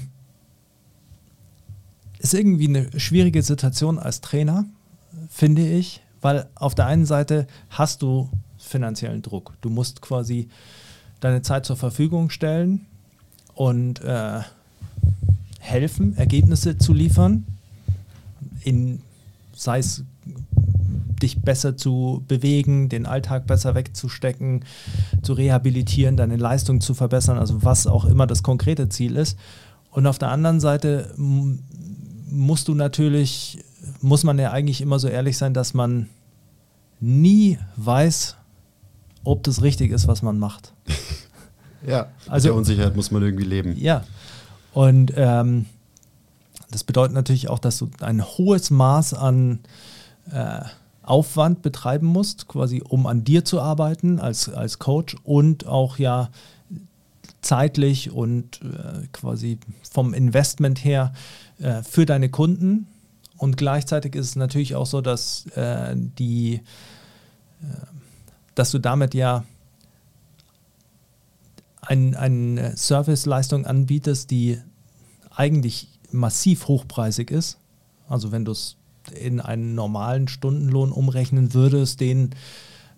ist 2.18 2.34
irgendwie 2.34 2.68
eine 2.68 3.00
schwierige 3.00 3.42
Situation 3.42 3.98
als 3.98 4.20
Trainer, 4.20 4.64
finde 5.28 5.66
ich, 5.66 6.02
weil 6.20 6.48
auf 6.54 6.74
der 6.74 6.86
einen 6.86 7.04
Seite 7.04 7.46
hast 7.68 8.02
du 8.02 8.30
finanziellen 8.58 9.22
Druck. 9.22 9.54
Du 9.60 9.70
musst 9.70 10.00
quasi 10.02 10.48
deine 11.20 11.42
Zeit 11.42 11.66
zur 11.66 11.76
Verfügung 11.76 12.30
stellen 12.30 12.86
und 13.54 14.00
äh, 14.02 14.40
helfen, 15.62 16.16
Ergebnisse 16.16 16.76
zu 16.76 16.92
liefern, 16.92 17.46
in 18.64 19.00
sei 19.54 19.78
es 19.78 20.04
dich 21.22 21.40
besser 21.40 21.76
zu 21.76 22.24
bewegen, 22.26 22.88
den 22.88 23.06
Alltag 23.06 23.46
besser 23.46 23.76
wegzustecken, 23.76 24.64
zu 25.22 25.34
rehabilitieren, 25.34 26.16
deine 26.16 26.36
Leistung 26.36 26.80
zu 26.80 26.94
verbessern, 26.94 27.38
also 27.38 27.62
was 27.62 27.86
auch 27.86 28.04
immer 28.04 28.26
das 28.26 28.42
konkrete 28.42 28.88
Ziel 28.88 29.16
ist. 29.16 29.38
Und 29.92 30.06
auf 30.08 30.18
der 30.18 30.30
anderen 30.30 30.58
Seite 30.58 31.14
musst 31.16 32.66
du 32.66 32.74
natürlich, 32.74 33.60
muss 34.00 34.24
man 34.24 34.38
ja 34.38 34.50
eigentlich 34.50 34.80
immer 34.80 34.98
so 34.98 35.06
ehrlich 35.06 35.38
sein, 35.38 35.54
dass 35.54 35.74
man 35.74 36.08
nie 36.98 37.58
weiß, 37.76 38.36
ob 39.22 39.44
das 39.44 39.62
richtig 39.62 39.92
ist, 39.92 40.08
was 40.08 40.22
man 40.22 40.40
macht. 40.40 40.72
ja, 41.86 42.08
also 42.26 42.48
der 42.48 42.56
Unsicherheit 42.56 42.96
muss 42.96 43.12
man 43.12 43.22
irgendwie 43.22 43.44
leben. 43.44 43.76
Ja, 43.78 44.02
und 44.72 45.12
ähm, 45.16 45.66
das 46.70 46.84
bedeutet 46.84 47.14
natürlich 47.14 47.48
auch, 47.48 47.58
dass 47.58 47.78
du 47.78 47.90
ein 48.00 48.24
hohes 48.24 48.70
Maß 48.70 49.14
an 49.14 49.60
äh, 50.32 50.60
Aufwand 51.02 51.62
betreiben 51.62 52.06
musst, 52.06 52.48
quasi 52.48 52.82
um 52.88 53.06
an 53.06 53.24
dir 53.24 53.44
zu 53.44 53.60
arbeiten 53.60 54.18
als, 54.18 54.48
als 54.48 54.78
Coach 54.78 55.16
und 55.24 55.66
auch 55.66 55.98
ja 55.98 56.30
zeitlich 57.42 58.10
und 58.12 58.60
äh, 58.62 59.06
quasi 59.12 59.58
vom 59.90 60.14
Investment 60.14 60.84
her 60.84 61.12
äh, 61.58 61.82
für 61.82 62.06
deine 62.06 62.30
Kunden. 62.30 62.86
Und 63.36 63.56
gleichzeitig 63.56 64.14
ist 64.14 64.26
es 64.28 64.36
natürlich 64.36 64.76
auch 64.76 64.86
so, 64.86 65.00
dass 65.00 65.46
äh, 65.56 65.94
die, 65.96 66.54
äh, 66.54 67.66
dass 68.54 68.70
du 68.70 68.78
damit 68.78 69.14
ja 69.14 69.44
eine 71.82 72.18
ein 72.18 72.72
Serviceleistung 72.76 73.66
anbietest, 73.66 74.30
die 74.30 74.58
eigentlich 75.34 75.88
massiv 76.10 76.68
hochpreisig 76.68 77.30
ist. 77.30 77.58
Also 78.08 78.32
wenn 78.32 78.44
du 78.44 78.52
es 78.52 78.76
in 79.18 79.40
einen 79.40 79.74
normalen 79.74 80.28
Stundenlohn 80.28 80.92
umrechnen 80.92 81.54
würdest, 81.54 82.00
den 82.00 82.30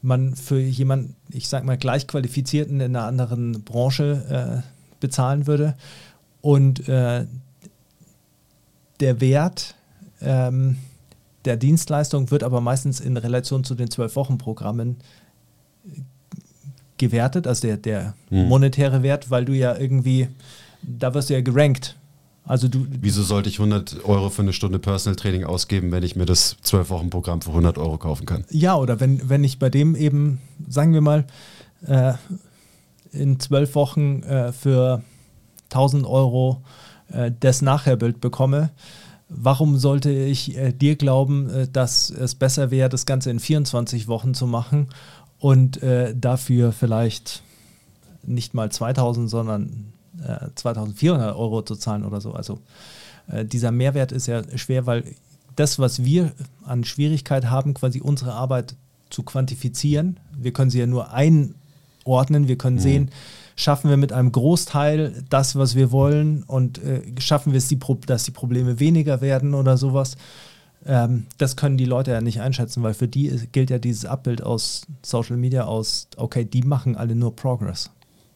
man 0.02 0.36
für 0.36 0.60
jemanden, 0.60 1.16
ich 1.30 1.48
sag 1.48 1.64
mal, 1.64 1.78
gleichqualifizierten 1.78 2.80
in 2.80 2.94
einer 2.94 3.06
anderen 3.06 3.64
Branche 3.64 4.62
äh, 4.62 5.00
bezahlen 5.00 5.46
würde. 5.46 5.76
Und 6.42 6.86
äh, 6.88 7.26
der 9.00 9.20
Wert 9.20 9.74
ähm, 10.20 10.76
der 11.44 11.56
Dienstleistung 11.56 12.30
wird 12.30 12.42
aber 12.42 12.60
meistens 12.60 13.00
in 13.00 13.16
Relation 13.16 13.64
zu 13.64 13.74
den 13.74 13.90
Zwölf-Wochen-Programmen 13.90 14.96
gewertet, 16.98 17.46
also 17.46 17.66
der, 17.66 17.76
der 17.76 18.14
hm. 18.28 18.48
monetäre 18.48 19.02
Wert, 19.02 19.30
weil 19.30 19.44
du 19.44 19.52
ja 19.52 19.76
irgendwie, 19.76 20.28
da 20.82 21.14
wirst 21.14 21.30
du 21.30 21.34
ja 21.34 21.40
gerankt 21.40 21.96
also 22.46 22.68
du, 22.68 22.86
Wieso 23.00 23.22
sollte 23.22 23.48
ich 23.48 23.58
100 23.58 24.04
Euro 24.04 24.28
für 24.28 24.42
eine 24.42 24.52
Stunde 24.52 24.78
Personal 24.78 25.16
Training 25.16 25.44
ausgeben, 25.44 25.92
wenn 25.92 26.02
ich 26.02 26.14
mir 26.14 26.26
das 26.26 26.56
12-Wochen-Programm 26.62 27.40
für 27.40 27.50
100 27.50 27.78
Euro 27.78 27.96
kaufen 27.96 28.26
kann? 28.26 28.44
Ja, 28.50 28.76
oder 28.76 29.00
wenn, 29.00 29.28
wenn 29.30 29.44
ich 29.44 29.58
bei 29.58 29.70
dem 29.70 29.96
eben, 29.96 30.40
sagen 30.68 30.92
wir 30.92 31.00
mal, 31.00 31.24
äh, 31.86 32.14
in 33.12 33.40
zwölf 33.40 33.74
Wochen 33.74 34.22
äh, 34.24 34.52
für 34.52 35.02
1000 35.70 36.06
Euro 36.06 36.62
äh, 37.08 37.30
das 37.40 37.62
Nachherbild 37.62 38.20
bekomme, 38.20 38.70
warum 39.30 39.78
sollte 39.78 40.10
ich 40.10 40.54
äh, 40.54 40.72
dir 40.72 40.96
glauben, 40.96 41.48
äh, 41.48 41.66
dass 41.66 42.10
es 42.10 42.34
besser 42.34 42.70
wäre, 42.70 42.90
das 42.90 43.06
Ganze 43.06 43.30
in 43.30 43.40
24 43.40 44.06
Wochen 44.06 44.34
zu 44.34 44.46
machen 44.46 44.88
und 45.38 45.82
äh, 45.82 46.14
dafür 46.16 46.72
vielleicht 46.72 47.42
nicht 48.22 48.54
mal 48.54 48.70
2000, 48.70 49.28
sondern 49.28 49.92
2400 50.54 51.34
äh, 51.34 51.36
Euro 51.36 51.62
zu 51.62 51.76
zahlen 51.76 52.04
oder 52.04 52.20
so. 52.20 52.32
Also 52.32 52.60
äh, 53.28 53.44
dieser 53.44 53.70
Mehrwert 53.70 54.12
ist 54.12 54.26
ja 54.26 54.42
schwer, 54.56 54.86
weil 54.86 55.04
das, 55.56 55.78
was 55.78 56.04
wir 56.04 56.32
an 56.64 56.84
Schwierigkeit 56.84 57.46
haben, 57.46 57.74
quasi 57.74 58.00
unsere 58.00 58.32
Arbeit 58.32 58.74
zu 59.10 59.22
quantifizieren, 59.22 60.18
wir 60.36 60.52
können 60.52 60.70
sie 60.70 60.80
ja 60.80 60.86
nur 60.86 61.12
einordnen, 61.12 62.48
wir 62.48 62.58
können 62.58 62.76
mhm. 62.76 62.80
sehen, 62.80 63.10
schaffen 63.56 63.88
wir 63.88 63.96
mit 63.96 64.12
einem 64.12 64.32
Großteil 64.32 65.24
das, 65.30 65.56
was 65.56 65.76
wir 65.76 65.92
wollen 65.92 66.42
und 66.42 66.82
äh, 66.82 67.02
schaffen 67.18 67.52
wir 67.52 67.58
es, 67.58 67.68
die 67.68 67.78
dass 68.06 68.24
die 68.24 68.32
Probleme 68.32 68.80
weniger 68.80 69.20
werden 69.20 69.54
oder 69.54 69.76
sowas. 69.76 70.16
Ähm, 70.86 71.26
das 71.38 71.56
können 71.56 71.76
die 71.76 71.84
Leute 71.84 72.10
ja 72.10 72.20
nicht 72.20 72.40
einschätzen, 72.40 72.82
weil 72.82 72.94
für 72.94 73.08
die 73.08 73.30
gilt 73.52 73.70
ja 73.70 73.78
dieses 73.78 74.04
Abbild 74.04 74.42
aus 74.42 74.82
Social 75.02 75.36
Media 75.36 75.64
aus, 75.64 76.08
okay, 76.16 76.44
die 76.44 76.62
machen 76.62 76.96
alle 76.96 77.14
nur 77.14 77.34
Progress. 77.34 77.90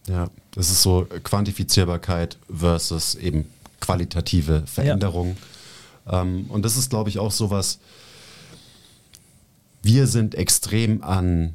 Ja, 0.07 0.29
das 0.53 0.71
ist 0.71 0.83
so 0.83 1.07
Quantifizierbarkeit 1.23 2.39
versus 2.51 3.15
eben 3.15 3.47
qualitative 3.81 4.63
Veränderung. 4.67 5.37
Ja. 6.07 6.23
Ähm, 6.23 6.47
und 6.49 6.65
das 6.65 6.77
ist, 6.77 6.91
glaube 6.91 7.11
ich, 7.11 7.19
auch 7.19 7.33
so 7.33 7.51
was, 7.51 7.79
wir 9.83 10.07
sind 10.07 10.35
extrem 10.35 11.03
an, 11.03 11.55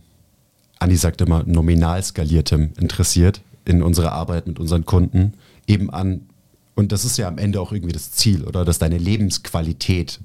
Andi 0.80 0.96
sagt 0.96 1.22
immer, 1.22 1.44
nominal 1.46 2.04
skaliertem 2.04 2.72
interessiert 2.80 3.42
in 3.66 3.82
unserer 3.82 4.12
Arbeit 4.12 4.48
mit 4.48 4.60
unseren 4.60 4.86
Kunden, 4.86 5.34
eben 5.66 5.90
an, 5.90 6.28
und 6.76 6.92
das 6.92 7.06
ist 7.06 7.18
ja 7.18 7.28
am 7.28 7.38
Ende 7.38 7.62
auch 7.62 7.72
irgendwie 7.72 7.94
das 7.94 8.12
Ziel, 8.12 8.44
oder 8.44 8.66
dass 8.66 8.80
deine 8.80 8.98
Lebensqualität 8.98 10.20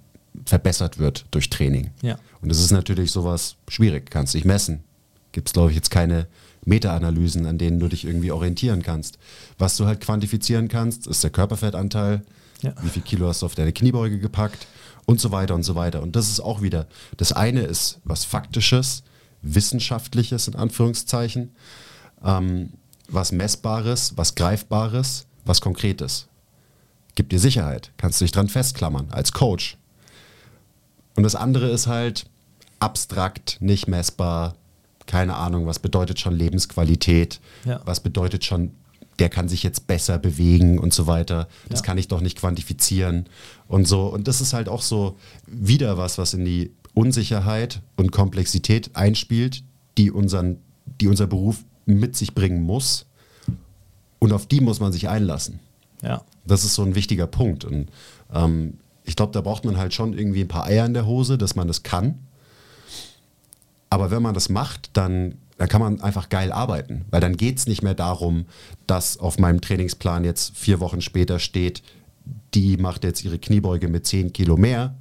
verbessert 0.45 0.99
wird 0.99 1.27
durch 1.31 1.51
Training. 1.51 1.91
Ja. 2.03 2.19
Und 2.41 2.49
das 2.51 2.61
ist 2.61 2.71
natürlich 2.71 3.11
sowas 3.11 3.57
schwierig, 3.69 4.11
kannst 4.11 4.35
dich 4.35 4.45
messen. 4.45 4.85
Gibt 5.33 5.49
es, 5.49 5.53
glaube 5.53 5.71
ich, 5.71 5.77
jetzt 5.77 5.91
keine 5.91 6.27
Meta-Analysen, 6.65 7.47
an 7.47 7.59
denen 7.59 7.81
du 7.81 7.89
dich 7.89 8.05
irgendwie 8.05 8.31
orientieren 8.33 8.83
kannst. 8.83 9.19
Was 9.59 9.77
du 9.77 9.87
halt 9.87 10.01
quantifizieren 10.01 10.69
kannst, 10.69 11.07
ist 11.07 11.23
der 11.23 11.31
Körperfettanteil, 11.31 12.23
ja. 12.63 12.75
wie 12.83 12.89
viel 12.89 13.03
Kilo 13.03 13.29
hast 13.29 13.43
du 13.43 13.47
auf 13.47 13.55
deine 13.55 13.73
Kniebeuge 13.73 14.19
gepackt 14.19 14.67
und 15.07 15.21
so 15.21 15.31
weiter 15.31 15.55
und 15.55 15.63
so 15.63 15.75
weiter. 15.75 16.03
Und 16.03 16.17
das 16.17 16.29
ist 16.29 16.41
auch 16.41 16.63
wieder, 16.63 16.87
das 17.17 17.33
eine 17.33 17.63
ist 17.63 18.01
was 18.05 18.25
Faktisches, 18.25 19.03
Wissenschaftliches 19.43 20.49
in 20.49 20.57
Anführungszeichen. 20.57 21.53
ähm, 22.25 22.71
was 23.09 23.33
Messbares, 23.33 24.17
was 24.17 24.35
Greifbares, 24.35 25.27
was 25.45 25.61
Konkretes. 25.61 26.29
Gibt 27.15 27.33
dir 27.33 27.39
Sicherheit, 27.39 27.91
kannst 27.97 28.21
du 28.21 28.25
dich 28.25 28.33
dran 28.33 28.49
festklammern 28.49 29.09
als 29.11 29.33
Coach. 29.33 29.78
Und 31.19 31.25
das 31.25 31.35
andere 31.35 31.69
ist 31.69 31.89
halt 31.89 32.27
abstrakt, 32.79 33.57
nicht 33.59 33.89
messbar, 33.89 34.55
keine 35.07 35.35
Ahnung, 35.35 35.67
was 35.67 35.81
bedeutet 35.81 36.21
schon 36.21 36.33
Lebensqualität, 36.37 37.41
Ja. 37.65 37.81
was 37.85 37.99
bedeutet 37.99 38.45
schon, 38.45 38.71
der 39.19 39.29
kann 39.29 39.49
sich 39.49 39.65
jetzt 39.65 39.89
besser 39.89 40.17
bewegen 40.21 40.79
und 40.79 40.95
so 40.95 41.09
weiter. 41.09 41.49
Das 41.69 41.81
Ja. 41.81 41.87
kann 41.87 41.99
ich 41.99 42.07
doch 42.07 42.21
nicht 42.21 42.39
quantifizieren 42.39 43.27
und 43.67 43.89
so. 43.89 44.07
Und 44.07 44.29
das 44.29 44.41
ist 44.41 44.53
halt 44.53 44.69
auch 44.69 44.81
so 44.81 45.17
wieder 45.49 45.99
was, 45.99 46.19
was 46.19 46.35
in 46.35 46.45
die 46.45 46.71
Unsicherheit 46.95 47.81
und 47.97 48.13
Komplexität 48.13 48.95
einspielt, 48.95 49.65
die, 49.97 50.13
unseren, 50.13 50.59
die 51.01 51.09
unser 51.09 51.27
Beruf 51.27 51.65
mit 51.85 52.15
sich 52.17 52.33
bringen 52.33 52.63
muss. 52.63 53.07
Und 54.21 54.33
auf 54.33 54.47
die 54.47 54.61
muss 54.61 54.79
man 54.79 54.93
sich 54.93 55.09
einlassen. 55.09 55.59
Ja. 56.01 56.23
Das 56.47 56.63
ist 56.65 56.75
so 56.75 56.83
ein 56.85 56.95
wichtiger 56.95 57.27
Punkt. 57.27 57.65
Und 57.65 57.89
ähm, 58.33 58.75
ich 59.09 59.17
glaube, 59.17 59.33
da 59.33 59.41
braucht 59.41 59.65
man 59.65 59.79
halt 59.79 59.95
schon 59.95 60.13
irgendwie 60.13 60.43
ein 60.43 60.49
paar 60.49 60.67
Eier 60.67 60.85
in 60.85 60.93
der 60.93 61.07
Hose, 61.07 61.39
dass 61.39 61.57
man 61.57 61.67
das 61.67 61.83
kann. 61.83 62.19
Aber 63.89 64.11
wenn 64.11 64.23
man 64.23 64.35
das 64.35 64.51
macht, 64.51 64.91
dann, 64.93 65.37
dann 65.57 65.67
kann 65.67 65.81
man 65.81 66.03
einfach 66.03 66.29
geil 66.29 66.53
arbeiten. 66.53 67.07
Weil 67.11 67.23
dann 67.23 67.39
geht 67.39 67.57
es 67.57 67.67
nicht 67.67 67.83
mehr 67.83 67.95
darum, 67.95 68.45
dass 68.87 69.17
auf 69.17 69.39
meinem 69.39 69.63
Trainingsplan 69.63 70.25
jetzt 70.25 70.55
vier 70.59 70.79
Wochen 70.81 71.01
später 71.01 71.39
steht, 71.39 71.83
die 72.53 72.77
macht 72.77 73.03
jetzt 73.03 73.25
ihre 73.25 73.39
Kniebeuge 73.39 73.89
mit 73.89 74.07
10 74.07 74.35
Kilo 74.35 74.59
mehr. 74.59 74.95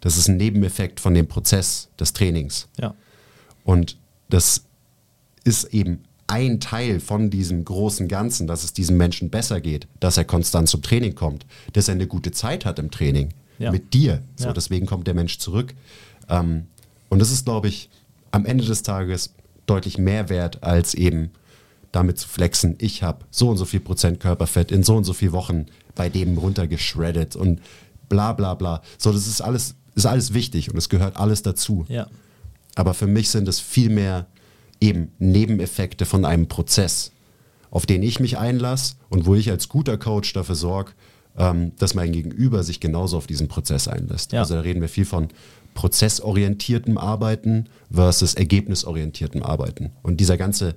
Das 0.00 0.16
ist 0.16 0.28
ein 0.28 0.38
Nebeneffekt 0.38 0.98
von 0.98 1.12
dem 1.12 1.28
Prozess 1.28 1.88
des 2.00 2.14
Trainings. 2.14 2.66
Ja. 2.78 2.94
Und 3.64 3.98
das 4.30 4.64
ist 5.44 5.64
eben 5.74 6.04
ein 6.28 6.60
Teil 6.60 6.98
von 7.00 7.28
diesem 7.28 7.62
großen 7.62 8.08
Ganzen, 8.08 8.46
dass 8.46 8.64
es 8.64 8.72
diesem 8.72 8.96
Menschen 8.96 9.28
besser 9.28 9.60
geht, 9.60 9.86
dass 9.98 10.16
er 10.16 10.24
konstant 10.24 10.70
zum 10.70 10.80
Training 10.80 11.14
kommt, 11.14 11.44
dass 11.74 11.88
er 11.88 11.94
eine 11.96 12.06
gute 12.06 12.32
Zeit 12.32 12.64
hat 12.64 12.78
im 12.78 12.90
Training 12.90 13.34
Ja. 13.60 13.70
mit 13.70 13.94
dir. 13.94 14.22
So, 14.36 14.46
Ja. 14.46 14.52
Deswegen 14.52 14.86
kommt 14.86 15.06
der 15.06 15.14
Mensch 15.14 15.38
zurück. 15.38 15.74
Ähm, 16.28 16.64
und 17.08 17.18
das 17.20 17.30
ist, 17.30 17.44
glaube 17.44 17.68
ich, 17.68 17.90
am 18.30 18.46
Ende 18.46 18.64
des 18.64 18.82
Tages 18.82 19.34
deutlich 19.66 19.98
mehr 19.98 20.28
wert, 20.28 20.62
als 20.62 20.94
eben 20.94 21.30
damit 21.92 22.18
zu 22.18 22.28
flexen, 22.28 22.76
ich 22.78 23.02
habe 23.02 23.24
so 23.30 23.48
und 23.48 23.56
so 23.56 23.64
viel 23.64 23.80
Prozent 23.80 24.20
Körperfett 24.20 24.70
in 24.70 24.82
so 24.82 24.96
und 24.96 25.04
so 25.04 25.12
vielen 25.12 25.32
Wochen 25.32 25.66
bei 25.94 26.08
dem 26.08 26.38
runtergeschreddet 26.38 27.36
und 27.36 27.60
bla 28.08 28.32
bla 28.32 28.54
bla. 28.54 28.82
So, 28.96 29.12
das 29.12 29.26
ist 29.26 29.40
alles, 29.40 29.74
ist 29.94 30.06
alles 30.06 30.32
wichtig 30.32 30.70
und 30.70 30.78
es 30.78 30.88
gehört 30.88 31.16
alles 31.16 31.42
dazu. 31.42 31.84
Ja. 31.88 32.06
Aber 32.76 32.94
für 32.94 33.08
mich 33.08 33.30
sind 33.30 33.48
es 33.48 33.58
vielmehr 33.58 34.26
eben 34.80 35.10
Nebeneffekte 35.18 36.06
von 36.06 36.24
einem 36.24 36.46
Prozess, 36.46 37.10
auf 37.70 37.86
den 37.86 38.02
ich 38.02 38.20
mich 38.20 38.38
einlasse 38.38 38.94
und 39.08 39.26
wo 39.26 39.34
ich 39.34 39.50
als 39.50 39.68
guter 39.68 39.98
Coach 39.98 40.32
dafür 40.32 40.54
sorge, 40.54 40.92
ähm, 41.40 41.72
dass 41.78 41.94
mein 41.94 42.12
Gegenüber 42.12 42.62
sich 42.62 42.80
genauso 42.80 43.16
auf 43.16 43.26
diesen 43.26 43.48
Prozess 43.48 43.88
einlässt. 43.88 44.32
Ja. 44.32 44.40
Also 44.40 44.54
da 44.54 44.60
reden 44.60 44.80
wir 44.80 44.88
viel 44.88 45.06
von 45.06 45.28
prozessorientiertem 45.74 46.98
Arbeiten 46.98 47.66
versus 47.90 48.34
ergebnisorientiertem 48.34 49.42
Arbeiten. 49.42 49.92
Und 50.02 50.18
dieser 50.18 50.36
ganze 50.36 50.74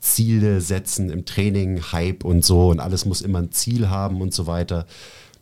Ziele 0.00 0.60
setzen 0.60 1.10
im 1.10 1.24
Training, 1.24 1.82
Hype 1.92 2.24
und 2.24 2.44
so 2.44 2.68
und 2.68 2.78
alles 2.78 3.04
muss 3.04 3.20
immer 3.20 3.40
ein 3.40 3.50
Ziel 3.50 3.88
haben 3.88 4.20
und 4.20 4.32
so 4.32 4.46
weiter. 4.46 4.86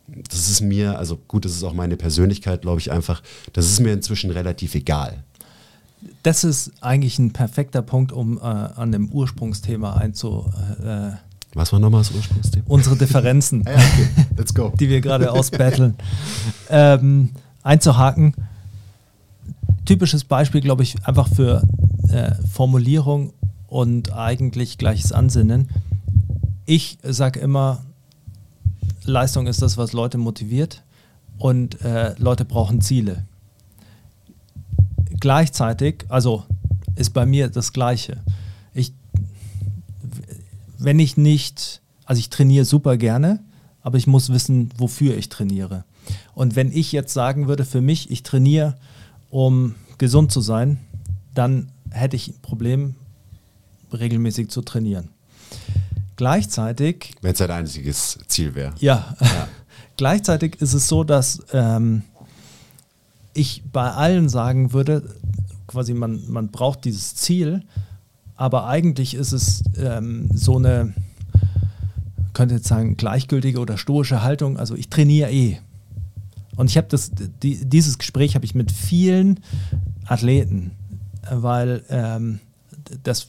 Das 0.07 0.49
ist 0.49 0.61
mir, 0.61 0.97
also 0.97 1.17
gut, 1.27 1.45
das 1.45 1.51
ist 1.51 1.63
auch 1.63 1.73
meine 1.73 1.97
Persönlichkeit, 1.97 2.61
glaube 2.61 2.79
ich 2.79 2.91
einfach, 2.91 3.21
das 3.53 3.65
ist 3.65 3.79
mir 3.79 3.93
inzwischen 3.93 4.31
relativ 4.31 4.73
egal. 4.73 5.23
Das 6.23 6.43
ist 6.43 6.71
eigentlich 6.81 7.19
ein 7.19 7.33
perfekter 7.33 7.81
Punkt, 7.81 8.11
um 8.11 8.37
äh, 8.37 8.41
an 8.41 8.91
dem 8.91 9.09
Ursprungsthema 9.09 9.95
einzu. 9.95 10.51
Äh, 10.83 11.11
Was 11.57 11.73
war 11.73 11.79
nochmal 11.79 12.01
das 12.01 12.11
Ursprungsthema? 12.11 12.65
unsere 12.67 12.95
Differenzen, 12.95 13.63
Ja, 13.67 13.73
okay, 13.73 14.07
let's 14.37 14.53
go. 14.53 14.71
die 14.79 14.89
wir 14.89 15.01
gerade 15.01 15.31
ausbattlen, 15.31 15.95
ähm, 16.69 17.31
einzuhaken. 17.63 18.35
Typisches 19.83 20.23
Beispiel, 20.23 20.61
glaube 20.61 20.83
ich, 20.83 20.95
einfach 21.07 21.27
für 21.27 21.63
äh, 22.09 22.35
Formulierung 22.51 23.33
und 23.67 24.13
eigentlich 24.13 24.77
gleiches 24.77 25.11
Ansinnen. 25.11 25.69
Ich 26.65 26.99
sage 27.01 27.39
immer, 27.39 27.85
Leistung 29.03 29.47
ist 29.47 29.63
das, 29.63 29.77
was 29.77 29.93
Leute 29.93 30.19
motiviert 30.19 30.83
und 31.39 31.81
äh, 31.81 32.13
Leute 32.19 32.45
brauchen 32.45 32.81
Ziele. 32.81 33.25
Gleichzeitig, 35.19 36.05
also 36.09 36.43
ist 36.95 37.11
bei 37.15 37.25
mir 37.25 37.47
das 37.49 37.73
Gleiche. 37.73 38.17
Wenn 40.77 40.99
ich 40.99 41.17
nicht, 41.17 41.81
also 42.05 42.19
ich 42.19 42.29
trainiere 42.29 42.65
super 42.65 42.97
gerne, 42.97 43.39
aber 43.81 43.97
ich 43.97 44.07
muss 44.07 44.29
wissen, 44.29 44.69
wofür 44.77 45.17
ich 45.17 45.29
trainiere. 45.29 45.85
Und 46.33 46.55
wenn 46.55 46.71
ich 46.71 46.91
jetzt 46.91 47.13
sagen 47.13 47.47
würde, 47.47 47.65
für 47.65 47.81
mich, 47.81 48.11
ich 48.11 48.23
trainiere, 48.23 48.75
um 49.29 49.75
gesund 49.97 50.31
zu 50.31 50.41
sein, 50.41 50.79
dann 51.33 51.71
hätte 51.91 52.15
ich 52.15 52.29
ein 52.29 52.41
Problem, 52.41 52.95
regelmäßig 53.91 54.49
zu 54.49 54.61
trainieren. 54.61 55.09
Gleichzeitig 56.15 57.15
Wenn 57.21 57.33
es 57.33 57.41
ein 57.41 57.51
einziges 57.51 58.19
Ziel 58.27 58.55
wäre. 58.55 58.73
ja. 58.79 59.15
Gleichzeitig 59.97 60.61
ist 60.61 60.73
es 60.73 60.87
so, 60.87 61.03
dass 61.03 61.39
ähm, 61.53 62.03
ich 63.33 63.63
bei 63.71 63.91
allen 63.91 64.29
sagen 64.29 64.71
würde, 64.71 65.15
quasi 65.65 65.95
man, 65.95 66.21
man 66.29 66.49
braucht 66.49 66.85
dieses 66.85 67.15
Ziel, 67.15 67.63
aber 68.37 68.67
eigentlich 68.67 69.15
ist 69.15 69.31
es 69.31 69.63
ähm, 69.77 70.29
so 70.33 70.57
eine, 70.57 70.93
könnte 72.33 72.55
jetzt 72.55 72.67
sagen, 72.67 72.95
gleichgültige 72.95 73.59
oder 73.59 73.77
stoische 73.77 74.21
Haltung. 74.21 74.57
Also 74.57 74.75
ich 74.75 74.89
trainiere 74.89 75.31
eh. 75.31 75.57
Und 76.55 76.69
ich 76.69 76.77
habe 76.77 76.87
das, 76.89 77.11
die, 77.43 77.65
dieses 77.65 77.97
Gespräch 77.97 78.35
habe 78.35 78.45
ich 78.45 78.55
mit 78.55 78.71
vielen 78.71 79.39
Athleten, 80.05 80.71
weil 81.29 81.83
ähm, 81.89 82.39
das 83.03 83.27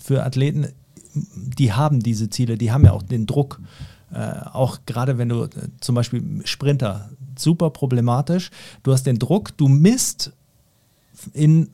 für 0.00 0.24
Athleten, 0.24 0.68
die 1.14 1.72
haben 1.72 2.00
diese 2.00 2.30
Ziele, 2.30 2.56
die 2.56 2.70
haben 2.72 2.84
ja 2.84 2.92
auch 2.92 3.02
den 3.02 3.26
Druck. 3.26 3.60
Äh, 4.12 4.32
auch 4.52 4.78
gerade 4.86 5.18
wenn 5.18 5.28
du 5.28 5.44
äh, 5.44 5.48
zum 5.80 5.96
Beispiel 5.96 6.22
Sprinter, 6.44 7.10
super 7.36 7.70
problematisch. 7.70 8.50
Du 8.82 8.92
hast 8.92 9.04
den 9.04 9.18
Druck, 9.18 9.56
du 9.56 9.68
misst 9.68 10.32
in 11.32 11.68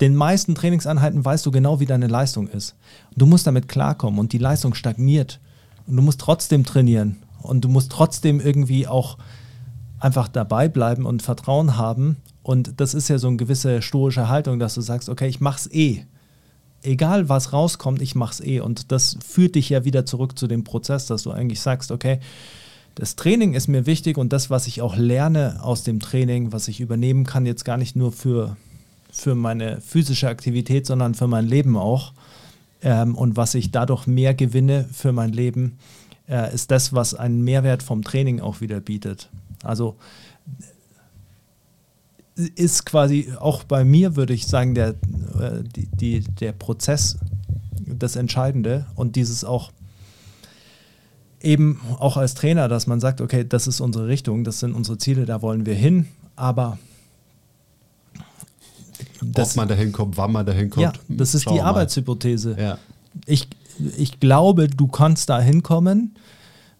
den 0.00 0.16
meisten 0.16 0.54
Trainingseinheiten 0.54 1.24
weißt 1.24 1.46
du 1.46 1.50
genau, 1.50 1.80
wie 1.80 1.86
deine 1.86 2.08
Leistung 2.08 2.48
ist. 2.48 2.74
Du 3.16 3.26
musst 3.26 3.46
damit 3.46 3.68
klarkommen 3.68 4.18
und 4.18 4.32
die 4.32 4.38
Leistung 4.38 4.74
stagniert. 4.74 5.40
Und 5.86 5.96
du 5.96 6.02
musst 6.02 6.20
trotzdem 6.20 6.64
trainieren. 6.64 7.18
Und 7.42 7.64
du 7.64 7.68
musst 7.68 7.92
trotzdem 7.92 8.40
irgendwie 8.40 8.86
auch 8.86 9.18
einfach 10.00 10.28
dabei 10.28 10.68
bleiben 10.68 11.06
und 11.06 11.22
Vertrauen 11.22 11.76
haben. 11.76 12.16
Und 12.42 12.80
das 12.80 12.94
ist 12.94 13.08
ja 13.08 13.18
so 13.18 13.28
eine 13.28 13.36
gewisse 13.36 13.82
stoische 13.82 14.28
Haltung, 14.28 14.58
dass 14.58 14.74
du 14.74 14.80
sagst, 14.80 15.08
okay, 15.08 15.28
ich 15.28 15.40
mach's 15.40 15.68
eh. 15.72 16.04
Egal 16.82 17.28
was 17.28 17.52
rauskommt, 17.52 18.02
ich 18.02 18.14
mach's 18.14 18.40
eh. 18.40 18.60
Und 18.60 18.92
das 18.92 19.16
führt 19.26 19.54
dich 19.54 19.68
ja 19.68 19.84
wieder 19.84 20.04
zurück 20.04 20.38
zu 20.38 20.46
dem 20.46 20.64
Prozess, 20.64 21.06
dass 21.06 21.22
du 21.22 21.30
eigentlich 21.30 21.60
sagst, 21.60 21.90
okay, 21.92 22.20
das 22.94 23.16
Training 23.16 23.54
ist 23.54 23.68
mir 23.68 23.86
wichtig 23.86 24.18
und 24.18 24.32
das, 24.32 24.50
was 24.50 24.66
ich 24.66 24.82
auch 24.82 24.96
lerne 24.96 25.58
aus 25.62 25.82
dem 25.82 26.00
Training, 26.00 26.52
was 26.52 26.68
ich 26.68 26.80
übernehmen 26.80 27.24
kann, 27.24 27.46
jetzt 27.46 27.64
gar 27.64 27.76
nicht 27.76 27.96
nur 27.96 28.12
für, 28.12 28.56
für 29.14 29.36
meine 29.36 29.80
physische 29.80 30.28
Aktivität, 30.28 30.86
sondern 30.86 31.14
für 31.14 31.28
mein 31.28 31.46
Leben 31.46 31.76
auch. 31.76 32.12
Ähm, 32.82 33.14
und 33.14 33.36
was 33.36 33.54
ich 33.54 33.70
dadurch 33.70 34.06
mehr 34.08 34.34
gewinne 34.34 34.88
für 34.92 35.12
mein 35.12 35.32
Leben, 35.32 35.78
äh, 36.28 36.52
ist 36.52 36.72
das, 36.72 36.92
was 36.92 37.14
einen 37.14 37.42
Mehrwert 37.44 37.84
vom 37.84 38.02
Training 38.02 38.40
auch 38.40 38.60
wieder 38.60 38.80
bietet. 38.80 39.30
Also 39.62 39.96
ist 42.56 42.84
quasi 42.84 43.32
auch 43.38 43.62
bei 43.62 43.84
mir, 43.84 44.16
würde 44.16 44.34
ich 44.34 44.48
sagen, 44.48 44.74
der, 44.74 44.88
äh, 44.88 45.62
die, 45.62 45.86
die, 45.86 46.20
der 46.20 46.52
Prozess 46.52 47.16
das 47.86 48.16
Entscheidende 48.16 48.86
und 48.96 49.14
dieses 49.14 49.44
auch 49.44 49.70
eben 51.40 51.80
auch 52.00 52.16
als 52.16 52.34
Trainer, 52.34 52.68
dass 52.68 52.88
man 52.88 52.98
sagt, 52.98 53.20
okay, 53.20 53.46
das 53.46 53.68
ist 53.68 53.80
unsere 53.80 54.08
Richtung, 54.08 54.42
das 54.42 54.58
sind 54.58 54.74
unsere 54.74 54.98
Ziele, 54.98 55.24
da 55.24 55.40
wollen 55.40 55.66
wir 55.66 55.74
hin, 55.74 56.08
aber 56.34 56.78
Ob 59.36 59.56
man 59.56 59.68
da 59.68 59.74
hinkommt, 59.74 60.16
wann 60.16 60.32
man 60.32 60.46
da 60.46 60.52
hinkommt. 60.52 60.84
ja, 60.84 60.92
das 61.08 61.34
ist 61.34 61.44
schauen 61.44 61.54
die. 61.54 61.62
Arbeitshypothese. 61.62 62.56
Ja. 62.58 62.78
Ich, 63.26 63.48
ich 63.96 64.20
glaube, 64.20 64.68
du 64.68 64.86
kannst 64.88 65.30
da 65.30 65.40
hinkommen, 65.40 66.14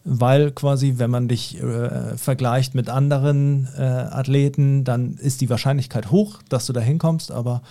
weil 0.05 0.51
quasi, 0.51 0.95
wenn 0.99 1.11
man 1.11 1.29
dich 1.29 1.61
äh, 1.63 2.17
vergleicht 2.17 2.75
mit 2.75 2.91
anderen 2.91 3.69
äh, 3.77 3.83
Athleten, 3.83 4.85
dann 4.85 5.15
ist 5.15 5.41
die 5.41 5.49
Wahrscheinlichkeit 5.49 6.11
hoch, 6.11 6.43
dass 6.49 6.67
du 6.67 6.73
da 6.73 6.81
hinkommst, 6.81 7.33
aber 7.33 7.63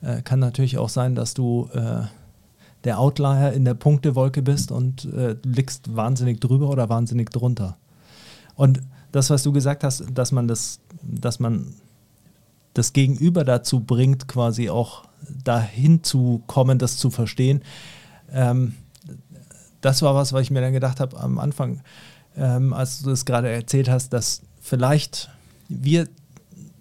äh, 0.00 0.22
kann 0.22 0.38
natürlich 0.38 0.78
auch 0.78 0.88
sein, 0.88 1.14
dass 1.14 1.34
du 1.34 1.68
äh, 1.74 2.06
der 2.84 2.98
Outlier 2.98 3.52
in 3.52 3.64
der 3.64 3.74
Punktewolke 3.74 4.42
bist 4.42 4.72
und 4.72 5.04
äh, 5.04 5.36
liegst 5.44 5.94
wahnsinnig 5.94 6.40
drüber 6.40 6.70
oder 6.70 6.88
wahnsinnig 6.88 7.30
drunter. 7.30 7.76
Und 8.56 8.80
das, 9.12 9.30
was 9.30 9.42
du 9.42 9.52
gesagt 9.52 9.84
hast, 9.84 10.04
dass 10.12 10.32
man 10.32 10.48
das, 10.48 10.80
dass 11.02 11.38
man 11.38 11.74
das 12.74 12.92
Gegenüber 12.92 13.44
dazu 13.44 13.80
bringt, 13.80 14.28
quasi 14.28 14.70
auch 14.70 15.04
dahin 15.44 16.02
zu 16.02 16.42
kommen, 16.46 16.78
das 16.78 16.96
zu 16.96 17.10
verstehen, 17.10 17.62
ähm, 18.32 18.74
das 19.80 20.00
war 20.02 20.14
was, 20.14 20.32
was 20.32 20.42
ich 20.42 20.50
mir 20.50 20.60
dann 20.60 20.72
gedacht 20.72 21.00
habe 21.00 21.18
am 21.18 21.38
Anfang, 21.38 21.82
ähm, 22.36 22.72
als 22.72 23.02
du 23.02 23.10
das 23.10 23.24
gerade 23.24 23.50
erzählt 23.50 23.90
hast, 23.90 24.12
dass 24.12 24.42
vielleicht 24.60 25.28
wir 25.68 26.08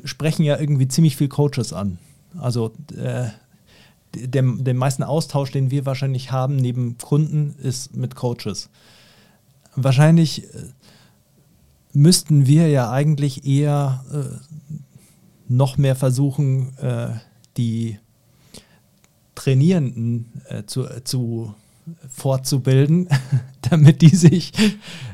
sprechen 0.04 0.44
ja 0.44 0.60
irgendwie 0.60 0.88
ziemlich 0.88 1.16
viel 1.16 1.28
Coaches 1.28 1.74
an. 1.74 1.98
Also 2.38 2.74
äh, 2.96 3.30
der, 4.14 4.42
den 4.44 4.78
meisten 4.78 5.04
Austausch, 5.04 5.52
den 5.52 5.72
wir 5.72 5.86
wahrscheinlich 5.86 6.32
haben 6.32 6.56
neben 6.56 6.98
Kunden, 6.98 7.56
ist 7.62 7.96
mit 7.96 8.16
Coaches. 8.16 8.70
Wahrscheinlich 9.76 10.44
äh, 10.44 10.48
müssten 11.94 12.46
wir 12.46 12.70
ja 12.70 12.92
eigentlich 12.92 13.46
eher 13.46 14.04
äh, 14.12 14.78
noch 15.52 15.78
mehr 15.78 15.96
versuchen, 15.96 16.78
äh, 16.78 17.10
die 17.58 18.00
Trainierenden 19.36 20.42
äh, 20.48 20.64
zu, 20.66 20.86
zu 21.04 21.54
fortzubilden, 22.10 23.10
damit 23.70 24.02
die 24.02 24.16
sich 24.16 24.54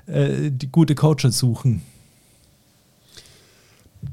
äh, 0.06 0.52
die 0.52 0.72
gute 0.72 0.96
Coaches 0.96 1.38
suchen. 1.38 1.82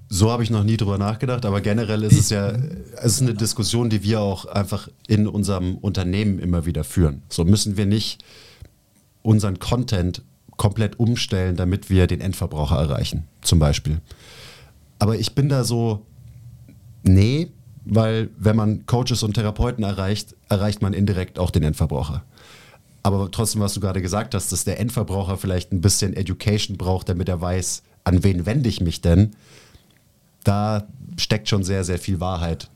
So 0.09 0.31
habe 0.31 0.43
ich 0.43 0.51
noch 0.51 0.65
nie 0.65 0.77
drüber 0.77 0.97
nachgedacht, 0.97 1.45
aber 1.45 1.61
generell 1.61 2.03
ist 2.05 2.19
es 2.19 2.31
ja, 2.31 2.53
es 2.97 3.15
ist 3.15 3.23
eine 3.23 3.35
Diskussion, 3.35 3.91
die 3.91 4.03
wir 4.03 4.21
auch 4.21 4.47
einfach 4.47 4.89
in 5.07 5.27
unserem 5.27 5.77
Unternehmen 5.77 6.39
immer 6.39 6.65
wieder 6.65 6.85
führen. 6.85 7.23
So 7.29 7.45
müssen 7.45 7.77
wir 7.77 7.85
nicht 7.85 8.25
unseren 9.23 9.59
Content 9.59 10.23
komplett 10.57 10.99
umstellen, 10.99 11.57
damit 11.57 11.91
wir 11.91 12.07
den 12.07 12.21
Endverbraucher 12.21 12.77
erreichen, 12.77 13.25
zum 13.43 13.59
Beispiel. 13.59 14.01
Aber 14.99 15.17
ich 15.19 15.35
bin 15.35 15.49
da 15.49 15.65
so, 15.65 16.07
nee, 17.05 17.49
weil 17.85 18.31
wenn 18.39 18.57
man 18.57 18.87
Coaches 18.87 19.23
und 19.23 19.35
Therapeuten 19.35 19.85
erreicht, 19.85 20.35
erreicht 20.49 20.83
man 20.83 20.93
indirekt 20.93 21.39
auch 21.39 21.51
den 21.51 21.63
Endverbraucher. 21.63 22.25
Aber 23.03 23.31
trotzdem, 23.31 23.61
was 23.61 23.75
du 23.75 23.81
gerade 23.81 24.01
gesagt 24.01 24.35
hast, 24.35 24.51
dass 24.51 24.65
der 24.65 24.81
Endverbraucher 24.81 25.37
vielleicht 25.37 25.73
ein 25.73 25.83
bisschen 25.83 26.15
Education 26.15 26.79
braucht, 26.79 27.09
damit 27.09 27.29
er 27.29 27.41
weiß, 27.41 27.83
an 28.05 28.25
wen 28.25 28.47
wende 28.47 28.69
ich 28.69 28.81
mich 28.81 29.03
denn, 29.03 29.33
da 30.43 30.87
steckt 31.19 31.49
schon 31.49 31.65
sehr, 31.65 31.85
sehr 31.85 31.99
viel 31.99 32.21
Wahrheit 32.21 32.71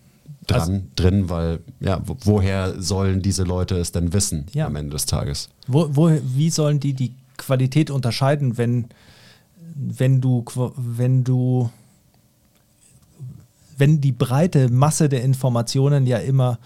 dran, 0.47 0.61
also, 0.61 0.83
drin, 0.97 1.29
weil 1.31 1.61
ja, 1.81 2.01
woher 2.05 2.81
sollen 2.81 3.23
diese 3.23 3.45
Leute 3.45 3.77
es 3.77 3.93
denn 3.93 4.13
wissen 4.13 4.47
ja. 4.53 4.67
am 4.67 4.77
Ende 4.77 4.91
des 4.93 5.07
Tages? 5.07 5.49
Wo, 5.67 5.89
wo, 5.91 6.11
wie 6.23 6.51
sollen 6.51 6.81
die 6.81 6.95
die 6.95 7.15
Qualität 7.37 7.91
unterscheiden, 7.91 8.59
wenn, 8.59 8.89
wenn 9.75 10.21
du, 10.21 10.45
wenn 10.77 11.25
du, 11.25 11.71
wenn 13.79 14.01
die 14.01 14.13
breite 14.13 14.69
Masse 14.69 15.09
der 15.09 15.23
Informationen 15.23 16.07
ja 16.07 16.19
immer 16.19 16.59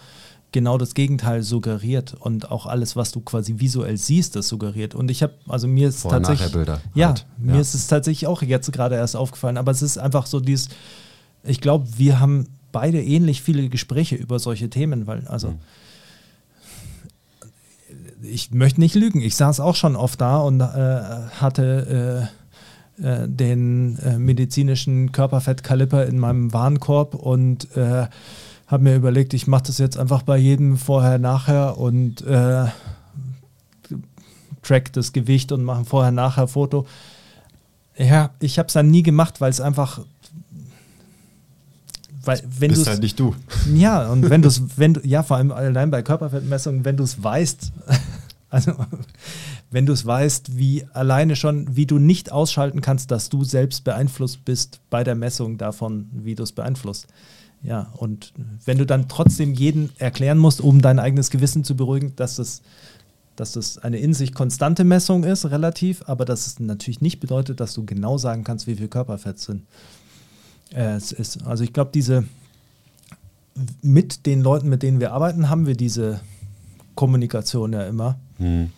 genau 0.53 0.77
das 0.77 0.93
Gegenteil 0.93 1.43
suggeriert 1.43 2.13
und 2.13 2.49
auch 2.51 2.65
alles, 2.65 2.95
was 2.95 3.11
du 3.11 3.19
quasi 3.21 3.59
visuell 3.59 3.97
siehst, 3.97 4.35
das 4.37 4.47
suggeriert. 4.47 4.95
Und 4.95 5.11
ich 5.11 5.21
habe, 5.21 5.33
also 5.49 5.67
mir 5.67 5.89
ist 5.89 6.01
Vorher 6.01 6.21
tatsächlich, 6.21 6.53
Bilder 6.53 6.79
ja, 6.93 7.07
halt. 7.07 7.25
mir 7.37 7.55
ja. 7.55 7.61
ist 7.61 7.73
es 7.73 7.87
tatsächlich 7.87 8.27
auch 8.27 8.41
jetzt 8.41 8.71
gerade 8.71 8.95
erst 8.95 9.15
aufgefallen, 9.15 9.57
aber 9.57 9.71
es 9.71 9.81
ist 9.81 9.97
einfach 9.97 10.27
so 10.27 10.39
dieses, 10.39 10.69
ich 11.43 11.59
glaube, 11.59 11.87
wir 11.97 12.19
haben 12.19 12.47
beide 12.71 13.03
ähnlich 13.03 13.41
viele 13.41 13.67
Gespräche 13.67 14.15
über 14.15 14.39
solche 14.39 14.69
Themen, 14.69 15.07
weil 15.07 15.27
also 15.27 15.49
mhm. 15.49 15.59
ich 18.21 18.51
möchte 18.51 18.79
nicht 18.79 18.95
lügen, 18.95 19.21
ich 19.21 19.35
saß 19.35 19.59
auch 19.59 19.75
schon 19.75 19.95
oft 19.95 20.21
da 20.21 20.37
und 20.37 20.61
äh, 20.61 20.63
hatte 20.63 22.29
äh, 22.29 22.42
äh, 23.01 23.27
den 23.27 23.97
äh, 23.99 24.17
medizinischen 24.17 25.11
Körperfettkaliper 25.11 26.05
in 26.05 26.19
meinem 26.19 26.53
Warenkorb 26.53 27.15
und 27.15 27.75
äh, 27.75 28.07
habe 28.67 28.83
mir 28.83 28.95
überlegt, 28.95 29.33
ich 29.33 29.47
mache 29.47 29.63
das 29.67 29.77
jetzt 29.77 29.97
einfach 29.97 30.23
bei 30.23 30.37
jedem 30.37 30.77
vorher, 30.77 31.19
nachher 31.19 31.77
und 31.77 32.21
äh, 32.21 32.65
track 34.61 34.93
das 34.93 35.13
Gewicht 35.13 35.51
und 35.51 35.63
mache 35.63 35.79
ein 35.79 35.85
vorher, 35.85 36.11
nachher 36.11 36.47
Foto. 36.47 36.85
Ja, 37.97 38.31
ich 38.39 38.57
habe 38.57 38.67
es 38.67 38.73
dann 38.73 38.89
nie 38.89 39.03
gemacht, 39.03 39.41
weil 39.41 39.51
es 39.51 39.61
einfach 39.61 40.01
weil 42.25 42.41
wenn 42.57 42.69
bist 42.69 42.87
halt 42.87 43.01
nicht 43.01 43.19
du. 43.19 43.35
Ja, 43.73 44.09
und 44.09 44.29
wenn 44.29 44.41
du 44.41 44.47
es, 44.47 44.61
wenn 44.77 44.93
du, 44.93 45.01
ja, 45.05 45.23
vor 45.23 45.37
allem 45.37 45.51
allein 45.51 45.91
bei 45.91 46.01
Körperfettmessungen, 46.01 46.85
wenn 46.85 46.95
du 46.95 47.03
es 47.03 47.21
weißt, 47.21 47.71
also 48.53 48.73
wenn 49.71 49.87
du 49.87 49.93
es 49.93 50.05
weißt, 50.05 50.57
wie 50.57 50.85
alleine 50.93 51.35
schon, 51.35 51.75
wie 51.75 51.87
du 51.87 51.97
nicht 51.97 52.31
ausschalten 52.31 52.81
kannst, 52.81 53.09
dass 53.09 53.29
du 53.29 53.43
selbst 53.43 53.83
beeinflusst 53.83 54.45
bist 54.45 54.79
bei 54.91 55.03
der 55.03 55.15
Messung 55.15 55.57
davon, 55.57 56.09
wie 56.13 56.35
du 56.35 56.43
es 56.43 56.51
beeinflusst. 56.51 57.07
Ja, 57.63 57.91
und 57.97 58.33
wenn 58.65 58.77
du 58.77 58.85
dann 58.85 59.07
trotzdem 59.07 59.55
jeden 59.55 59.89
erklären 59.97 60.37
musst, 60.37 60.61
um 60.61 60.81
dein 60.81 60.99
eigenes 60.99 61.31
Gewissen 61.31 61.63
zu 61.63 61.75
beruhigen, 61.75 62.15
dass 62.15 62.35
das, 62.35 62.61
dass 63.35 63.53
das 63.53 63.79
eine 63.79 63.97
in 63.97 64.13
sich 64.13 64.33
konstante 64.35 64.83
Messung 64.83 65.23
ist, 65.23 65.45
relativ, 65.45 66.03
aber 66.05 66.23
dass 66.23 66.45
es 66.45 66.59
natürlich 66.59 67.01
nicht 67.01 67.19
bedeutet, 67.19 67.59
dass 67.59 67.73
du 67.73 67.85
genau 67.85 68.19
sagen 68.19 68.43
kannst, 68.43 68.67
wie 68.67 68.75
viel 68.75 68.87
Körperfett 68.87 69.39
sind. 69.39 69.63
Äh, 70.75 70.95
es 70.95 71.11
ist. 71.11 71.43
Also 71.47 71.63
ich 71.63 71.73
glaube, 71.73 71.89
diese 71.91 72.25
mit 73.81 74.27
den 74.27 74.41
Leuten, 74.41 74.69
mit 74.69 74.83
denen 74.83 74.99
wir 74.99 75.13
arbeiten, 75.13 75.49
haben 75.49 75.65
wir 75.65 75.75
diese 75.75 76.19
Kommunikation 76.95 77.73
ja 77.73 77.83
immer. 77.83 78.19
Hm. 78.37 78.71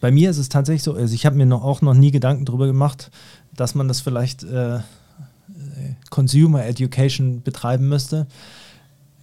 Bei 0.00 0.10
mir 0.10 0.30
ist 0.30 0.38
es 0.38 0.48
tatsächlich 0.48 0.82
so, 0.82 0.94
also 0.94 1.14
ich 1.14 1.26
habe 1.26 1.36
mir 1.36 1.46
noch, 1.46 1.64
auch 1.64 1.82
noch 1.82 1.94
nie 1.94 2.10
Gedanken 2.10 2.44
darüber 2.44 2.66
gemacht, 2.66 3.10
dass 3.54 3.74
man 3.74 3.88
das 3.88 4.00
vielleicht 4.00 4.44
äh, 4.44 4.80
Consumer 6.10 6.64
Education 6.64 7.42
betreiben 7.42 7.88
müsste. 7.88 8.26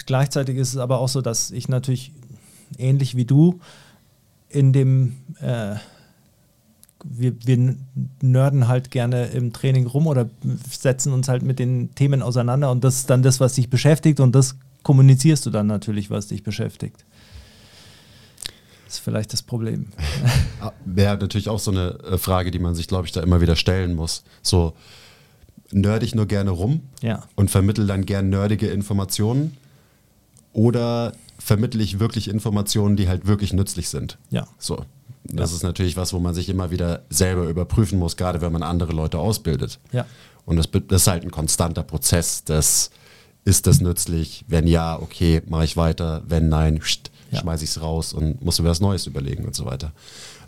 Gleichzeitig 0.06 0.58
ist 0.58 0.70
es 0.70 0.78
aber 0.78 0.99
auch 0.99 1.08
so, 1.08 1.22
dass 1.22 1.51
ich 1.51 1.70
natürlich 1.70 2.12
ähnlich 2.78 3.16
wie 3.16 3.26
du 3.26 3.60
in 4.49 4.74
dem, 4.74 5.14
äh, 5.39 5.76
wir, 7.04 7.34
wir 7.45 7.76
nörden 8.22 8.68
halt 8.68 8.91
gerne 8.91 9.28
im 9.28 9.54
Training 9.54 9.88
rum 9.88 10.08
oder 10.08 10.30
setzen 10.70 11.14
uns 11.14 11.28
halt 11.28 11.43
mit 11.43 11.60
den 11.60 11.93
Themen 11.95 12.22
auseinander 12.22 12.72
und 12.72 12.84
das 12.84 12.97
ist 12.97 13.10
dann 13.10 13.24
das, 13.24 13.39
was 13.39 13.54
dich 13.54 13.70
beschäftigt 13.70 14.20
und 14.20 14.34
das 14.34 14.56
kommunizierst 14.84 15.45
du 15.45 15.49
dann 15.49 15.68
natürlich, 15.68 16.10
was 16.10 16.28
dich 16.28 16.43
beschäftigt. 16.43 17.06
Ist 18.94 19.00
vielleicht 19.00 19.34
das 19.34 19.41
Problem. 19.41 19.88
Wäre 20.86 21.18
natürlich 21.18 21.50
auch 21.50 21.58
so 21.58 21.72
eine 21.72 21.98
äh, 22.04 22.18
Frage, 22.20 22.52
die 22.52 22.60
man 22.60 22.76
sich, 22.76 22.88
glaube 22.88 23.08
ich, 23.08 23.12
da 23.12 23.22
immer 23.22 23.41
wieder 23.41 23.56
stellen 23.56 23.96
muss. 23.96 24.24
So, 24.44 24.74
nerd 25.72 26.04
ich 26.04 26.14
nur 26.14 26.28
gerne 26.28 26.52
rum 26.52 26.82
ja. 27.02 27.24
und 27.34 27.50
vermittel 27.50 27.88
dann 27.88 28.06
gern 28.06 28.30
nerdige 28.30 28.68
Informationen 28.68 29.58
oder 30.52 31.14
vermittle 31.39 31.82
ich 31.82 32.00
wirklich 32.00 32.30
Informationen, 32.30 32.96
die 32.96 33.08
halt 33.08 33.26
wirklich 33.26 33.52
nützlich 33.52 33.89
sind. 33.89 34.20
Ja. 34.30 34.48
So. 34.60 34.86
Das 35.24 35.50
ja. 35.50 35.56
ist 35.58 35.64
natürlich 35.64 35.98
was, 35.98 36.14
wo 36.14 36.20
man 36.20 36.36
sich 36.36 36.48
immer 36.48 36.70
wieder 36.70 37.02
selber 37.10 37.48
überprüfen 37.50 37.98
muss, 37.98 38.16
gerade 38.16 38.41
wenn 38.41 38.52
man 38.52 38.62
andere 38.62 38.94
Leute 38.94 39.18
ausbildet. 39.18 39.80
Ja. 39.91 40.06
Und 40.46 40.58
das, 40.58 40.70
das 40.70 41.02
ist 41.02 41.08
halt 41.08 41.24
ein 41.24 41.32
konstanter 41.32 41.82
Prozess. 41.82 42.44
Das, 42.44 42.91
ist 43.46 43.68
das 43.68 43.82
nützlich? 43.82 44.46
Wenn 44.48 44.68
ja, 44.68 45.00
okay, 45.00 45.41
mache 45.48 45.66
ich 45.66 45.76
weiter. 45.76 46.24
Wenn 46.28 46.48
nein, 46.48 46.80
ja. 47.34 47.41
schmeiße 47.41 47.63
ich 47.63 47.71
es 47.71 47.81
raus 47.81 48.13
und 48.13 48.43
muss 48.43 48.59
mir 48.59 48.67
was 48.67 48.79
Neues 48.79 49.07
überlegen 49.07 49.45
und 49.45 49.55
so 49.55 49.65
weiter. 49.65 49.91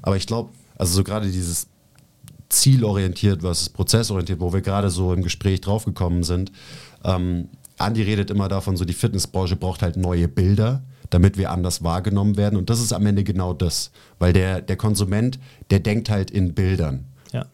Aber 0.02 0.18
ich 0.18 0.28
glaube, 0.28 0.50
also 0.78 0.94
so 0.94 1.04
gerade 1.04 1.30
dieses 1.30 1.68
zielorientiert 2.50 3.42
versus 3.42 3.70
prozessorientiert, 3.70 4.40
wo 4.40 4.54
wir 4.54 4.62
gerade 4.62 4.90
so 4.90 5.14
im 5.14 5.24
Gespräch 5.24 5.62
draufgekommen 5.62 6.24
sind. 6.24 6.52
Ähm, 7.04 7.50
Andi 7.78 8.02
redet 8.04 8.30
immer 8.32 8.48
davon, 8.48 8.78
so 8.78 8.86
die 8.86 8.94
Fitnessbranche 8.94 9.56
braucht 9.56 9.82
halt 9.82 9.98
neue 9.98 10.28
Bilder, 10.28 10.84
damit 11.10 11.38
wir 11.38 11.52
anders 11.52 11.84
wahrgenommen 11.84 12.38
werden. 12.38 12.58
Und 12.58 12.70
das 12.70 12.82
ist 12.82 12.94
am 12.94 13.06
Ende 13.06 13.24
genau 13.24 13.54
das. 13.54 13.92
Weil 14.20 14.34
der, 14.34 14.62
der 14.62 14.78
Konsument, 14.78 15.40
der 15.70 15.80
denkt 15.80 16.10
halt 16.10 16.32
in 16.32 16.54
Bildern. 16.54 17.06
Ja. 17.32 17.46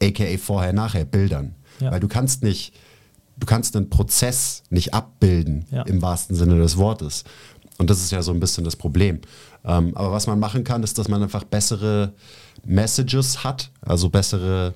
AKA 0.00 0.38
vorher, 0.38 0.72
nachher 0.72 1.04
Bildern. 1.04 1.54
Ja. 1.80 1.90
Weil 1.90 2.00
du 2.00 2.08
kannst 2.08 2.42
nicht, 2.42 2.74
du 3.36 3.46
kannst 3.46 3.76
einen 3.76 3.90
Prozess 3.90 4.62
nicht 4.70 4.94
abbilden, 4.94 5.66
ja. 5.70 5.82
im 5.82 6.02
wahrsten 6.02 6.36
Sinne 6.36 6.58
des 6.58 6.76
Wortes. 6.76 7.24
Und 7.82 7.90
das 7.90 8.00
ist 8.00 8.12
ja 8.12 8.22
so 8.22 8.30
ein 8.30 8.38
bisschen 8.38 8.62
das 8.62 8.76
Problem. 8.76 9.20
Ähm, 9.64 9.90
aber 9.96 10.12
was 10.12 10.28
man 10.28 10.38
machen 10.38 10.62
kann, 10.62 10.84
ist, 10.84 10.98
dass 10.98 11.08
man 11.08 11.20
einfach 11.20 11.42
bessere 11.42 12.12
Messages 12.64 13.42
hat, 13.42 13.70
also 13.80 14.08
bessere 14.08 14.74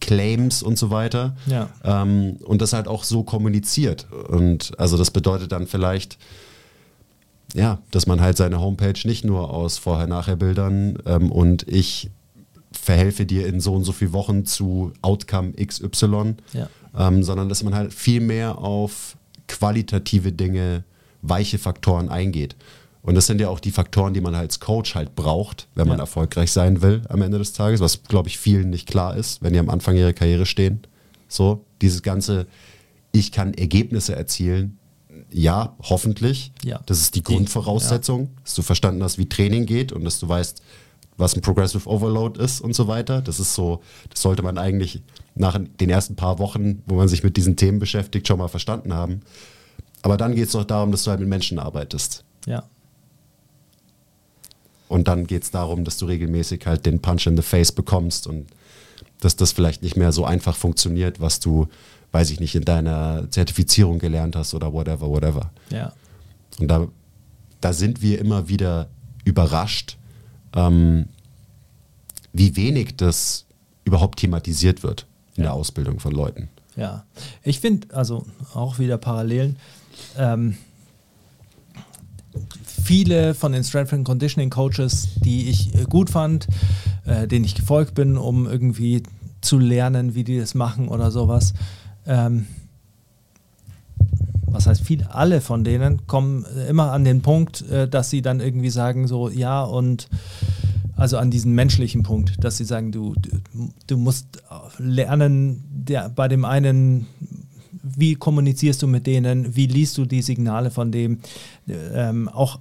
Claims 0.00 0.62
und 0.62 0.78
so 0.78 0.88
weiter. 0.88 1.36
Ja. 1.44 1.68
Ähm, 1.84 2.38
und 2.42 2.62
das 2.62 2.72
halt 2.72 2.88
auch 2.88 3.04
so 3.04 3.22
kommuniziert. 3.22 4.06
Und 4.28 4.72
also 4.78 4.96
das 4.96 5.10
bedeutet 5.10 5.52
dann 5.52 5.66
vielleicht, 5.66 6.16
ja, 7.52 7.80
dass 7.90 8.06
man 8.06 8.22
halt 8.22 8.38
seine 8.38 8.58
Homepage 8.62 8.98
nicht 9.04 9.26
nur 9.26 9.50
aus 9.50 9.76
Vorher-Nachher-Bildern 9.76 11.00
ähm, 11.04 11.30
und 11.30 11.68
ich 11.68 12.10
verhelfe 12.72 13.26
dir 13.26 13.46
in 13.46 13.60
so 13.60 13.74
und 13.74 13.84
so 13.84 13.92
vielen 13.92 14.14
Wochen 14.14 14.46
zu 14.46 14.94
Outcome 15.02 15.52
XY, 15.52 16.36
ja. 16.54 16.70
ähm, 16.98 17.22
sondern 17.22 17.50
dass 17.50 17.62
man 17.62 17.74
halt 17.74 17.92
viel 17.92 18.22
mehr 18.22 18.56
auf 18.56 19.18
qualitative 19.48 20.32
Dinge, 20.32 20.84
weiche 21.22 21.58
Faktoren 21.58 22.08
eingeht. 22.08 22.56
Und 23.02 23.16
das 23.16 23.26
sind 23.26 23.40
ja 23.40 23.48
auch 23.48 23.58
die 23.58 23.72
Faktoren, 23.72 24.14
die 24.14 24.20
man 24.20 24.34
als 24.34 24.60
Coach 24.60 24.94
halt 24.94 25.16
braucht, 25.16 25.66
wenn 25.74 25.88
man 25.88 25.96
ja. 25.98 26.04
erfolgreich 26.04 26.52
sein 26.52 26.82
will 26.82 27.02
am 27.08 27.20
Ende 27.22 27.38
des 27.38 27.52
Tages, 27.52 27.80
was 27.80 28.04
glaube 28.04 28.28
ich 28.28 28.38
vielen 28.38 28.70
nicht 28.70 28.86
klar 28.88 29.16
ist, 29.16 29.42
wenn 29.42 29.52
die 29.52 29.58
am 29.58 29.70
Anfang 29.70 29.96
ihrer 29.96 30.12
Karriere 30.12 30.46
stehen. 30.46 30.82
So, 31.26 31.64
dieses 31.80 32.02
ganze, 32.02 32.46
ich 33.10 33.32
kann 33.32 33.54
Ergebnisse 33.54 34.14
erzielen, 34.14 34.78
ja, 35.30 35.74
hoffentlich. 35.82 36.52
Ja. 36.62 36.80
Das 36.86 37.00
ist 37.00 37.14
die 37.14 37.22
Die- 37.22 37.34
Grundvoraussetzung, 37.34 38.30
dass 38.44 38.54
du 38.54 38.62
verstanden 38.62 39.02
hast, 39.02 39.18
wie 39.18 39.28
Training 39.28 39.66
geht 39.66 39.90
und 39.92 40.04
dass 40.04 40.20
du 40.20 40.28
weißt, 40.28 40.62
was 41.16 41.34
ein 41.34 41.40
Progressive 41.40 41.88
Overload 41.88 42.42
ist 42.42 42.60
und 42.60 42.74
so 42.74 42.86
weiter. 42.86 43.20
Das 43.20 43.40
ist 43.40 43.54
so, 43.54 43.80
das 44.10 44.22
sollte 44.22 44.42
man 44.42 44.58
eigentlich 44.58 45.02
nach 45.34 45.58
den 45.80 45.90
ersten 45.90 46.16
paar 46.16 46.38
Wochen, 46.38 46.82
wo 46.86 46.94
man 46.96 47.08
sich 47.08 47.22
mit 47.22 47.36
diesen 47.36 47.56
Themen 47.56 47.78
beschäftigt, 47.78 48.28
schon 48.28 48.38
mal 48.38 48.48
verstanden 48.48 48.92
haben. 48.94 49.20
Aber 50.02 50.16
dann 50.16 50.34
geht 50.34 50.46
es 50.46 50.52
doch 50.52 50.64
darum, 50.64 50.90
dass 50.90 51.04
du 51.04 51.10
halt 51.10 51.20
mit 51.20 51.28
Menschen 51.28 51.58
arbeitest. 51.58 52.24
Ja. 52.46 52.64
Und 54.88 55.08
dann 55.08 55.26
geht 55.26 55.44
es 55.44 55.50
darum, 55.50 55.84
dass 55.84 55.96
du 55.96 56.06
regelmäßig 56.06 56.66
halt 56.66 56.84
den 56.84 57.00
Punch 57.00 57.26
in 57.26 57.36
the 57.36 57.42
Face 57.42 57.72
bekommst 57.72 58.26
und 58.26 58.46
dass 59.20 59.36
das 59.36 59.52
vielleicht 59.52 59.82
nicht 59.82 59.96
mehr 59.96 60.12
so 60.12 60.24
einfach 60.24 60.56
funktioniert, 60.56 61.20
was 61.20 61.40
du, 61.40 61.68
weiß 62.10 62.30
ich 62.30 62.40
nicht, 62.40 62.54
in 62.54 62.64
deiner 62.64 63.30
Zertifizierung 63.30 63.98
gelernt 63.98 64.36
hast 64.36 64.52
oder 64.52 64.72
whatever, 64.72 65.08
whatever. 65.08 65.50
Ja. 65.70 65.92
Und 66.58 66.68
da, 66.68 66.88
da 67.60 67.72
sind 67.72 68.02
wir 68.02 68.18
immer 68.18 68.48
wieder 68.48 68.88
überrascht, 69.24 69.96
ähm, 70.54 71.06
wie 72.32 72.56
wenig 72.56 72.96
das 72.96 73.46
überhaupt 73.84 74.18
thematisiert 74.18 74.82
wird 74.82 75.06
in 75.36 75.44
der 75.44 75.54
Ausbildung 75.54 76.00
von 76.00 76.12
Leuten. 76.12 76.48
Ja, 76.76 77.04
ich 77.42 77.60
finde, 77.60 77.94
also 77.94 78.26
auch 78.54 78.78
wieder 78.78 78.98
Parallelen. 78.98 79.56
Ähm, 80.16 80.56
viele 82.82 83.34
von 83.34 83.52
den 83.52 83.64
Strength 83.64 83.92
and 83.92 84.06
Conditioning 84.06 84.50
Coaches, 84.50 85.08
die 85.16 85.48
ich 85.48 85.74
äh, 85.74 85.84
gut 85.84 86.10
fand, 86.10 86.46
äh, 87.04 87.26
denen 87.26 87.44
ich 87.44 87.54
gefolgt 87.54 87.94
bin, 87.94 88.16
um 88.16 88.46
irgendwie 88.46 89.02
zu 89.40 89.58
lernen, 89.58 90.14
wie 90.14 90.24
die 90.24 90.38
das 90.38 90.54
machen 90.54 90.88
oder 90.88 91.10
sowas. 91.10 91.54
Ähm, 92.06 92.46
was 94.46 94.66
heißt 94.66 94.82
viele, 94.82 95.14
alle 95.14 95.40
von 95.40 95.64
denen 95.64 96.06
kommen 96.06 96.44
äh, 96.44 96.68
immer 96.68 96.92
an 96.92 97.04
den 97.04 97.22
Punkt, 97.22 97.62
äh, 97.70 97.88
dass 97.88 98.10
sie 98.10 98.22
dann 98.22 98.40
irgendwie 98.40 98.70
sagen 98.70 99.06
so, 99.06 99.28
ja 99.28 99.62
und 99.62 100.08
also 100.96 101.18
an 101.18 101.30
diesen 101.30 101.54
menschlichen 101.54 102.02
Punkt, 102.02 102.44
dass 102.44 102.58
sie 102.58 102.64
sagen, 102.64 102.92
du, 102.92 103.14
du, 103.14 103.70
du 103.86 103.96
musst 103.96 104.42
lernen, 104.78 105.64
der, 105.70 106.08
bei 106.08 106.28
dem 106.28 106.44
einen, 106.44 107.06
wie 107.82 108.14
kommunizierst 108.14 108.82
du 108.82 108.86
mit 108.86 109.06
denen, 109.06 109.56
wie 109.56 109.66
liest 109.66 109.98
du 109.98 110.04
die 110.04 110.22
Signale 110.22 110.70
von 110.70 110.92
dem, 110.92 111.18
ähm, 111.68 112.28
auch 112.28 112.60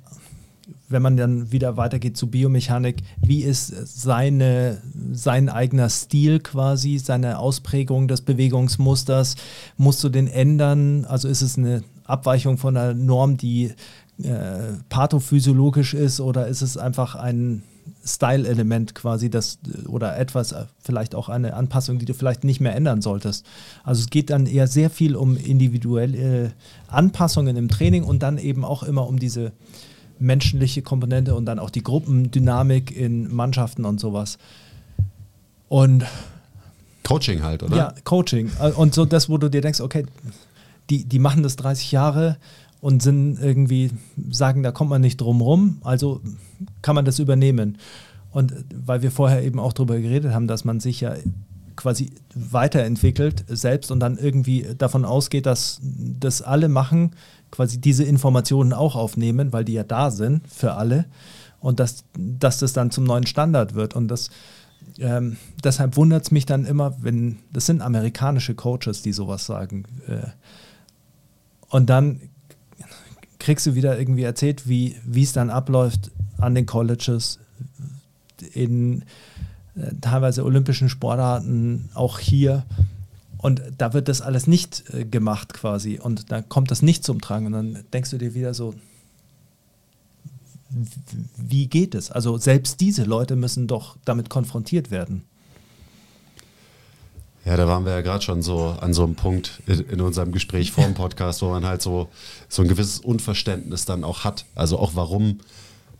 wenn 0.89 1.01
man 1.01 1.17
dann 1.17 1.51
wieder 1.51 1.77
weitergeht 1.77 2.17
zu 2.17 2.27
Biomechanik, 2.27 3.01
wie 3.21 3.43
ist 3.43 3.67
seine, 3.67 4.81
sein 5.11 5.49
eigener 5.49 5.89
Stil 5.89 6.39
quasi, 6.39 6.97
seine 6.97 7.39
Ausprägung 7.39 8.07
des 8.07 8.21
Bewegungsmusters, 8.21 9.35
musst 9.77 10.03
du 10.03 10.09
den 10.09 10.27
ändern, 10.27 11.05
also 11.05 11.27
ist 11.27 11.41
es 11.41 11.57
eine 11.57 11.83
Abweichung 12.03 12.57
von 12.57 12.75
einer 12.75 12.93
Norm, 12.93 13.37
die 13.37 13.71
äh, 14.21 14.73
pathophysiologisch 14.89 15.93
ist 15.93 16.19
oder 16.19 16.47
ist 16.47 16.61
es 16.61 16.77
einfach 16.77 17.15
ein 17.15 17.63
Style-Element 18.03 18.95
quasi, 18.95 19.29
das 19.29 19.59
oder 19.87 20.17
etwas, 20.17 20.51
äh, 20.51 20.65
vielleicht 20.79 21.15
auch 21.15 21.29
eine 21.29 21.53
Anpassung, 21.53 21.99
die 21.99 22.05
du 22.05 22.13
vielleicht 22.13 22.43
nicht 22.43 22.59
mehr 22.59 22.75
ändern 22.75 23.01
solltest. 23.01 23.45
Also 23.83 24.01
es 24.01 24.09
geht 24.09 24.29
dann 24.29 24.45
eher 24.45 24.67
sehr 24.67 24.89
viel 24.89 25.15
um 25.15 25.37
individuelle 25.37 26.53
Anpassungen 26.87 27.57
im 27.57 27.69
Training 27.69 28.03
und 28.03 28.23
dann 28.23 28.37
eben 28.37 28.65
auch 28.65 28.83
immer 28.83 29.07
um 29.07 29.19
diese 29.19 29.51
menschliche 30.19 30.81
Komponente 30.81 31.35
und 31.35 31.45
dann 31.45 31.59
auch 31.59 31.69
die 31.69 31.83
Gruppendynamik 31.83 32.95
in 32.95 33.33
Mannschaften 33.33 33.85
und 33.85 33.99
sowas. 33.99 34.37
Und 35.67 36.05
Coaching 37.03 37.43
halt, 37.43 37.63
oder? 37.63 37.75
ja, 37.75 37.93
Coaching. 38.03 38.51
Äh, 38.59 38.71
Und 38.71 38.93
so 38.93 39.05
das, 39.05 39.29
wo 39.29 39.37
du 39.37 39.49
dir 39.49 39.61
denkst, 39.61 39.81
okay, 39.81 40.05
die, 40.89 41.05
die 41.05 41.19
machen 41.19 41.43
das 41.43 41.55
30 41.55 41.91
Jahre 41.91 42.37
und 42.81 43.03
sind 43.03 43.39
irgendwie, 43.39 43.91
sagen, 44.29 44.63
da 44.63 44.71
kommt 44.71 44.89
man 44.89 45.01
nicht 45.01 45.21
drum 45.21 45.39
rum, 45.41 45.77
also 45.83 46.21
kann 46.81 46.95
man 46.95 47.05
das 47.05 47.19
übernehmen. 47.19 47.77
Und 48.31 48.53
weil 48.73 49.01
wir 49.01 49.11
vorher 49.11 49.43
eben 49.43 49.59
auch 49.59 49.73
darüber 49.73 49.99
geredet 49.99 50.33
haben, 50.33 50.47
dass 50.47 50.65
man 50.65 50.79
sich 50.79 51.01
ja 51.01 51.15
quasi 51.75 52.11
weiterentwickelt 52.33 53.45
selbst 53.47 53.91
und 53.91 53.99
dann 53.99 54.17
irgendwie 54.17 54.67
davon 54.77 55.05
ausgeht, 55.05 55.45
dass 55.45 55.79
das 55.81 56.41
alle 56.41 56.69
machen, 56.69 57.11
quasi 57.49 57.79
diese 57.79 58.03
Informationen 58.03 58.73
auch 58.73 58.95
aufnehmen, 58.95 59.53
weil 59.53 59.65
die 59.65 59.73
ja 59.73 59.83
da 59.83 60.11
sind 60.11 60.47
für 60.47 60.73
alle 60.73 61.05
und 61.59 61.79
dass, 61.79 62.03
dass 62.17 62.59
das 62.59 62.73
dann 62.73 62.91
zum 62.91 63.03
neuen 63.03 63.27
Standard 63.27 63.75
wird. 63.75 63.95
Und 63.95 64.07
das, 64.07 64.29
ähm, 64.97 65.37
deshalb 65.63 65.97
wundert 65.97 66.23
es 66.23 66.31
mich 66.31 66.45
dann 66.45 66.65
immer, 66.65 66.95
wenn, 67.01 67.39
das 67.53 67.65
sind 67.67 67.81
amerikanische 67.81 68.55
Coaches, 68.55 69.01
die 69.01 69.11
sowas 69.11 69.45
sagen. 69.45 69.85
Äh, 70.07 70.27
und 71.69 71.89
dann 71.89 72.19
kriegst 73.41 73.65
du 73.65 73.75
wieder 73.75 73.99
irgendwie 73.99 74.23
erzählt, 74.23 74.67
wie 74.67 74.95
es 75.15 75.33
dann 75.33 75.49
abläuft 75.49 76.11
an 76.37 76.55
den 76.55 76.65
Colleges, 76.65 77.39
in 78.53 79.03
äh, 79.75 79.93
teilweise 80.01 80.43
olympischen 80.43 80.89
Sportarten, 80.89 81.89
auch 81.93 82.19
hier. 82.19 82.65
Und 83.37 83.61
da 83.77 83.93
wird 83.93 84.07
das 84.07 84.21
alles 84.21 84.47
nicht 84.47 84.83
äh, 84.93 85.05
gemacht 85.05 85.53
quasi. 85.53 85.99
Und 85.99 86.31
da 86.31 86.41
kommt 86.41 86.71
das 86.71 86.81
nicht 86.81 87.03
zum 87.03 87.21
Tragen. 87.21 87.47
Und 87.47 87.53
dann 87.53 87.79
denkst 87.93 88.11
du 88.11 88.17
dir 88.17 88.33
wieder 88.33 88.53
so, 88.53 88.75
wie 91.37 91.67
geht 91.67 91.95
es? 91.95 92.11
Also 92.11 92.37
selbst 92.37 92.79
diese 92.79 93.03
Leute 93.03 93.35
müssen 93.35 93.67
doch 93.67 93.97
damit 94.05 94.29
konfrontiert 94.29 94.89
werden. 94.89 95.23
Ja, 97.43 97.57
da 97.57 97.67
waren 97.67 97.85
wir 97.85 97.93
ja 97.93 98.01
gerade 98.01 98.23
schon 98.23 98.43
so 98.43 98.75
an 98.79 98.93
so 98.93 99.03
einem 99.03 99.15
Punkt 99.15 99.61
in, 99.65 99.99
unserem 99.99 100.31
Gespräch 100.31 100.71
vor 100.71 100.83
dem 100.83 100.93
Podcast, 100.95 101.41
wo 101.41 101.49
man 101.49 101.65
halt 101.65 101.81
so, 101.81 102.09
so 102.49 102.61
ein 102.61 102.67
gewisses 102.67 102.99
Unverständnis 102.99 103.85
dann 103.85 104.03
auch 104.03 104.23
hat. 104.23 104.45
Also 104.53 104.77
auch 104.77 104.91
warum, 104.93 105.39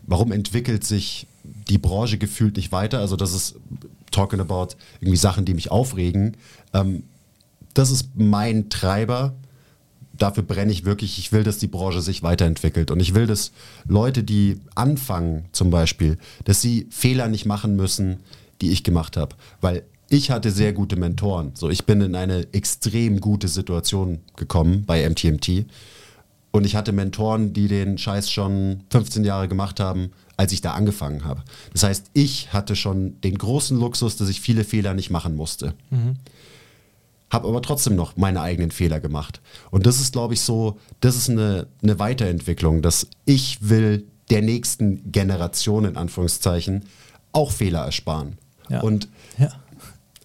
warum 0.02 0.30
entwickelt 0.30 0.84
sich 0.84 1.26
die 1.42 1.78
Branche 1.78 2.18
gefühlt 2.18 2.56
nicht 2.56 2.70
weiter? 2.70 3.00
Also 3.00 3.16
das 3.16 3.32
ist 3.32 3.56
talking 4.12 4.38
about 4.38 4.76
irgendwie 5.00 5.16
Sachen, 5.16 5.44
die 5.44 5.54
mich 5.54 5.70
aufregen. 5.70 6.36
Ähm, 6.72 7.02
das 7.74 7.90
ist 7.90 8.10
mein 8.14 8.68
Treiber. 8.68 9.34
Dafür 10.16 10.44
brenne 10.44 10.70
ich 10.70 10.84
wirklich. 10.84 11.18
Ich 11.18 11.32
will, 11.32 11.42
dass 11.42 11.58
die 11.58 11.66
Branche 11.66 12.02
sich 12.02 12.22
weiterentwickelt. 12.22 12.92
Und 12.92 13.00
ich 13.00 13.14
will, 13.14 13.26
dass 13.26 13.50
Leute, 13.84 14.22
die 14.22 14.60
anfangen 14.76 15.46
zum 15.50 15.70
Beispiel, 15.70 16.18
dass 16.44 16.60
sie 16.60 16.86
Fehler 16.90 17.26
nicht 17.26 17.46
machen 17.46 17.74
müssen, 17.74 18.20
die 18.60 18.70
ich 18.70 18.84
gemacht 18.84 19.16
habe. 19.16 19.34
Weil 19.60 19.82
ich 20.12 20.30
hatte 20.30 20.50
sehr 20.50 20.74
gute 20.74 20.96
Mentoren. 20.96 21.52
So, 21.54 21.70
ich 21.70 21.86
bin 21.86 22.02
in 22.02 22.14
eine 22.14 22.46
extrem 22.52 23.18
gute 23.20 23.48
Situation 23.48 24.18
gekommen 24.36 24.84
bei 24.84 25.08
MTMT. 25.08 25.64
Und 26.50 26.66
ich 26.66 26.76
hatte 26.76 26.92
Mentoren, 26.92 27.54
die 27.54 27.66
den 27.66 27.96
Scheiß 27.96 28.30
schon 28.30 28.84
15 28.90 29.24
Jahre 29.24 29.48
gemacht 29.48 29.80
haben, 29.80 30.10
als 30.36 30.52
ich 30.52 30.60
da 30.60 30.74
angefangen 30.74 31.24
habe. 31.24 31.42
Das 31.72 31.82
heißt, 31.84 32.10
ich 32.12 32.52
hatte 32.52 32.76
schon 32.76 33.22
den 33.22 33.38
großen 33.38 33.78
Luxus, 33.78 34.16
dass 34.16 34.28
ich 34.28 34.42
viele 34.42 34.64
Fehler 34.64 34.92
nicht 34.92 35.08
machen 35.08 35.34
musste. 35.34 35.72
Habe 37.30 37.48
aber 37.48 37.62
trotzdem 37.62 37.96
noch 37.96 38.18
meine 38.18 38.42
eigenen 38.42 38.70
Fehler 38.70 39.00
gemacht. 39.00 39.40
Und 39.70 39.86
das 39.86 39.98
ist, 39.98 40.12
glaube 40.12 40.34
ich, 40.34 40.42
so, 40.42 40.78
das 41.00 41.16
ist 41.16 41.30
eine, 41.30 41.68
eine 41.82 41.98
Weiterentwicklung, 41.98 42.82
dass 42.82 43.06
ich 43.24 43.66
will 43.66 44.04
der 44.28 44.42
nächsten 44.42 45.10
Generation 45.10 45.86
in 45.86 45.96
Anführungszeichen 45.96 46.84
auch 47.32 47.50
Fehler 47.50 47.86
ersparen. 47.86 48.36
Ja. 48.68 48.82
Und 48.82 49.08
Ja. 49.38 49.48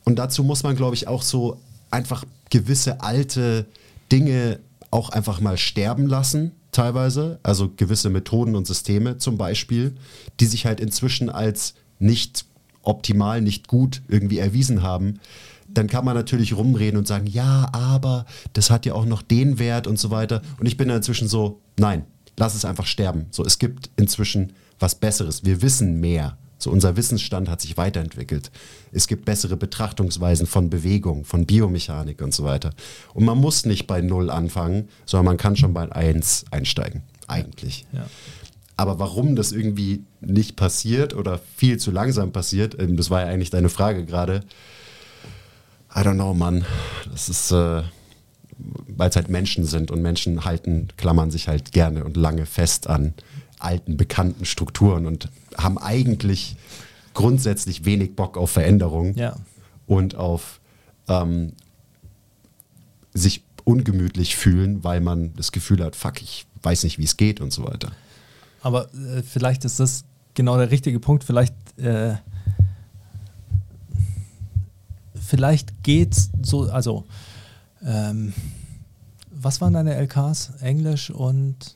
Und 0.07 0.15
dazu 0.15 0.41
muss 0.41 0.63
man, 0.63 0.77
glaube 0.77 0.95
ich, 0.95 1.09
auch 1.09 1.21
so 1.21 1.59
einfach 1.91 2.23
gewisse 2.49 3.01
alte 3.01 3.65
Dinge 4.09 4.61
auch 4.89 5.09
einfach 5.09 5.41
mal 5.41 5.57
sterben 5.57 6.07
lassen, 6.07 6.53
teilweise. 6.71 7.41
Also 7.43 7.73
gewisse 7.75 8.09
Methoden 8.09 8.55
und 8.55 8.65
Systeme 8.65 9.17
zum 9.17 9.37
Beispiel, 9.37 9.97
die 10.39 10.45
sich 10.45 10.65
halt 10.65 10.79
inzwischen 10.79 11.29
als 11.29 11.73
nicht 11.99 12.45
optimal, 12.83 13.41
nicht 13.41 13.67
gut 13.67 14.01
irgendwie 14.07 14.37
erwiesen 14.37 14.81
haben. 14.81 15.19
Dann 15.67 15.87
kann 15.87 16.05
man 16.05 16.15
natürlich 16.15 16.55
rumreden 16.55 16.97
und 16.97 17.05
sagen, 17.05 17.27
ja, 17.27 17.67
aber 17.73 18.25
das 18.53 18.69
hat 18.69 18.85
ja 18.85 18.93
auch 18.93 19.05
noch 19.05 19.21
den 19.21 19.59
Wert 19.59 19.87
und 19.87 19.99
so 19.99 20.09
weiter. 20.09 20.41
Und 20.57 20.67
ich 20.67 20.77
bin 20.77 20.87
da 20.87 20.95
inzwischen 20.95 21.27
so, 21.27 21.59
nein, 21.77 22.05
lass 22.37 22.55
es 22.55 22.63
einfach 22.63 22.85
sterben. 22.85 23.25
So, 23.29 23.43
es 23.43 23.59
gibt 23.59 23.89
inzwischen 23.97 24.53
was 24.79 24.95
Besseres. 24.95 25.43
Wir 25.43 25.61
wissen 25.61 25.99
mehr. 25.99 26.37
So, 26.67 26.73
unser 26.73 26.97
Wissensstand 26.97 27.47
hat 27.47 27.61
sich 27.61 27.77
weiterentwickelt. 27.77 28.51
Es 28.91 29.07
gibt 29.07 29.23
bessere 29.23 29.55
Betrachtungsweisen 29.55 30.47
von 30.47 30.69
Bewegung, 30.69 31.23
von 31.23 31.45
Biomechanik 31.45 32.21
und 32.21 32.33
so 32.33 32.43
weiter. 32.43 32.71
Und 33.13 33.23
man 33.23 33.37
muss 33.37 33.65
nicht 33.65 33.87
bei 33.87 34.01
Null 34.01 34.29
anfangen, 34.29 34.89
sondern 35.05 35.27
man 35.27 35.37
kann 35.37 35.55
schon 35.55 35.73
bei 35.73 35.89
Eins 35.89 36.43
einsteigen. 36.51 37.03
Eigentlich. 37.25 37.85
Ja. 37.93 38.05
Aber 38.75 38.99
warum 38.99 39.37
das 39.37 39.53
irgendwie 39.53 40.03
nicht 40.19 40.57
passiert 40.57 41.15
oder 41.15 41.39
viel 41.55 41.77
zu 41.77 41.89
langsam 41.89 42.33
passiert, 42.33 42.77
ähm, 42.81 42.97
das 42.97 43.09
war 43.09 43.21
ja 43.21 43.27
eigentlich 43.27 43.49
deine 43.49 43.69
Frage 43.69 44.03
gerade. 44.03 44.43
I 45.95 45.99
don't 45.99 46.15
know, 46.15 46.33
Mann. 46.33 46.65
Das 47.09 47.29
ist, 47.29 47.51
äh, 47.51 47.83
weil 48.89 49.09
es 49.09 49.15
halt 49.15 49.29
Menschen 49.29 49.63
sind 49.63 49.89
und 49.89 50.01
Menschen 50.01 50.43
halten, 50.43 50.89
klammern 50.97 51.31
sich 51.31 51.47
halt 51.47 51.71
gerne 51.71 52.03
und 52.03 52.17
lange 52.17 52.45
fest 52.45 52.87
an 52.87 53.13
alten, 53.57 53.95
bekannten 53.95 54.43
Strukturen 54.43 55.05
und 55.05 55.29
haben 55.57 55.77
eigentlich 55.77 56.55
grundsätzlich 57.13 57.85
wenig 57.85 58.15
Bock 58.15 58.37
auf 58.37 58.51
Veränderung 58.51 59.15
Ja. 59.15 59.35
und 59.87 60.15
auf 60.15 60.59
ähm, 61.07 61.53
sich 63.13 63.43
ungemütlich 63.63 64.35
fühlen, 64.35 64.83
weil 64.83 65.01
man 65.01 65.33
das 65.35 65.51
Gefühl 65.51 65.83
hat, 65.83 65.95
fuck, 65.95 66.21
ich 66.21 66.45
weiß 66.61 66.83
nicht, 66.83 66.97
wie 66.99 67.03
es 67.03 67.17
geht 67.17 67.41
und 67.41 67.51
so 67.51 67.65
weiter. 67.65 67.91
Aber 68.61 68.93
äh, 68.93 69.23
vielleicht 69.23 69.65
ist 69.65 69.79
das 69.79 70.03
genau 70.35 70.57
der 70.57 70.71
richtige 70.71 70.99
Punkt. 70.99 71.23
Vielleicht, 71.23 71.53
äh, 71.79 72.15
vielleicht 75.15 75.83
geht's 75.83 76.29
so, 76.41 76.63
also 76.69 77.05
ähm, 77.83 78.33
was 79.31 79.61
waren 79.61 79.73
deine 79.73 79.95
LKs? 79.95 80.51
Englisch 80.61 81.09
und 81.09 81.75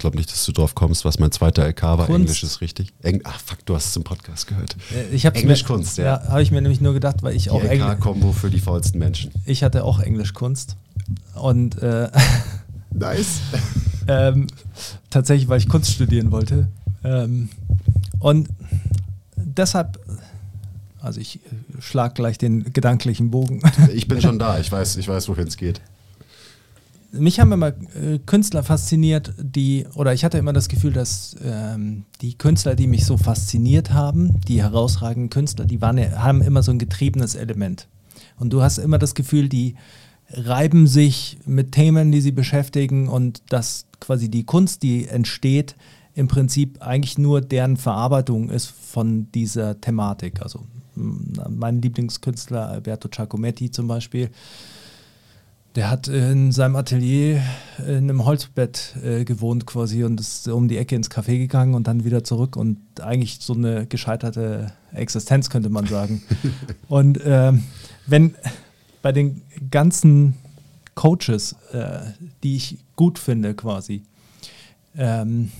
glaube 0.00 0.16
nicht, 0.16 0.30
dass 0.32 0.44
du 0.44 0.52
drauf 0.52 0.74
kommst, 0.74 1.04
was 1.04 1.18
mein 1.18 1.30
zweiter 1.30 1.64
LK 1.66 1.82
war. 1.82 2.06
Kunst. 2.06 2.20
Englisch 2.20 2.42
ist 2.42 2.60
richtig. 2.60 2.92
Eng 3.02 3.20
Ach, 3.24 3.38
fuck, 3.38 3.64
du 3.66 3.74
hast 3.74 3.86
es 3.86 3.96
im 3.96 4.02
Podcast 4.02 4.46
gehört. 4.48 4.76
äh, 4.92 5.14
ich 5.14 5.26
habe 5.26 5.36
Englisch 5.36 5.64
Kunst, 5.64 5.98
ja. 5.98 6.04
Ja, 6.04 6.28
habe 6.28 6.42
ich 6.42 6.50
mir 6.50 6.60
nämlich 6.60 6.80
nur 6.80 6.92
gedacht, 6.92 7.22
weil 7.22 7.36
ich 7.36 7.44
Die 7.44 7.50
auch 7.50 7.62
Englisch, 7.62 7.88
LK-Kombo 7.88 8.32
für 8.32 8.50
die 8.50 8.58
faulsten 8.58 8.98
Menschen. 8.98 9.30
ich 9.46 9.62
hatte 9.62 9.84
auch 9.84 10.00
Englisch 10.00 10.34
Kunst 10.34 10.76
und 11.34 11.80
äh, 11.82 12.10
Nice. 12.92 13.40
ähm, 14.08 14.48
tatsächlich, 15.10 15.48
weil 15.48 15.58
ich 15.58 15.68
Kunst 15.68 15.92
studieren 15.92 16.32
wollte. 16.32 16.68
Ähm, 17.04 17.48
und 18.18 18.48
deshalb, 19.36 19.98
also 21.00 21.20
ich 21.20 21.36
äh, 21.36 21.80
schlag 21.80 22.14
gleich 22.14 22.36
den 22.38 22.72
gedanklichen 22.72 23.30
Bogen. 23.30 23.62
Ich 23.94 24.08
bin 24.08 24.20
schon 24.20 24.38
da, 24.38 24.58
ich 24.58 24.70
weiß, 24.70 24.96
ich 24.96 25.08
weiß 25.08 25.28
wohin 25.28 25.46
es 25.46 25.56
geht. 25.56 25.80
Mich 27.12 27.40
haben 27.40 27.50
immer 27.52 27.68
äh, 27.68 28.18
Künstler 28.24 28.62
fasziniert, 28.62 29.34
die, 29.38 29.86
oder 29.94 30.12
ich 30.12 30.24
hatte 30.24 30.38
immer 30.38 30.52
das 30.52 30.68
Gefühl, 30.68 30.92
dass 30.92 31.36
ähm, 31.44 32.04
die 32.20 32.38
Künstler, 32.38 32.76
die 32.76 32.86
mich 32.86 33.04
so 33.04 33.16
fasziniert 33.16 33.92
haben, 33.92 34.40
die 34.46 34.62
herausragenden 34.62 35.30
Künstler, 35.30 35.64
die 35.64 35.80
waren, 35.80 35.98
haben 35.98 36.40
immer 36.40 36.62
so 36.62 36.70
ein 36.70 36.78
getriebenes 36.78 37.34
Element. 37.34 37.88
Und 38.38 38.52
du 38.52 38.62
hast 38.62 38.78
immer 38.78 38.98
das 38.98 39.14
Gefühl, 39.14 39.48
die 39.48 39.74
reiben 40.32 40.86
sich 40.86 41.38
mit 41.44 41.72
Themen, 41.72 42.12
die 42.12 42.20
sie 42.20 42.32
beschäftigen 42.32 43.08
und 43.08 43.42
dass 43.48 43.86
quasi 43.98 44.30
die 44.30 44.44
Kunst, 44.44 44.82
die 44.82 45.08
entsteht, 45.08 45.74
im 46.14 46.28
Prinzip 46.28 46.82
eigentlich 46.82 47.18
nur 47.18 47.40
deren 47.40 47.76
Verarbeitung 47.76 48.50
ist 48.50 48.66
von 48.66 49.30
dieser 49.32 49.80
Thematik. 49.80 50.42
Also 50.42 50.66
mein 50.94 51.80
Lieblingskünstler 51.80 52.68
Alberto 52.68 53.08
Giacometti 53.08 53.70
zum 53.70 53.88
Beispiel, 53.88 54.30
der 55.76 55.88
hat 55.88 56.08
in 56.08 56.50
seinem 56.50 56.74
Atelier 56.76 57.42
in 57.78 58.10
einem 58.10 58.24
Holzbett 58.24 58.96
äh, 59.04 59.24
gewohnt 59.24 59.66
quasi 59.66 60.02
und 60.02 60.18
ist 60.18 60.48
um 60.48 60.66
die 60.66 60.76
Ecke 60.78 60.96
ins 60.96 61.10
Café 61.10 61.38
gegangen 61.38 61.74
und 61.74 61.86
dann 61.86 62.04
wieder 62.04 62.24
zurück 62.24 62.56
und 62.56 62.78
eigentlich 63.00 63.38
so 63.40 63.54
eine 63.54 63.86
gescheiterte 63.86 64.72
Existenz 64.92 65.48
könnte 65.48 65.68
man 65.68 65.86
sagen. 65.86 66.22
und 66.88 67.20
ähm, 67.24 67.62
wenn 68.06 68.34
bei 69.00 69.12
den 69.12 69.42
ganzen 69.70 70.34
Coaches, 70.94 71.54
äh, 71.72 72.00
die 72.42 72.56
ich 72.56 72.78
gut 72.96 73.18
finde 73.18 73.54
quasi, 73.54 74.02
ähm, 74.96 75.52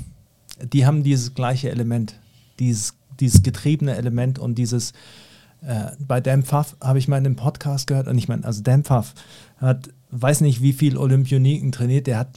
die 0.61 0.87
haben 0.87 1.05
dieses 1.05 1.35
gleiche 1.35 1.71
Element, 1.71 2.19
dieses, 2.59 2.95
dieses 3.21 3.43
getriebene 3.43 3.97
Element 3.97 4.39
und 4.41 4.57
dieses, 4.57 4.93
äh, 5.63 5.93
bei 6.01 6.21
Dan 6.21 6.43
Pfaff 6.43 6.77
habe 6.81 6.99
ich 6.99 7.07
mal 7.07 7.19
in 7.19 7.27
einem 7.27 7.37
Podcast 7.37 7.87
gehört 7.87 8.09
und 8.09 8.19
ich 8.19 8.29
meine, 8.29 8.45
also 8.45 8.63
Dan 8.63 8.83
Pfaff 8.83 9.15
hat, 9.59 9.91
weiß 10.11 10.41
nicht 10.41 10.63
wie 10.63 10.73
viel 10.73 10.97
Olympioniken 10.97 11.73
trainiert, 11.73 12.07
der 12.07 12.19
hat, 12.19 12.29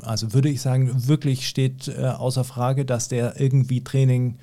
also 0.00 0.32
würde 0.32 0.48
ich 0.48 0.60
sagen, 0.60 1.06
wirklich 1.06 1.48
steht 1.48 1.88
äh, 1.88 2.06
außer 2.06 2.44
Frage, 2.44 2.84
dass 2.84 3.08
der 3.08 3.40
irgendwie 3.40 3.82
Training 3.82 4.36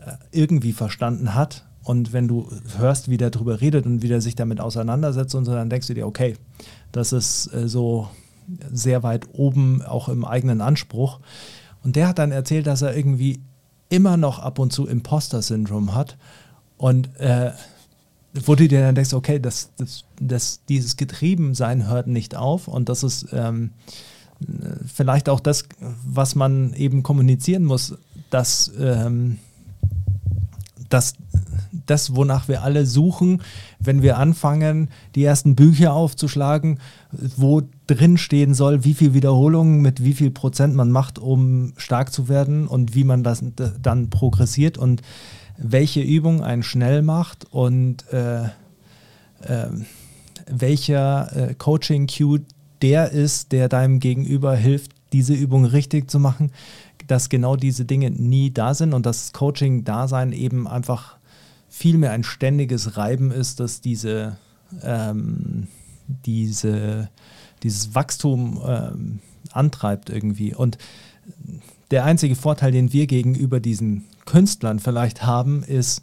äh, 0.00 0.12
irgendwie 0.30 0.72
verstanden 0.72 1.34
hat. 1.34 1.64
Und 1.82 2.12
wenn 2.12 2.28
du 2.28 2.50
hörst, 2.78 3.10
wie 3.10 3.18
der 3.18 3.30
darüber 3.30 3.60
redet 3.60 3.84
und 3.84 4.02
wie 4.02 4.08
der 4.08 4.20
sich 4.20 4.34
damit 4.34 4.60
auseinandersetzt 4.60 5.34
und 5.34 5.44
so, 5.44 5.52
dann 5.52 5.68
denkst 5.68 5.88
du 5.88 5.94
dir, 5.94 6.06
okay, 6.06 6.36
das 6.92 7.12
ist 7.12 7.52
äh, 7.52 7.68
so 7.68 8.08
sehr 8.72 9.02
weit 9.02 9.26
oben, 9.32 9.82
auch 9.82 10.08
im 10.08 10.24
eigenen 10.24 10.60
Anspruch. 10.60 11.20
Und 11.82 11.96
der 11.96 12.08
hat 12.08 12.18
dann 12.18 12.32
erzählt, 12.32 12.66
dass 12.66 12.82
er 12.82 12.96
irgendwie 12.96 13.40
immer 13.88 14.16
noch 14.16 14.38
ab 14.38 14.58
und 14.58 14.72
zu 14.72 14.86
Imposter-Syndrom 14.86 15.94
hat. 15.94 16.16
Und 16.76 17.10
wo 18.34 18.54
du 18.54 18.66
dir 18.66 18.80
dann 18.80 18.94
denkst, 18.94 19.14
okay, 19.14 19.38
das, 19.38 19.70
das, 19.76 20.04
das, 20.20 20.60
dieses 20.68 20.96
Getriebensein 20.96 21.88
hört 21.88 22.08
nicht 22.08 22.34
auf 22.34 22.68
und 22.68 22.88
das 22.88 23.02
ist 23.02 23.28
ähm, 23.32 23.70
äh, 24.40 24.74
vielleicht 24.92 25.28
auch 25.28 25.40
das, 25.40 25.64
was 26.04 26.34
man 26.34 26.72
eben 26.74 27.02
kommunizieren 27.02 27.64
muss, 27.64 27.94
dass, 28.30 28.72
ähm, 28.78 29.38
dass 30.88 31.14
das, 31.86 32.16
wonach 32.16 32.48
wir 32.48 32.62
alle 32.62 32.86
suchen, 32.86 33.42
wenn 33.78 34.02
wir 34.02 34.18
anfangen, 34.18 34.88
die 35.14 35.24
ersten 35.24 35.54
Bücher 35.54 35.92
aufzuschlagen, 35.92 36.80
wo 37.36 37.62
drin 37.86 38.16
stehen 38.16 38.54
soll, 38.54 38.84
wie 38.84 38.94
viel 38.94 39.14
Wiederholungen 39.14 39.80
mit 39.80 40.02
wie 40.02 40.14
viel 40.14 40.30
Prozent 40.30 40.74
man 40.74 40.90
macht, 40.90 41.18
um 41.18 41.72
stark 41.76 42.12
zu 42.12 42.28
werden 42.28 42.66
und 42.66 42.94
wie 42.94 43.04
man 43.04 43.22
das 43.22 43.44
dann 43.80 44.10
progressiert 44.10 44.78
und 44.78 45.02
welche 45.56 46.00
Übung 46.00 46.42
einen 46.42 46.62
schnell 46.62 47.02
macht 47.02 47.46
und 47.52 48.10
äh, 48.12 48.48
ähm, 49.46 49.86
welcher 50.46 51.50
äh, 51.50 51.54
Coaching-Cue 51.54 52.40
der 52.82 53.10
ist, 53.10 53.52
der 53.52 53.68
deinem 53.68 54.00
Gegenüber 54.00 54.56
hilft, 54.56 54.92
diese 55.12 55.32
Übung 55.32 55.64
richtig 55.64 56.10
zu 56.10 56.18
machen, 56.18 56.50
dass 57.06 57.28
genau 57.28 57.56
diese 57.56 57.84
Dinge 57.84 58.10
nie 58.10 58.50
da 58.50 58.74
sind 58.74 58.94
und 58.94 59.06
das 59.06 59.32
Coaching-Dasein 59.32 60.32
eben 60.32 60.66
einfach 60.66 61.16
viel 61.68 61.98
mehr 61.98 62.12
ein 62.12 62.24
ständiges 62.24 62.96
Reiben 62.96 63.30
ist, 63.30 63.60
dass 63.60 63.80
diese, 63.80 64.36
ähm, 64.82 65.68
diese, 66.06 67.08
dieses 67.62 67.94
Wachstum 67.94 68.60
ähm, 68.66 69.18
antreibt 69.52 70.10
irgendwie. 70.10 70.54
Und 70.54 70.78
der 71.90 72.04
einzige 72.04 72.34
Vorteil, 72.34 72.72
den 72.72 72.92
wir 72.92 73.06
gegenüber 73.06 73.60
diesen 73.60 74.04
Künstlern 74.24 74.78
vielleicht 74.78 75.24
haben, 75.24 75.62
ist 75.62 76.02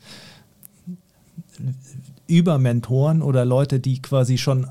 über 2.27 2.57
Mentoren 2.57 3.21
oder 3.21 3.45
Leute, 3.45 3.79
die 3.79 4.01
quasi 4.01 4.37
schon 4.37 4.67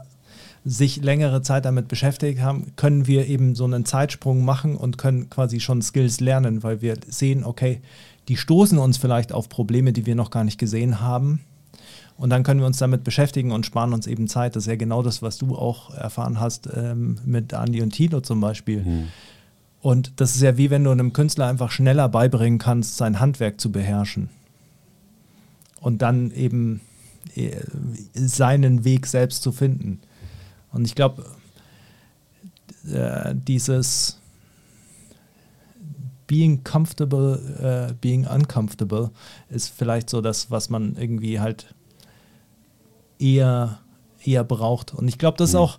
sich 0.65 1.03
längere 1.03 1.43
Zeit 1.43 1.65
damit 1.65 1.89
beschäftigt 1.89 2.41
haben, 2.41 2.73
können 2.77 3.07
wir 3.07 3.27
eben 3.27 3.55
so 3.55 3.65
einen 3.65 3.85
Zeitsprung 3.85 4.45
machen 4.45 4.77
und 4.77 4.99
können 4.99 5.31
quasi 5.31 5.61
schon 5.61 5.81
Skills 5.81 6.21
lernen, 6.21 6.63
weil 6.63 6.83
wir 6.83 6.97
sehen, 7.07 7.45
okay, 7.45 7.81
die 8.29 8.37
stoßen 8.37 8.79
uns 8.79 8.99
vielleicht 8.99 9.33
auf 9.33 9.49
Probleme, 9.49 9.93
die 9.93 10.07
wir 10.07 10.15
noch 10.15 10.31
gar 10.31 10.45
nicht 10.45 10.59
gesehen 10.59 11.01
haben. 11.01 11.41
Und 12.17 12.29
dann 12.29 12.43
können 12.43 12.61
wir 12.61 12.67
uns 12.67 12.77
damit 12.77 13.03
beschäftigen 13.03 13.51
und 13.51 13.65
sparen 13.65 13.95
uns 13.95 14.07
eben 14.07 14.29
Zeit. 14.29 14.55
Das 14.55 14.65
ist 14.65 14.69
ja 14.69 14.77
genau 14.77 15.03
das, 15.03 15.23
was 15.23 15.39
du 15.39 15.57
auch 15.57 15.95
erfahren 15.95 16.39
hast 16.39 16.69
ähm, 16.75 17.17
mit 17.25 17.55
Andy 17.55 17.81
und 17.81 17.93
Tilo 17.93 18.21
zum 18.21 18.41
Beispiel. 18.41 19.09
Und 19.81 20.13
das 20.21 20.35
ist 20.35 20.43
ja 20.43 20.57
wie 20.57 20.71
wenn 20.71 20.85
du 20.85 20.91
einem 20.91 21.13
Künstler 21.13 21.47
einfach 21.47 21.71
schneller 21.71 22.09
beibringen 22.09 22.59
kannst, 22.59 22.97
sein 22.97 23.21
Handwerk 23.21 23.61
zu 23.61 23.73
beherrschen. 23.73 24.29
Und 25.81 26.03
dann 26.03 26.31
eben 26.33 26.83
äh, 27.35 27.57
seinen 28.15 28.85
Weg 28.85 29.07
selbst 29.07 29.43
zu 29.43 29.53
finden. 29.53 30.01
Und 30.73 30.85
ich 30.85 30.95
glaube, 30.95 31.25
äh, 32.93 33.35
dieses 33.35 34.19
being 36.27 36.63
comfortable, 36.63 37.89
äh, 37.91 37.95
being 38.01 38.27
uncomfortable 38.27 39.11
ist 39.49 39.69
vielleicht 39.69 40.11
so 40.11 40.21
das, 40.21 40.51
was 40.51 40.71
man 40.71 40.97
irgendwie 40.97 41.41
halt 41.41 41.75
eher, 43.19 43.81
eher 44.23 44.45
braucht. 44.45 44.95
Und 44.95 45.09
ich 45.09 45.19
glaube, 45.19 45.39
das 45.39 45.51
ist 45.51 45.57
auch 45.57 45.79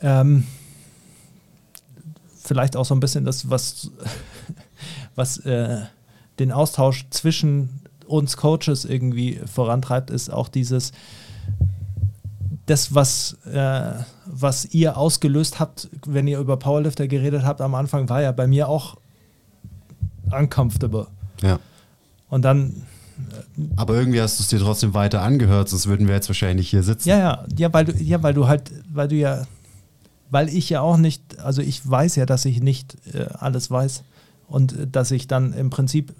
ähm, 0.00 0.44
vielleicht 2.48 2.76
auch 2.76 2.84
so 2.84 2.94
ein 2.94 3.00
bisschen 3.00 3.24
das, 3.24 3.50
was, 3.50 3.90
was 5.14 5.38
äh, 5.38 5.82
den 6.38 6.50
Austausch 6.50 7.06
zwischen 7.10 7.80
uns 8.06 8.36
Coaches 8.36 8.84
irgendwie 8.84 9.40
vorantreibt, 9.46 10.10
ist 10.10 10.32
auch 10.32 10.48
dieses, 10.48 10.92
das, 12.66 12.94
was, 12.94 13.36
äh, 13.44 13.92
was 14.24 14.64
ihr 14.66 14.96
ausgelöst 14.96 15.60
habt, 15.60 15.88
wenn 16.06 16.26
ihr 16.26 16.38
über 16.38 16.56
Powerlifter 16.56 17.06
geredet 17.06 17.44
habt 17.44 17.60
am 17.60 17.74
Anfang, 17.74 18.08
war 18.08 18.22
ja 18.22 18.32
bei 18.32 18.46
mir 18.46 18.68
auch 18.68 18.96
uncomfortable. 20.30 21.06
Ja. 21.42 21.58
Und 22.30 22.42
dann, 22.42 22.82
Aber 23.76 23.94
irgendwie 23.94 24.20
hast 24.20 24.38
du 24.38 24.42
es 24.42 24.48
dir 24.48 24.58
trotzdem 24.58 24.94
weiter 24.94 25.22
angehört, 25.22 25.68
sonst 25.68 25.86
würden 25.86 26.06
wir 26.06 26.14
jetzt 26.14 26.28
wahrscheinlich 26.28 26.64
nicht 26.64 26.70
hier 26.70 26.82
sitzen. 26.82 27.08
ja, 27.08 27.18
ja, 27.18 27.44
ja, 27.56 27.72
weil 27.72 27.84
du, 27.84 27.92
ja, 27.92 28.22
weil 28.22 28.34
du 28.34 28.48
halt, 28.48 28.70
weil 28.90 29.08
du 29.08 29.16
ja, 29.16 29.44
weil 30.30 30.48
ich 30.48 30.68
ja 30.70 30.80
auch 30.80 30.96
nicht, 30.96 31.40
also 31.40 31.62
ich 31.62 31.88
weiß 31.88 32.16
ja, 32.16 32.26
dass 32.26 32.44
ich 32.44 32.60
nicht 32.62 32.96
äh, 33.14 33.26
alles 33.32 33.70
weiß 33.70 34.02
und 34.48 34.72
äh, 34.72 34.86
dass 34.86 35.10
ich 35.10 35.26
dann 35.26 35.52
im 35.52 35.70
Prinzip, 35.70 36.14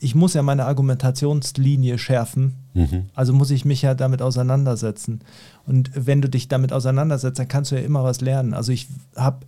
ich 0.00 0.14
muss 0.14 0.34
ja 0.34 0.42
meine 0.42 0.64
Argumentationslinie 0.66 1.98
schärfen, 1.98 2.56
Mhm. 2.74 3.10
also 3.14 3.34
muss 3.34 3.50
ich 3.50 3.66
mich 3.66 3.82
ja 3.82 3.94
damit 3.94 4.22
auseinandersetzen. 4.22 5.20
Und 5.66 5.90
wenn 5.94 6.22
du 6.22 6.28
dich 6.30 6.48
damit 6.48 6.72
auseinandersetzt, 6.72 7.38
dann 7.38 7.46
kannst 7.46 7.70
du 7.70 7.74
ja 7.74 7.82
immer 7.82 8.02
was 8.02 8.22
lernen. 8.22 8.54
Also 8.54 8.72
ich 8.72 8.88
habe 9.14 9.44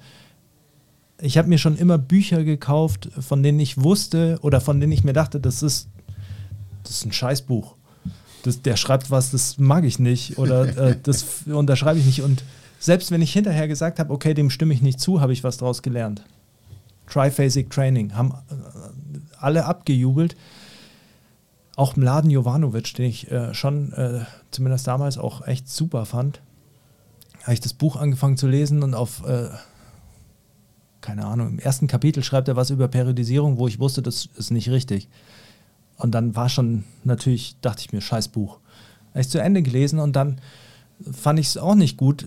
ich 1.23 1.39
habe 1.39 1.49
mir 1.49 1.57
schon 1.57 1.79
immer 1.79 1.97
Bücher 1.97 2.45
gekauft, 2.45 3.09
von 3.19 3.43
denen 3.43 3.61
ich 3.61 3.83
wusste 3.83 4.39
oder 4.43 4.61
von 4.61 4.79
denen 4.79 4.93
ich 4.93 5.05
mir 5.05 5.15
dachte, 5.15 5.41
das 5.41 5.63
ist, 5.63 5.89
das 6.83 6.93
ist 6.97 7.07
ein 7.07 7.13
Scheißbuch. 7.13 7.77
das, 8.43 8.61
der 8.61 8.77
schreibt 8.77 9.11
was, 9.11 9.31
das 9.31 9.57
mag 9.57 9.85
ich 9.85 9.99
nicht 9.99 10.37
oder 10.37 10.77
äh, 10.77 10.97
das 11.03 11.25
unterschreibe 11.47 11.99
ich 11.99 12.05
nicht. 12.05 12.21
Und 12.23 12.45
selbst 12.85 13.11
wenn 13.11 13.23
ich 13.23 13.33
hinterher 13.33 13.67
gesagt 13.67 13.99
habe, 13.99 14.13
okay, 14.13 14.35
dem 14.35 14.51
stimme 14.51 14.75
ich 14.75 14.83
nicht 14.83 15.01
zu, 15.01 15.23
habe 15.23 15.33
ich 15.33 15.43
was 15.43 15.57
daraus 15.57 15.81
gelernt. 15.81 16.23
Triphasic 17.07 17.71
Training 17.71 18.15
haben 18.15 18.33
äh, 18.51 19.21
alle 19.39 19.65
abgejubelt. 19.65 20.37
Auch 21.77 21.97
Mladen 21.97 22.29
Jovanovic, 22.29 22.93
den 22.93 23.07
ich 23.07 23.31
äh, 23.31 23.55
schon 23.55 23.95
äh, 23.95 24.27
zumindest 24.51 24.87
damals 24.87 25.17
auch 25.17 25.47
echt 25.47 25.67
super 25.67 26.05
fand, 26.05 26.43
habe 27.45 27.55
ich 27.55 27.61
das 27.61 27.73
Buch 27.73 27.97
angefangen 27.97 28.37
zu 28.37 28.49
lesen 28.49 28.83
und 28.83 28.93
auf, 28.93 29.27
äh, 29.27 29.49
keine 31.01 31.25
Ahnung, 31.25 31.49
im 31.49 31.59
ersten 31.59 31.87
Kapitel 31.87 32.23
schreibt 32.23 32.49
er 32.49 32.57
was 32.57 32.69
über 32.69 32.89
Periodisierung, 32.89 33.59
wo 33.59 33.67
ich 33.67 33.81
wusste, 33.81 34.03
das 34.03 34.29
ist 34.37 34.51
nicht 34.51 34.69
richtig. 34.69 35.09
Und 35.97 36.15
dann 36.15 36.37
war 36.37 36.51
schon 36.51 36.85
natürlich, 37.03 37.57
dachte 37.63 37.81
ich 37.81 37.93
mir, 37.95 38.03
scheiß 38.03 38.29
Buch. 38.29 38.59
Habe 39.13 39.21
ich 39.23 39.31
zu 39.31 39.41
Ende 39.41 39.63
gelesen 39.63 40.01
und 40.01 40.15
dann 40.17 40.39
fand 41.13 41.39
ich 41.39 41.49
es 41.49 41.57
auch 41.57 41.75
nicht 41.75 41.97
gut 41.97 42.27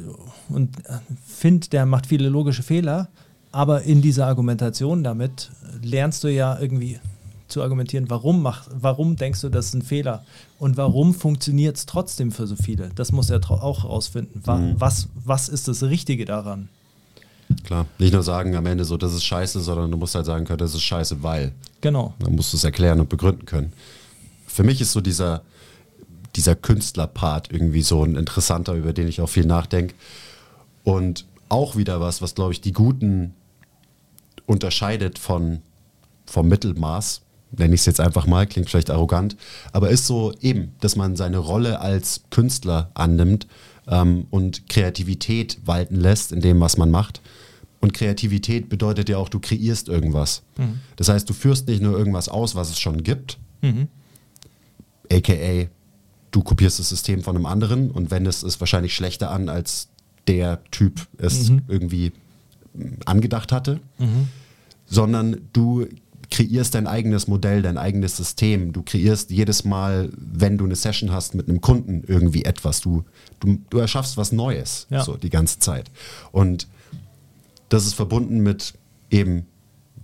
und 0.49 0.85
äh, 0.85 0.99
finde, 1.25 1.69
der 1.69 1.85
macht 1.85 2.07
viele 2.07 2.29
logische 2.29 2.63
Fehler, 2.63 3.09
aber 3.51 3.83
in 3.83 4.01
dieser 4.01 4.27
Argumentation 4.27 5.03
damit 5.03 5.51
lernst 5.81 6.23
du 6.23 6.27
ja 6.27 6.59
irgendwie 6.59 6.99
zu 7.47 7.61
argumentieren, 7.61 8.09
warum, 8.09 8.41
mach, 8.41 8.67
warum 8.73 9.15
denkst 9.15 9.41
du, 9.41 9.49
das 9.49 9.67
ist 9.67 9.73
ein 9.73 9.81
Fehler 9.81 10.25
und 10.59 10.77
warum 10.77 11.13
funktioniert 11.13 11.77
es 11.77 11.85
trotzdem 11.85 12.31
für 12.31 12.45
so 12.45 12.55
viele. 12.55 12.89
Das 12.95 13.11
muss 13.11 13.29
er 13.29 13.39
auch 13.49 13.85
rausfinden. 13.85 14.43
Mhm. 14.45 14.75
Was, 14.77 15.07
was 15.23 15.47
ist 15.47 15.67
das 15.67 15.83
Richtige 15.83 16.25
daran? 16.25 16.69
Klar. 17.63 17.85
Nicht 17.97 18.13
nur 18.13 18.23
sagen 18.23 18.55
am 18.55 18.65
Ende 18.65 18.83
so, 18.83 18.97
das 18.97 19.13
ist 19.13 19.23
scheiße, 19.23 19.61
sondern 19.61 19.89
du 19.89 19.97
musst 19.97 20.15
halt 20.15 20.25
sagen 20.25 20.45
können, 20.45 20.57
das 20.57 20.75
ist 20.75 20.81
scheiße, 20.81 21.23
weil. 21.23 21.53
Genau. 21.79 22.13
Dann 22.19 22.35
musst 22.35 22.51
du 22.51 22.57
es 22.57 22.63
erklären 22.63 22.99
und 22.99 23.07
begründen 23.07 23.45
können. 23.45 23.71
Für 24.45 24.63
mich 24.63 24.81
ist 24.81 24.91
so 24.91 24.99
dieser, 24.99 25.41
dieser 26.37 26.55
Künstlerpart 26.55 27.51
irgendwie 27.51 27.81
so 27.81 28.03
ein 28.03 28.15
interessanter, 28.15 28.73
über 28.73 28.93
den 28.93 29.07
ich 29.07 29.19
auch 29.19 29.29
viel 29.29 29.45
nachdenke. 29.45 29.95
Und 30.83 31.25
auch 31.49 31.75
wieder 31.75 31.99
was, 31.99 32.21
was 32.21 32.35
glaube 32.35 32.53
ich 32.53 32.61
die 32.61 32.71
Guten 32.71 33.33
unterscheidet 34.45 35.19
von, 35.19 35.61
vom 36.25 36.47
Mittelmaß, 36.47 37.21
nenne 37.51 37.73
ich 37.73 37.81
es 37.81 37.85
jetzt 37.85 37.99
einfach 37.99 38.27
mal, 38.27 38.45
klingt 38.45 38.69
vielleicht 38.69 38.89
arrogant, 38.89 39.35
aber 39.71 39.89
ist 39.89 40.05
so 40.05 40.33
eben, 40.41 40.73
dass 40.79 40.95
man 40.95 41.15
seine 41.15 41.37
Rolle 41.37 41.81
als 41.81 42.21
Künstler 42.29 42.91
annimmt 42.93 43.47
ähm, 43.87 44.27
und 44.29 44.69
Kreativität 44.69 45.59
walten 45.65 45.95
lässt 45.95 46.31
in 46.31 46.41
dem, 46.41 46.59
was 46.59 46.77
man 46.77 46.91
macht. 46.91 47.21
Und 47.79 47.93
Kreativität 47.93 48.69
bedeutet 48.69 49.09
ja 49.09 49.17
auch, 49.17 49.29
du 49.29 49.39
kreierst 49.39 49.87
irgendwas. 49.87 50.43
Das 50.95 51.09
heißt, 51.09 51.29
du 51.29 51.33
führst 51.33 51.67
nicht 51.67 51.81
nur 51.81 51.97
irgendwas 51.97 52.27
aus, 52.27 52.55
was 52.55 52.69
es 52.69 52.79
schon 52.79 53.03
gibt, 53.03 53.37
aka 55.11 55.67
du 56.37 56.43
kopierst 56.43 56.77
das 56.77 56.89
System 56.89 57.23
von 57.23 57.35
einem 57.35 57.47
anderen 57.47 57.89
und 57.89 58.11
wendest 58.11 58.43
es 58.43 58.59
wahrscheinlich 58.59 58.93
schlechter 58.95 59.31
an, 59.31 59.49
als 59.49 59.87
der 60.27 60.63
Typ 60.69 61.07
es 61.17 61.49
irgendwie 61.67 62.11
mm, 62.75 62.83
angedacht 63.05 63.51
hatte, 63.51 63.79
sondern 64.85 65.37
du 65.51 65.87
kreierst 66.29 66.75
dein 66.75 66.85
eigenes 66.85 67.27
Modell, 67.27 67.63
dein 67.63 67.79
eigenes 67.79 68.17
System. 68.17 68.71
Du 68.71 68.83
kreierst 68.83 69.31
jedes 69.31 69.63
Mal, 69.63 70.11
wenn 70.15 70.59
du 70.59 70.65
eine 70.65 70.75
Session 70.75 71.11
hast 71.11 71.33
mit 71.33 71.49
einem 71.49 71.59
Kunden, 71.59 72.03
irgendwie 72.05 72.43
etwas. 72.45 72.81
Du, 72.81 73.03
du, 73.39 73.57
du 73.71 73.79
erschaffst 73.79 74.15
was 74.15 74.31
Neues, 74.31 74.85
Ja. 74.91 75.03
so 75.03 75.17
die 75.17 75.31
ganze 75.31 75.57
Zeit. 75.57 75.89
Und 76.31 76.67
das 77.69 77.87
ist 77.87 77.95
verbunden 77.95 78.41
mit 78.43 78.73
eben 79.09 79.47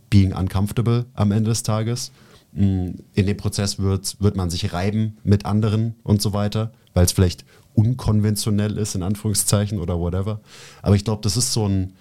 being 0.10 0.34
uncomfortable 0.34 1.06
am 1.14 1.32
Ende 1.32 1.52
des 1.52 1.62
Tages. 1.62 2.12
Mm, 2.56 2.96
In 3.14 3.26
dem 3.26 3.38
Prozess 3.38 3.80
wird, 3.80 4.16
wird 4.20 4.36
man 4.36 4.50
sich 4.50 4.74
reiben 4.74 5.18
mit 5.24 5.46
anderen 5.46 5.96
und 6.04 6.22
so 6.22 6.34
weiter, 6.34 6.72
weil 6.94 7.06
es 7.06 7.12
vielleicht 7.12 7.46
unkonventionell 7.74 8.78
ist, 8.78 8.94
in 8.96 9.02
Anführungszeichen 9.04 9.80
oder 9.80 10.00
whatever. 10.00 10.40
Aber 10.84 10.96
ich 10.96 11.04
glaube, 11.04 11.22
das 11.24 11.36
ist 11.38 11.54
so 11.54 11.68
ein, 11.68 11.94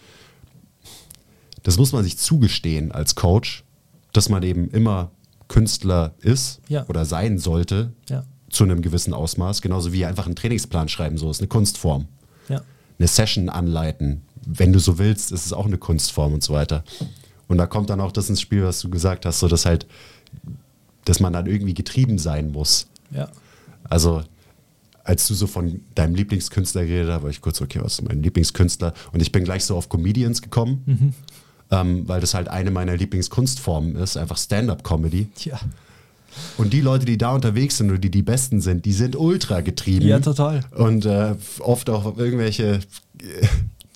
das 1.63 1.79
muss 1.79 1.93
man 1.93 2.05
sich 2.05 2.19
zugestehen 2.19 2.93
als 2.93 3.15
Coach, 3.15 3.65
dass 4.13 4.29
man 4.29 4.43
eben 4.43 4.69
immer 4.71 5.11
Künstler 5.49 6.15
ist 6.21 6.61
Ja. 6.69 6.85
oder 6.89 7.05
sein 7.05 7.39
sollte 7.39 7.93
Ja. 8.09 8.25
zu 8.51 8.65
einem 8.65 8.83
gewissen 8.83 9.15
Ausmaß, 9.15 9.63
genauso 9.63 9.93
wie 9.93 10.05
einfach 10.05 10.27
einen 10.27 10.37
Trainingsplan 10.37 10.89
schreiben, 10.89 11.17
so 11.19 11.31
ist 11.31 11.41
eine 11.41 11.49
Kunstform 11.49 12.07
Ja. 12.49 12.63
eine 12.99 13.09
Session 13.09 13.49
anleiten. 13.49 14.23
Wenn 14.45 14.73
du 14.73 14.81
so 14.81 14.99
willst, 14.99 15.31
ist 15.33 15.47
es 15.47 15.53
auch 15.53 15.67
eine 15.67 15.79
Kunstform 15.79 16.33
und 16.35 16.43
so 16.43 16.53
weiter. 16.53 16.85
Und 17.49 17.59
da 17.59 17.67
kommt 17.67 17.91
dann 17.91 18.01
auch 18.01 18.13
das 18.13 18.29
ins 18.29 18.41
Spiel, 18.41 18.65
was 18.65 18.81
du 18.81 18.89
gesagt 18.91 19.25
hast, 19.27 19.39
so 19.41 19.47
dass 19.49 19.67
halt, 19.67 19.87
dass 21.05 21.21
man 21.21 21.33
dann 21.33 21.47
irgendwie 21.47 21.75
getrieben 21.75 22.19
sein 22.19 22.53
muss. 22.53 22.87
Ja. 23.11 23.29
Also, 23.85 24.23
als 25.05 25.27
du 25.27 25.35
so 25.35 25.47
von 25.47 25.81
deinem 25.95 26.15
Lieblingskünstler 26.15 26.85
geredet 26.85 27.13
hast, 27.13 27.23
war 27.23 27.31
ich 27.31 27.41
kurz, 27.41 27.61
okay, 27.61 27.81
was 27.83 27.95
ist 27.95 28.03
mein 28.03 28.23
Lieblingskünstler? 28.23 28.95
Und 29.13 29.21
ich 29.21 29.33
bin 29.33 29.45
gleich 29.45 29.65
so 29.65 29.77
auf 29.77 29.89
Comedians 29.89 30.43
gekommen, 30.43 31.15
ähm, 31.71 32.09
weil 32.09 32.21
das 32.21 32.35
halt 32.35 32.49
eine 32.49 32.71
meiner 32.71 32.97
Lieblingskunstformen 32.97 33.97
ist, 33.97 34.17
einfach 34.17 34.39
Stand-up-Comedy. 34.39 35.29
Tja. 35.35 35.59
Und 36.57 36.73
die 36.73 36.81
Leute, 36.81 37.05
die 37.05 37.19
da 37.19 37.35
unterwegs 37.35 37.79
sind 37.79 37.91
oder 37.91 37.99
die 37.99 38.11
die 38.11 38.23
Besten 38.23 38.61
sind, 38.61 38.85
die 38.85 38.93
sind 38.93 39.17
ultra 39.17 39.61
getrieben. 39.61 40.07
Ja, 40.07 40.21
total. 40.21 40.61
Und 40.75 41.05
äh, 41.05 41.35
oft 41.59 41.91
auch 41.91 42.17
irgendwelche 42.17 42.81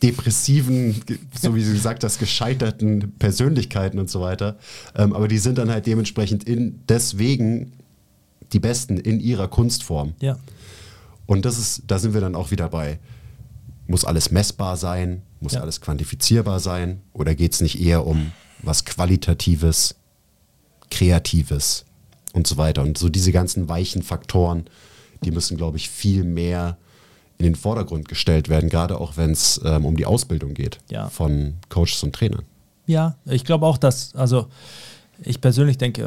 depressiven, 0.03 1.03
so 1.41 1.55
wie 1.55 1.65
du 1.65 1.73
gesagt 1.73 2.05
hast, 2.05 2.19
gescheiterten 2.19 3.13
Persönlichkeiten 3.19 3.99
und 3.99 4.11
so 4.11 4.21
weiter. 4.21 4.59
Ähm, 4.95 5.13
aber 5.15 5.27
die 5.29 5.39
sind 5.39 5.57
dann 5.59 5.71
halt 5.71 5.87
dementsprechend 5.87 6.45
in, 6.45 6.81
deswegen 6.89 7.73
die 8.53 8.61
Besten 8.61 8.99
in 8.99 9.21
ihrer 9.21 9.49
Kunstform. 9.49 10.15
Ja. 10.21 10.39
Und 11.25 11.45
das 11.45 11.59
ist, 11.59 11.83
da 11.87 11.99
sind 11.99 12.15
wir 12.15 12.21
dann 12.21 12.35
auch 12.35 12.51
wieder 12.51 12.69
bei, 12.69 12.99
muss 13.87 14.05
alles 14.05 14.31
messbar 14.31 14.77
sein, 14.77 15.23
muss 15.41 15.55
Ja. 15.55 15.61
alles 15.61 15.81
quantifizierbar 15.81 16.61
sein 16.61 17.01
oder 17.13 17.35
geht 17.35 17.55
es 17.55 17.61
nicht 17.61 17.81
eher 17.81 18.07
um 18.07 18.33
was 18.63 18.85
Qualitatives, 18.85 19.97
Kreatives 20.91 21.85
und 22.33 22.47
so 22.47 22.57
weiter. 22.57 22.83
Und 22.83 22.99
so 22.99 23.09
diese 23.09 23.33
ganzen 23.33 23.69
weichen 23.69 24.03
Faktoren, 24.03 24.67
die 25.25 25.31
müssen, 25.31 25.57
glaube 25.57 25.79
ich, 25.79 25.89
viel 25.89 26.23
mehr 26.25 26.77
in 27.39 27.45
den 27.45 27.55
Vordergrund 27.55 28.09
gestellt 28.09 28.49
werden, 28.49 28.69
gerade 28.69 28.99
auch 29.01 29.17
wenn 29.17 29.31
es 29.31 29.61
ähm, 29.65 29.85
um 29.85 29.97
die 29.97 30.07
Ausbildung 30.07 30.55
geht 30.55 30.79
Ja. 30.91 31.09
von 31.09 31.55
Coaches 31.69 32.03
und 32.03 32.15
Trainern. 32.15 32.43
Ja, 32.87 33.17
ich 33.25 33.45
glaube 33.45 33.67
auch, 33.67 33.79
dass, 33.79 34.15
also 34.15 34.47
ich 35.23 35.41
persönlich 35.41 35.77
denke, 35.79 36.03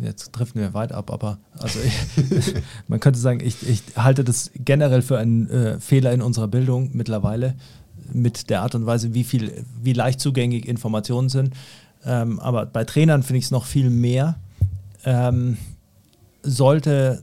äh, 0.00 0.04
jetzt 0.04 0.30
driften 0.32 0.60
wir 0.60 0.74
weit 0.74 0.92
ab, 0.92 1.10
aber 1.10 1.38
also 1.58 1.78
ich, 1.80 2.54
man 2.88 3.00
könnte 3.00 3.18
sagen, 3.18 3.40
ich, 3.42 3.66
ich 3.68 3.82
halte 3.96 4.22
das 4.24 4.50
generell 4.54 5.02
für 5.02 5.18
einen 5.18 5.48
äh, 5.50 5.80
Fehler 5.80 6.12
in 6.12 6.22
unserer 6.22 6.48
Bildung 6.48 6.90
mittlerweile 6.92 7.54
mit 8.12 8.50
der 8.50 8.62
Art 8.62 8.74
und 8.74 8.86
Weise, 8.86 9.14
wie 9.14 9.24
viel, 9.24 9.64
wie 9.82 9.92
leicht 9.94 10.20
zugängig 10.20 10.66
Informationen 10.68 11.30
sind. 11.30 11.54
Ähm, 12.04 12.38
aber 12.38 12.66
bei 12.66 12.84
Trainern 12.84 13.22
finde 13.22 13.38
ich 13.38 13.46
es 13.46 13.50
noch 13.50 13.64
viel 13.64 13.88
mehr. 13.90 14.36
Ähm, 15.06 15.56
sollte, 16.42 17.22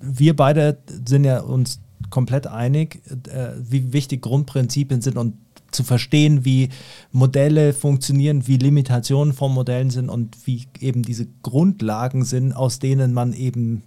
wir 0.00 0.36
beide 0.36 0.78
sind 1.06 1.24
ja 1.24 1.40
uns 1.40 1.80
komplett 2.10 2.46
einig, 2.46 3.00
äh, 3.28 3.48
wie 3.68 3.92
wichtig 3.92 4.22
Grundprinzipien 4.22 5.00
sind 5.00 5.16
und 5.16 5.34
zu 5.72 5.82
verstehen, 5.84 6.44
wie 6.44 6.68
Modelle 7.12 7.72
funktionieren, 7.72 8.46
wie 8.46 8.56
Limitationen 8.56 9.34
von 9.34 9.52
Modellen 9.52 9.90
sind 9.90 10.08
und 10.08 10.36
wie 10.46 10.66
eben 10.80 11.02
diese 11.02 11.26
Grundlagen 11.42 12.24
sind, 12.24 12.52
aus 12.52 12.78
denen 12.78 13.12
man 13.12 13.32
eben 13.32 13.82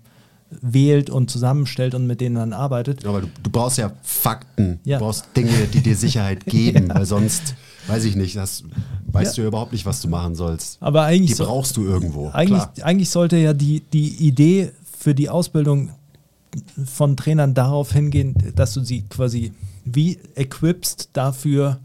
wählt 0.61 1.09
und 1.09 1.29
zusammenstellt 1.29 1.93
und 1.95 2.07
mit 2.07 2.21
denen 2.21 2.35
man 2.35 2.53
arbeitet. 2.53 3.05
Aber 3.05 3.21
du, 3.21 3.27
du 3.43 3.49
brauchst 3.49 3.77
ja 3.77 3.91
Fakten, 4.01 4.79
Ja. 4.83 4.97
du 4.97 5.05
brauchst 5.05 5.25
Dinge, 5.37 5.51
die 5.73 5.81
dir 5.81 5.95
Sicherheit 5.95 6.45
geben, 6.47 6.89
weil 6.93 7.05
sonst, 7.05 7.55
weiß 7.87 8.03
ich 8.05 8.15
nicht, 8.15 8.35
das 8.35 8.63
weißt 9.11 9.31
Ja. 9.31 9.35
du 9.35 9.41
ja 9.43 9.47
überhaupt 9.49 9.71
nicht, 9.71 9.85
was 9.85 10.01
du 10.01 10.09
machen 10.09 10.35
sollst. 10.35 10.77
Aber 10.81 11.03
eigentlich 11.03 11.31
Die 11.31 11.35
so- 11.35 11.45
brauchst 11.45 11.77
du 11.77 11.83
irgendwo. 11.85 12.29
Eigentlich, 12.29 12.63
eigentlich 12.83 13.09
sollte 13.11 13.37
ja 13.37 13.53
die, 13.53 13.81
die 13.93 14.27
Idee 14.27 14.71
für 14.99 15.13
die 15.15 15.29
Ausbildung 15.29 15.89
von 16.85 17.17
Trainern 17.17 17.53
darauf 17.53 17.91
hingehen, 17.91 18.35
dass 18.55 18.73
du 18.73 18.81
sie 18.81 19.03
quasi 19.03 19.53
wie 19.85 20.19
equipst 20.35 21.09
dafür, 21.13 21.79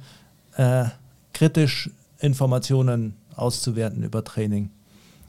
äh, 0.57 0.87
kritisch 1.33 1.91
Informationen 2.19 3.15
auszuwerten 3.37 4.03
über 4.03 4.25
Training. 4.25 4.71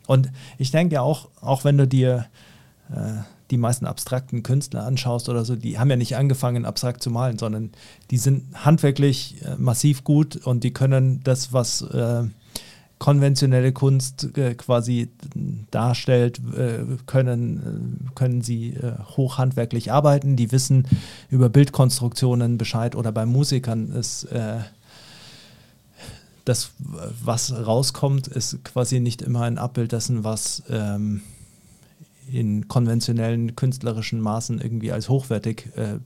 Und 0.08 0.32
ich 0.58 0.72
denke 0.72 1.02
auch, 1.02 1.30
auch 1.42 1.64
wenn 1.64 1.78
du 1.78 1.88
dir 1.88 2.28
äh, 2.94 3.22
die 3.52 3.58
meisten 3.58 3.86
abstrakten 3.86 4.44
Künstler 4.44 4.86
anschaust 4.86 5.30
oder 5.30 5.46
so, 5.46 5.56
die 5.56 5.78
haben 5.78 5.90
ja 5.90 5.96
nicht 5.96 6.16
angefangen, 6.16 6.66
abstrakt 6.66 7.04
zu 7.04 7.10
malen, 7.10 7.38
sondern 7.38 7.72
die 8.12 8.18
sind 8.18 8.66
handwerklich 8.66 9.42
äh, 9.44 9.56
massiv 9.58 10.04
gut 10.04 10.36
und 10.38 10.64
die 10.64 10.74
können 10.74 11.22
das, 11.24 11.54
was 11.54 11.82
äh, 11.82 12.24
konventionelle 13.00 13.74
Kunst 13.74 14.38
äh, 14.38 14.56
quasi 14.56 15.10
darstellt, 15.72 16.40
äh, 16.56 16.80
können, 17.06 18.08
äh, 18.08 18.16
können 18.16 18.42
sie 18.42 18.78
hochhandwerklich 19.18 19.92
arbeiten, 19.92 20.36
die 20.36 20.52
wissen 20.52 20.88
über 21.30 21.50
Bildkonstruktionen 21.50 22.58
Bescheid 22.58 22.96
oder 22.96 23.12
bei 23.12 23.26
Musikern 23.26 23.92
ist 23.92 24.28
das, 26.46 26.72
was 26.78 27.52
rauskommt, 27.54 28.28
ist 28.28 28.64
quasi 28.64 29.00
nicht 29.00 29.24
immer 29.24 29.42
ein 29.42 29.58
Abbild 29.58 29.92
dessen, 29.92 30.24
was 30.24 30.62
ähm, 30.70 31.22
in 32.32 32.68
konventionellen 32.68 33.56
künstlerischen 33.56 34.22
Maßen 34.22 34.62
irgendwie 34.62 34.92
als 34.92 35.10
hochwertig 35.10 35.70
äh, 35.76 35.98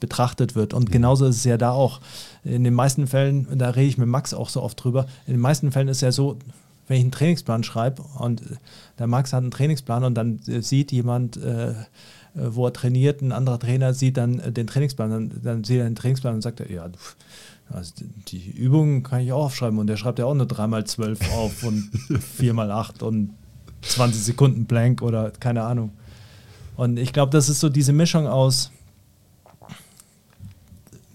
betrachtet 0.00 0.54
wird. 0.54 0.74
Und 0.74 0.92
genauso 0.92 1.26
ist 1.26 1.36
es 1.36 1.44
ja 1.44 1.56
da 1.56 1.70
auch. 1.70 2.00
In 2.44 2.64
den 2.64 2.74
meisten 2.74 3.06
Fällen, 3.06 3.46
da 3.58 3.70
rede 3.70 3.88
ich 3.88 3.98
mit 3.98 4.08
Max 4.08 4.34
auch 4.34 4.48
so 4.48 4.62
oft 4.62 4.82
drüber, 4.82 5.06
in 5.26 5.34
den 5.34 5.40
meisten 5.40 5.72
Fällen 5.72 5.88
ist 5.88 6.02
ja 6.02 6.12
so, 6.12 6.38
wenn 6.86 6.98
ich 6.98 7.02
einen 7.02 7.12
Trainingsplan 7.12 7.64
schreibe 7.64 8.02
und 8.18 8.42
der 8.98 9.06
Max 9.06 9.32
hat 9.32 9.42
einen 9.42 9.50
Trainingsplan 9.50 10.04
und 10.04 10.14
dann 10.14 10.40
sieht 10.42 10.92
jemand, 10.92 11.36
äh, 11.36 11.74
wo 12.34 12.66
er 12.66 12.72
trainiert, 12.72 13.22
ein 13.22 13.32
anderer 13.32 13.58
Trainer 13.58 13.94
sieht 13.94 14.16
dann 14.16 14.38
äh, 14.38 14.52
den 14.52 14.66
Trainingsplan, 14.66 15.10
dann, 15.10 15.40
dann 15.42 15.64
sieht 15.64 15.78
er 15.78 15.84
den 15.84 15.96
Trainingsplan 15.96 16.34
und 16.34 16.42
sagt 16.42 16.60
er, 16.60 16.70
ja, 16.70 16.88
also 17.70 17.92
die 18.28 18.50
Übungen 18.50 19.02
kann 19.02 19.22
ich 19.22 19.32
auch 19.32 19.46
aufschreiben 19.46 19.78
und 19.78 19.88
der 19.88 19.96
schreibt 19.96 20.18
ja 20.18 20.26
auch 20.26 20.34
nur 20.34 20.46
3x12 20.46 21.30
auf 21.34 21.64
und 21.64 21.90
4x8 22.38 23.02
und 23.02 23.30
20 23.82 24.22
Sekunden 24.22 24.66
blank 24.66 25.02
oder 25.02 25.30
keine 25.30 25.62
Ahnung. 25.62 25.90
Und 26.76 26.98
ich 26.98 27.12
glaube, 27.12 27.32
das 27.32 27.48
ist 27.48 27.60
so 27.60 27.68
diese 27.68 27.92
Mischung 27.92 28.26
aus 28.26 28.70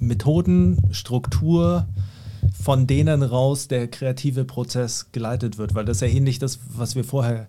Methoden, 0.02 0.78
Struktur, 0.91 1.88
von 2.62 2.88
denen 2.88 3.24
raus 3.24 3.68
der 3.68 3.88
kreative 3.88 4.43
Prozess 4.43 5.12
geleitet 5.12 5.58
wird, 5.58 5.76
weil 5.76 5.86
das 5.86 5.97
ist 5.97 6.02
ja 6.02 6.08
ähnlich 6.08 6.39
das, 6.39 6.60
was 6.76 6.95
wir 6.95 7.04
vorher 7.04 7.47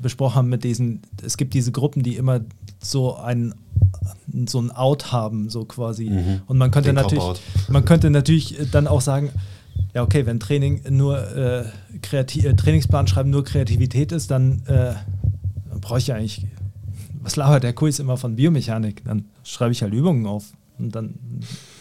besprochen 0.00 0.36
haben 0.36 0.48
mit 0.48 0.62
diesen, 0.62 1.02
es 1.24 1.36
gibt 1.36 1.54
diese 1.54 1.72
Gruppen, 1.72 2.02
die 2.02 2.16
immer 2.16 2.40
so 2.80 3.16
ein 3.16 3.54
so 4.46 4.60
ein 4.60 4.70
Out 4.70 5.12
haben, 5.12 5.48
so 5.48 5.64
quasi. 5.64 6.10
Mhm. 6.10 6.42
Und 6.46 6.58
man 6.58 6.70
könnte 6.70 6.90
Den 6.90 6.96
natürlich, 6.96 7.24
man 7.68 7.84
könnte 7.84 8.10
natürlich 8.10 8.56
dann 8.70 8.86
auch 8.86 9.00
sagen, 9.00 9.30
ja, 9.94 10.02
okay, 10.02 10.26
wenn 10.26 10.38
Training 10.38 10.82
nur 10.90 11.18
äh, 11.36 11.64
kreativ, 12.02 12.44
äh, 12.44 12.54
Trainingsplan 12.54 13.06
schreiben 13.06 13.30
nur 13.30 13.44
Kreativität 13.44 14.12
ist, 14.12 14.30
dann, 14.30 14.62
äh, 14.66 14.94
dann 15.70 15.80
brauche 15.80 15.98
ich 15.98 16.08
ja 16.08 16.16
eigentlich, 16.16 16.46
was 17.22 17.36
labert 17.36 17.62
der 17.62 17.72
Kurs 17.72 17.98
immer 17.98 18.16
von 18.16 18.36
Biomechanik? 18.36 19.04
Dann 19.04 19.24
schreibe 19.42 19.72
ich 19.72 19.82
halt 19.82 19.94
Übungen 19.94 20.26
auf 20.26 20.52
und 20.78 20.94
dann 20.94 21.14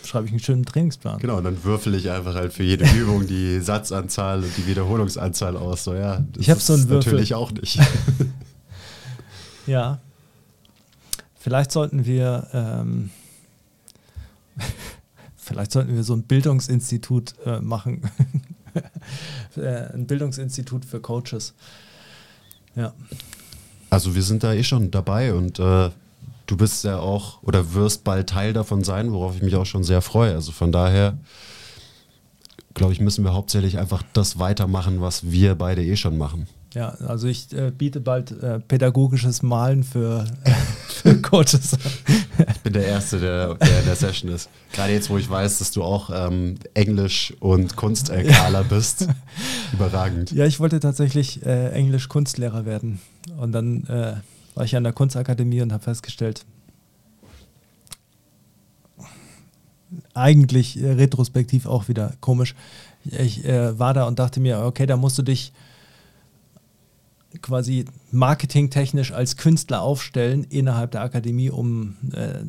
schreibe 0.05 0.25
ich 0.25 0.31
einen 0.31 0.39
schönen 0.39 0.65
Trainingsplan. 0.65 1.19
Genau, 1.19 1.37
und 1.37 1.43
dann 1.43 1.63
würfel 1.63 1.95
ich 1.95 2.09
einfach 2.09 2.33
halt 2.35 2.53
für 2.53 2.63
jede 2.63 2.85
Übung 2.95 3.27
die 3.27 3.59
Satzanzahl 3.61 4.43
und 4.43 4.57
die 4.57 4.67
Wiederholungsanzahl 4.67 5.57
aus. 5.57 5.83
So, 5.83 5.93
ja, 5.93 6.23
Ich 6.37 6.49
hab 6.49 6.59
so 6.61 6.73
einen 6.73 6.87
Würfel. 6.89 7.11
natürlich 7.13 7.33
auch 7.33 7.51
nicht. 7.51 7.79
Ja. 9.67 9.99
Vielleicht 11.39 11.71
sollten 11.71 12.05
wir, 12.05 12.47
ähm, 12.53 13.09
vielleicht 15.35 15.71
sollten 15.71 15.95
wir 15.95 16.03
so 16.03 16.13
ein 16.13 16.23
Bildungsinstitut 16.23 17.33
äh, 17.45 17.59
machen. 17.59 18.01
Äh, 19.55 19.93
ein 19.93 20.05
Bildungsinstitut 20.05 20.85
für 20.85 20.99
Coaches. 20.99 21.53
Ja. 22.75 22.93
Also 23.89 24.13
wir 24.13 24.21
sind 24.21 24.43
da 24.43 24.53
eh 24.53 24.63
schon 24.63 24.91
dabei 24.91 25.33
und 25.33 25.59
äh, 25.59 25.89
du 26.45 26.57
bist 26.57 26.83
ja 26.83 26.99
auch 26.99 27.41
oder 27.43 27.73
wirst 27.73 28.03
bald 28.03 28.29
Teil 28.29 28.53
davon 28.53 28.83
sein, 28.83 29.11
worauf 29.11 29.35
ich 29.35 29.41
mich 29.41 29.55
auch 29.55 29.65
schon 29.65 29.83
sehr 29.83 30.01
freue. 30.01 30.33
Also 30.33 30.51
von 30.51 30.71
daher 30.71 31.17
glaube 32.75 32.93
ich, 32.93 32.99
müssen 32.99 33.23
wir 33.23 33.33
hauptsächlich 33.33 33.79
einfach 33.79 34.03
das 34.13 34.37
weitermachen, 34.37 35.01
was 35.01 35.31
wir 35.31 35.55
beide 35.55 35.83
eh 35.83 35.95
schon 35.95 36.17
machen. 36.17 36.47
Ja, 36.75 36.89
also 36.89 37.27
ich 37.27 37.53
äh, 37.53 37.71
biete 37.71 38.01
bald 38.01 38.31
äh, 38.31 38.59
pädagogisches 38.59 39.41
Malen 39.41 39.85
für, 39.85 40.25
für 40.89 41.15
Coaches 41.21 41.73
an. 41.73 41.79
Ich 42.53 42.59
bin 42.63 42.73
der 42.73 42.85
Erste, 42.85 43.17
der, 43.17 43.55
der 43.55 43.79
in 43.79 43.85
der 43.85 43.95
Session 43.95 44.29
ist. 44.29 44.49
Gerade 44.73 44.91
jetzt, 44.91 45.09
wo 45.09 45.17
ich 45.17 45.29
weiß, 45.29 45.59
dass 45.59 45.71
du 45.71 45.83
auch 45.83 46.09
ähm, 46.13 46.55
Englisch- 46.73 47.33
und 47.39 47.77
Kunst-LKler 47.77 48.63
bist. 48.69 49.07
Überragend. 49.71 50.33
Ja, 50.33 50.45
ich 50.45 50.59
wollte 50.59 50.81
tatsächlich 50.81 51.45
äh, 51.45 51.69
Englisch-Kunstlehrer 51.69 52.65
werden. 52.65 52.99
Und 53.37 53.53
dann 53.53 53.85
äh, 53.85 54.15
war 54.55 54.63
ich 54.63 54.75
an 54.75 54.83
der 54.83 54.93
Kunstakademie 54.93 55.61
und 55.61 55.71
habe 55.71 55.83
festgestellt, 55.83 56.45
eigentlich 60.13 60.81
äh, 60.81 60.93
retrospektiv 60.93 61.65
auch 61.65 61.87
wieder 61.87 62.13
komisch. 62.21 62.55
Ich 63.03 63.45
äh, 63.45 63.77
war 63.77 63.93
da 63.93 64.05
und 64.05 64.17
dachte 64.17 64.39
mir, 64.39 64.61
okay, 64.61 64.85
da 64.85 64.97
musst 64.97 65.17
du 65.17 65.21
dich 65.21 65.53
quasi 67.41 67.85
marketingtechnisch 68.11 69.11
als 69.11 69.37
Künstler 69.37 69.81
aufstellen 69.81 70.45
innerhalb 70.45 70.91
der 70.91 71.01
Akademie, 71.01 71.49
um 71.49 71.97
äh, 72.13 72.39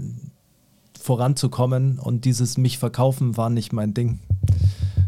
voranzukommen. 0.99 1.99
Und 1.99 2.25
dieses 2.25 2.57
mich 2.57 2.79
verkaufen 2.79 3.37
war 3.37 3.51
nicht 3.51 3.73
mein 3.73 3.95
Ding. 3.95 4.21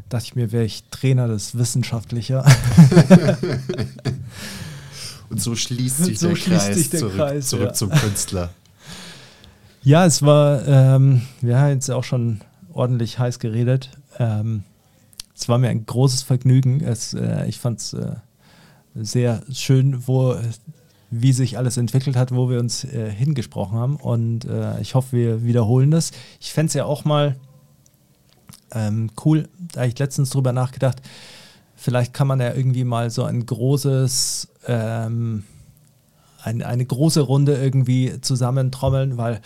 Dachte 0.08 0.26
ich 0.26 0.36
mir, 0.36 0.52
wäre 0.52 0.64
ich 0.64 0.84
Trainer, 0.90 1.30
ist 1.30 1.56
wissenschaftlicher. 1.56 2.44
Und 5.30 5.40
so 5.40 5.54
schließt 5.54 6.04
sich 6.04 6.18
So 6.20 6.28
der 6.28 6.36
schließt 6.36 6.66
Kreis 6.66 6.76
sich 6.76 6.90
der 6.90 7.00
zurück, 7.00 7.16
Kreis, 7.16 7.48
zurück 7.48 7.66
ja. 7.66 7.72
zum 7.72 7.90
Künstler. 7.90 8.50
Ja, 9.84 10.04
es 10.04 10.22
war, 10.22 10.66
ähm, 10.66 11.22
wir 11.40 11.58
haben 11.58 11.70
jetzt 11.70 11.88
auch 11.88 12.04
schon 12.04 12.40
ordentlich 12.74 13.18
heiß 13.18 13.38
geredet. 13.38 13.90
Ähm, 14.18 14.64
es 15.34 15.48
war 15.48 15.56
mir 15.56 15.68
ein 15.68 15.86
großes 15.86 16.22
Vergnügen. 16.22 16.82
Es, 16.82 17.14
äh, 17.14 17.46
ich 17.46 17.58
fand 17.58 17.78
es 17.78 17.92
äh, 17.94 18.16
sehr 18.94 19.42
schön, 19.50 20.06
wo, 20.06 20.36
wie 21.10 21.32
sich 21.32 21.56
alles 21.56 21.76
entwickelt 21.76 22.16
hat, 22.16 22.34
wo 22.34 22.50
wir 22.50 22.58
uns 22.58 22.84
äh, 22.84 23.08
hingesprochen 23.10 23.78
haben. 23.78 23.96
Und 23.96 24.44
äh, 24.44 24.78
ich 24.80 24.94
hoffe, 24.94 25.16
wir 25.16 25.44
wiederholen 25.44 25.92
das. 25.92 26.10
Ich 26.40 26.52
fände 26.52 26.68
es 26.68 26.74
ja 26.74 26.84
auch 26.84 27.06
mal 27.06 27.36
ähm, 28.72 29.10
cool, 29.24 29.48
da 29.72 29.80
habe 29.80 29.88
ich 29.88 29.98
letztens 29.98 30.30
drüber 30.30 30.52
nachgedacht, 30.52 31.00
vielleicht 31.74 32.12
kann 32.12 32.26
man 32.26 32.40
ja 32.40 32.54
irgendwie 32.54 32.84
mal 32.84 33.10
so 33.10 33.24
ein 33.24 33.44
großes, 33.44 34.47
ähm, 34.66 35.44
ein, 36.42 36.62
eine 36.62 36.84
große 36.84 37.20
Runde 37.20 37.56
irgendwie 37.56 38.20
zusammentrommeln, 38.20 39.16
weil 39.16 39.40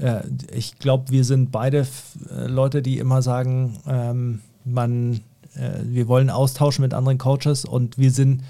äh, 0.00 0.20
ich 0.52 0.78
glaube, 0.78 1.10
wir 1.10 1.24
sind 1.24 1.50
beide 1.50 1.86
äh, 2.30 2.46
Leute, 2.46 2.82
die 2.82 2.98
immer 2.98 3.22
sagen, 3.22 3.78
ähm, 3.86 4.40
man, 4.64 5.20
äh, 5.54 5.70
wir 5.84 6.08
wollen 6.08 6.30
austauschen 6.30 6.82
mit 6.82 6.94
anderen 6.94 7.18
Coaches 7.18 7.64
und 7.64 7.98
wir 7.98 8.10
sind, 8.12 8.42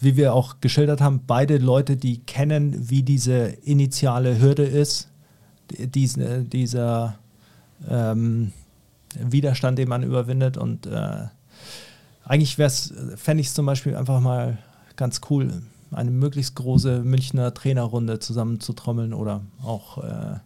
wie 0.00 0.16
wir 0.16 0.34
auch 0.34 0.56
geschildert 0.60 1.00
haben, 1.00 1.22
beide 1.26 1.58
Leute, 1.58 1.96
die 1.96 2.18
kennen, 2.18 2.90
wie 2.90 3.02
diese 3.02 3.46
initiale 3.64 4.40
Hürde 4.40 4.64
ist, 4.64 5.08
die- 5.70 5.86
diesen, 5.86 6.50
dieser 6.50 7.18
ähm, 7.88 8.52
Widerstand, 9.18 9.78
den 9.78 9.88
man 9.88 10.02
überwindet 10.02 10.56
und 10.56 10.86
äh, 10.86 11.26
eigentlich 12.24 12.56
fände 12.56 13.40
ich 13.40 13.46
es 13.46 13.54
zum 13.54 13.64
Beispiel 13.66 13.96
einfach 13.96 14.20
mal 14.20 14.58
ganz 14.98 15.22
cool, 15.30 15.62
eine 15.90 16.10
möglichst 16.10 16.54
große 16.56 17.02
Münchner 17.02 17.54
Trainerrunde 17.54 18.18
zusammenzutrommeln 18.18 19.14
oder 19.14 19.40
auch 19.62 20.04
äh, 20.04 20.36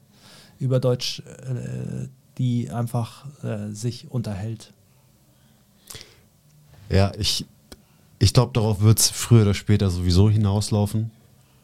über 0.60 0.78
Deutsch, 0.78 1.20
äh, 1.20 2.06
die 2.38 2.70
einfach 2.70 3.24
äh, 3.42 3.72
sich 3.72 4.08
unterhält. 4.10 4.72
Ja, 6.88 7.10
ich, 7.18 7.46
ich 8.20 8.32
glaube, 8.32 8.52
darauf 8.52 8.80
wird 8.80 9.00
es 9.00 9.10
früher 9.10 9.42
oder 9.42 9.54
später 9.54 9.90
sowieso 9.90 10.30
hinauslaufen, 10.30 11.10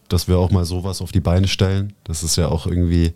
dass 0.08 0.26
wir 0.26 0.38
auch 0.38 0.50
mal 0.50 0.64
sowas 0.64 1.00
auf 1.00 1.12
die 1.12 1.20
Beine 1.20 1.46
stellen. 1.46 1.92
Das 2.02 2.24
ist 2.24 2.36
ja 2.36 2.48
auch 2.48 2.66
irgendwie 2.66 3.14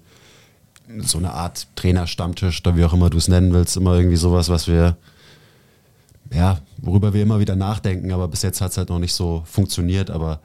so 0.99 1.19
eine 1.19 1.33
Art 1.33 1.67
Trainerstammtisch 1.75 2.61
oder 2.61 2.77
wie 2.77 2.85
auch 2.85 2.93
immer 2.93 3.11
du 3.11 3.19
es 3.19 3.29
nennen 3.29 3.53
willst, 3.53 3.77
immer 3.77 3.97
irgendwie 3.97 4.17
sowas, 4.17 4.49
was 4.49 4.69
wir, 4.69 4.97
ja, 6.35 6.61
worüber 6.79 7.13
wir 7.13 7.23
immer 7.23 7.41
wieder 7.41 7.57
nachdenken, 7.57 8.13
aber 8.13 8.29
bis 8.29 8.43
jetzt 8.43 8.61
hat 8.61 8.73
es 8.73 8.79
halt 8.79 8.89
noch 8.89 8.99
nicht 8.99 9.13
so 9.15 9.43
funktioniert, 9.47 10.11
aber 10.11 10.41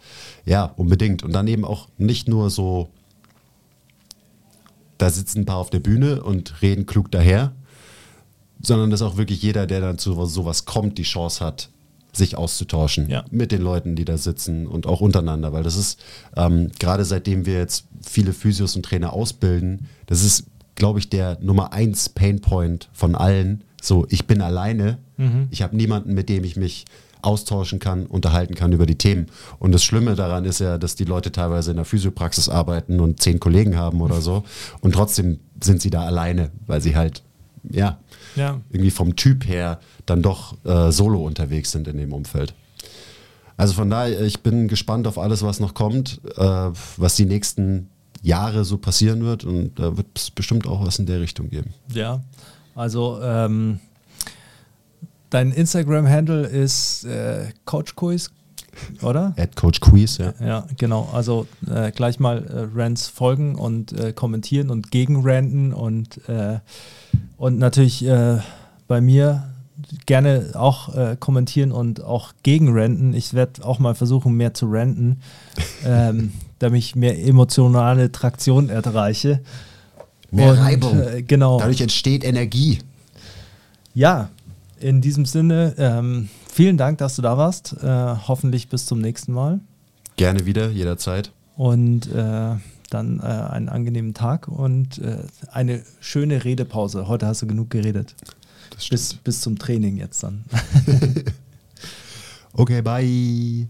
ja, 0.46 0.66
unbedingt. 0.76 1.24
Und 1.24 1.34
dann 1.34 1.48
eben 1.48 1.66
auch 1.66 1.88
nicht 1.98 2.28
nur 2.28 2.50
so, 2.50 2.90
da 4.98 5.10
sitzen 5.10 5.42
ein 5.42 5.46
paar 5.46 5.58
auf 5.58 5.70
der 5.70 5.80
Bühne 5.80 6.24
und 6.24 6.62
reden 6.62 6.86
klug 6.86 7.12
daher, 7.12 7.54
sondern 8.62 8.90
dass 8.90 9.02
auch 9.02 9.18
wirklich 9.18 9.42
jeder, 9.42 9.68
der 9.68 9.82
dann 9.82 9.98
zu 9.98 10.26
sowas 10.26 10.66
kommt, 10.66 10.98
die 10.98 11.04
Chance 11.04 11.46
hat, 11.46 11.70
sich 12.14 12.36
auszutauschen 12.38 13.08
Ja. 13.10 13.24
mit 13.30 13.52
den 13.52 13.62
Leuten, 13.62 13.96
die 13.96 14.06
da 14.06 14.18
sitzen 14.18 14.66
und 14.66 14.88
auch 14.88 15.02
untereinander, 15.02 15.54
weil 15.54 15.64
das 15.64 15.76
ist 15.76 16.00
ähm, 16.36 16.72
gerade 16.80 17.06
seitdem 17.06 17.46
wir 17.46 17.58
jetzt 17.60 17.86
viele 18.02 18.34
Physios 18.34 18.76
und 18.76 18.84
Trainer 18.84 19.14
ausbilden, 19.14 19.88
das 20.08 20.24
ist, 20.24 20.46
glaube 20.76 20.98
ich, 21.00 21.10
der 21.10 21.38
Nummer 21.42 21.74
eins 21.74 22.10
Painpoint 22.10 22.90
von 22.92 23.14
allen. 23.16 23.64
So, 23.82 24.06
ich 24.10 24.26
bin 24.28 24.42
alleine, 24.42 24.98
ich 25.50 25.62
habe 25.64 25.76
niemanden, 25.76 26.14
mit 26.14 26.30
dem 26.30 26.44
ich 26.44 26.56
mich 26.58 26.86
austauschen 27.24 27.80
kann, 27.80 28.06
unterhalten 28.06 28.54
kann 28.54 28.72
über 28.72 28.86
die 28.86 28.98
Themen. 28.98 29.28
Und 29.60 29.72
das 29.72 29.84
Schlimme 29.84 30.16
daran 30.16 30.46
ist 30.46 30.60
ja, 30.60 30.78
dass 30.78 30.96
die 30.96 31.04
Leute 31.06 31.32
teilweise 31.32 31.72
in 31.72 31.78
der 31.78 31.86
Physiopraxis 31.86 32.48
arbeiten 32.50 33.00
und 33.00 33.20
zehn 33.22 33.40
Kollegen 33.40 33.76
haben 33.76 34.02
oder 34.02 34.22
so 34.22 34.44
und 34.82 34.94
trotzdem 34.94 35.40
sind 35.64 35.82
sie 35.82 35.90
da 35.90 36.04
alleine, 36.04 36.52
weil 36.68 36.82
sie 36.82 36.96
halt, 36.96 37.24
ja, 37.70 37.98
Ja. 38.36 38.62
irgendwie 38.70 38.92
vom 38.92 39.16
Typ 39.16 39.48
her 39.48 39.80
dann 40.06 40.22
doch 40.22 40.56
äh, 40.64 40.92
solo 40.92 41.26
unterwegs 41.26 41.72
sind 41.72 41.88
in 41.88 41.98
dem 41.98 42.14
Umfeld. 42.14 42.54
Also 43.58 43.74
von 43.74 43.90
daher, 43.90 44.22
ich 44.22 44.42
bin 44.42 44.68
gespannt 44.68 45.08
auf 45.08 45.18
alles, 45.18 45.42
was 45.42 45.60
noch 45.60 45.74
kommt, 45.74 46.22
äh, 46.38 46.70
was 46.98 47.16
die 47.16 47.26
nächsten 47.26 47.90
Jahre 48.22 48.64
so 48.66 48.78
passieren 48.78 49.24
wird 49.24 49.44
und 49.44 49.80
da 49.80 49.98
wird 49.98 50.08
es 50.16 50.30
bestimmt 50.30 50.68
auch 50.68 50.86
was 50.86 51.00
in 51.00 51.08
der 51.08 51.20
Richtung 51.22 51.50
geben. 51.50 51.74
Ja, 51.92 52.22
also 52.78 53.20
ähm, 53.22 53.80
dein 55.30 55.52
Instagram-Handle 55.52 56.46
ist 56.46 57.04
äh, 57.06 57.48
CoachQuiz. 57.66 58.32
oder? 59.02 59.34
At 59.38 59.56
Coach 59.56 59.80
Quiz, 59.80 60.18
ja. 60.18 60.34
Ja, 60.40 60.68
genau. 60.78 61.10
Also 61.12 61.48
äh, 61.70 61.92
gleich 61.92 62.20
mal 62.20 62.46
äh, 62.46 62.80
Rants 62.80 63.08
folgen 63.08 63.56
und 63.56 63.94
äh, 63.94 64.14
kommentieren 64.14 64.70
und 64.70 64.92
gegenranten 64.92 65.74
und, 65.74 66.28
äh, 66.30 66.60
und 67.38 67.58
natürlich 67.58 68.06
äh, 68.06 68.38
bei 68.88 69.02
mir 69.02 69.50
gerne 70.06 70.52
auch 70.54 70.96
äh, 70.96 71.18
kommentieren 71.20 71.72
und 71.72 72.04
auch 72.04 72.34
gegenranten. 72.44 73.14
Ich 73.14 73.34
werde 73.34 73.64
auch 73.64 73.80
mal 73.80 73.96
versuchen, 73.96 74.34
mehr 74.34 74.54
zu 74.54 74.68
ranten, 74.70 75.22
ähm, 75.86 76.34
damit 76.60 76.80
ich 76.80 76.96
mehr 76.96 77.20
emotionale 77.24 78.12
Traktion 78.12 78.70
erreiche. 78.70 79.42
Mehr 80.32 80.52
Und, 80.52 80.58
Reibung. 80.58 81.02
äh, 81.02 81.24
genau. 81.24 81.60
Dadurch 81.60 81.82
entsteht 81.82 82.24
Energie. 82.24 82.80
Ja, 83.94 84.30
in 84.80 85.02
diesem 85.02 85.26
Sinne, 85.26 85.74
ähm, 85.78 86.30
vielen 86.52 86.78
Dank, 86.78 87.00
dass 87.00 87.16
du 87.16 87.22
da 87.22 87.38
warst. 87.38 87.74
Äh, 87.82 87.88
hoffentlich 88.28 88.70
bis 88.70 88.86
zum 88.86 89.00
nächsten 89.00 89.32
Mal. 89.34 89.60
Gerne 90.18 90.46
wieder, 90.46 90.70
jederzeit. 90.70 91.32
Und 91.56 92.08
äh, 92.14 92.56
dann 92.90 93.20
äh, 93.20 93.24
einen 93.24 93.70
angenehmen 93.70 94.14
Tag 94.14 94.48
und 94.48 95.00
äh, 95.00 95.18
eine 95.52 95.84
schöne 96.00 96.44
Redepause. 96.44 97.08
Heute 97.08 97.26
hast 97.26 97.42
du 97.42 97.48
genug 97.48 97.70
geredet. 97.70 98.16
Bis, 98.90 99.14
bis 99.16 99.42
zum 99.42 99.58
Training 99.58 99.98
jetzt 99.98 100.24
dann. 100.24 100.44
Okay, 102.54 102.82
bye. 102.82 103.68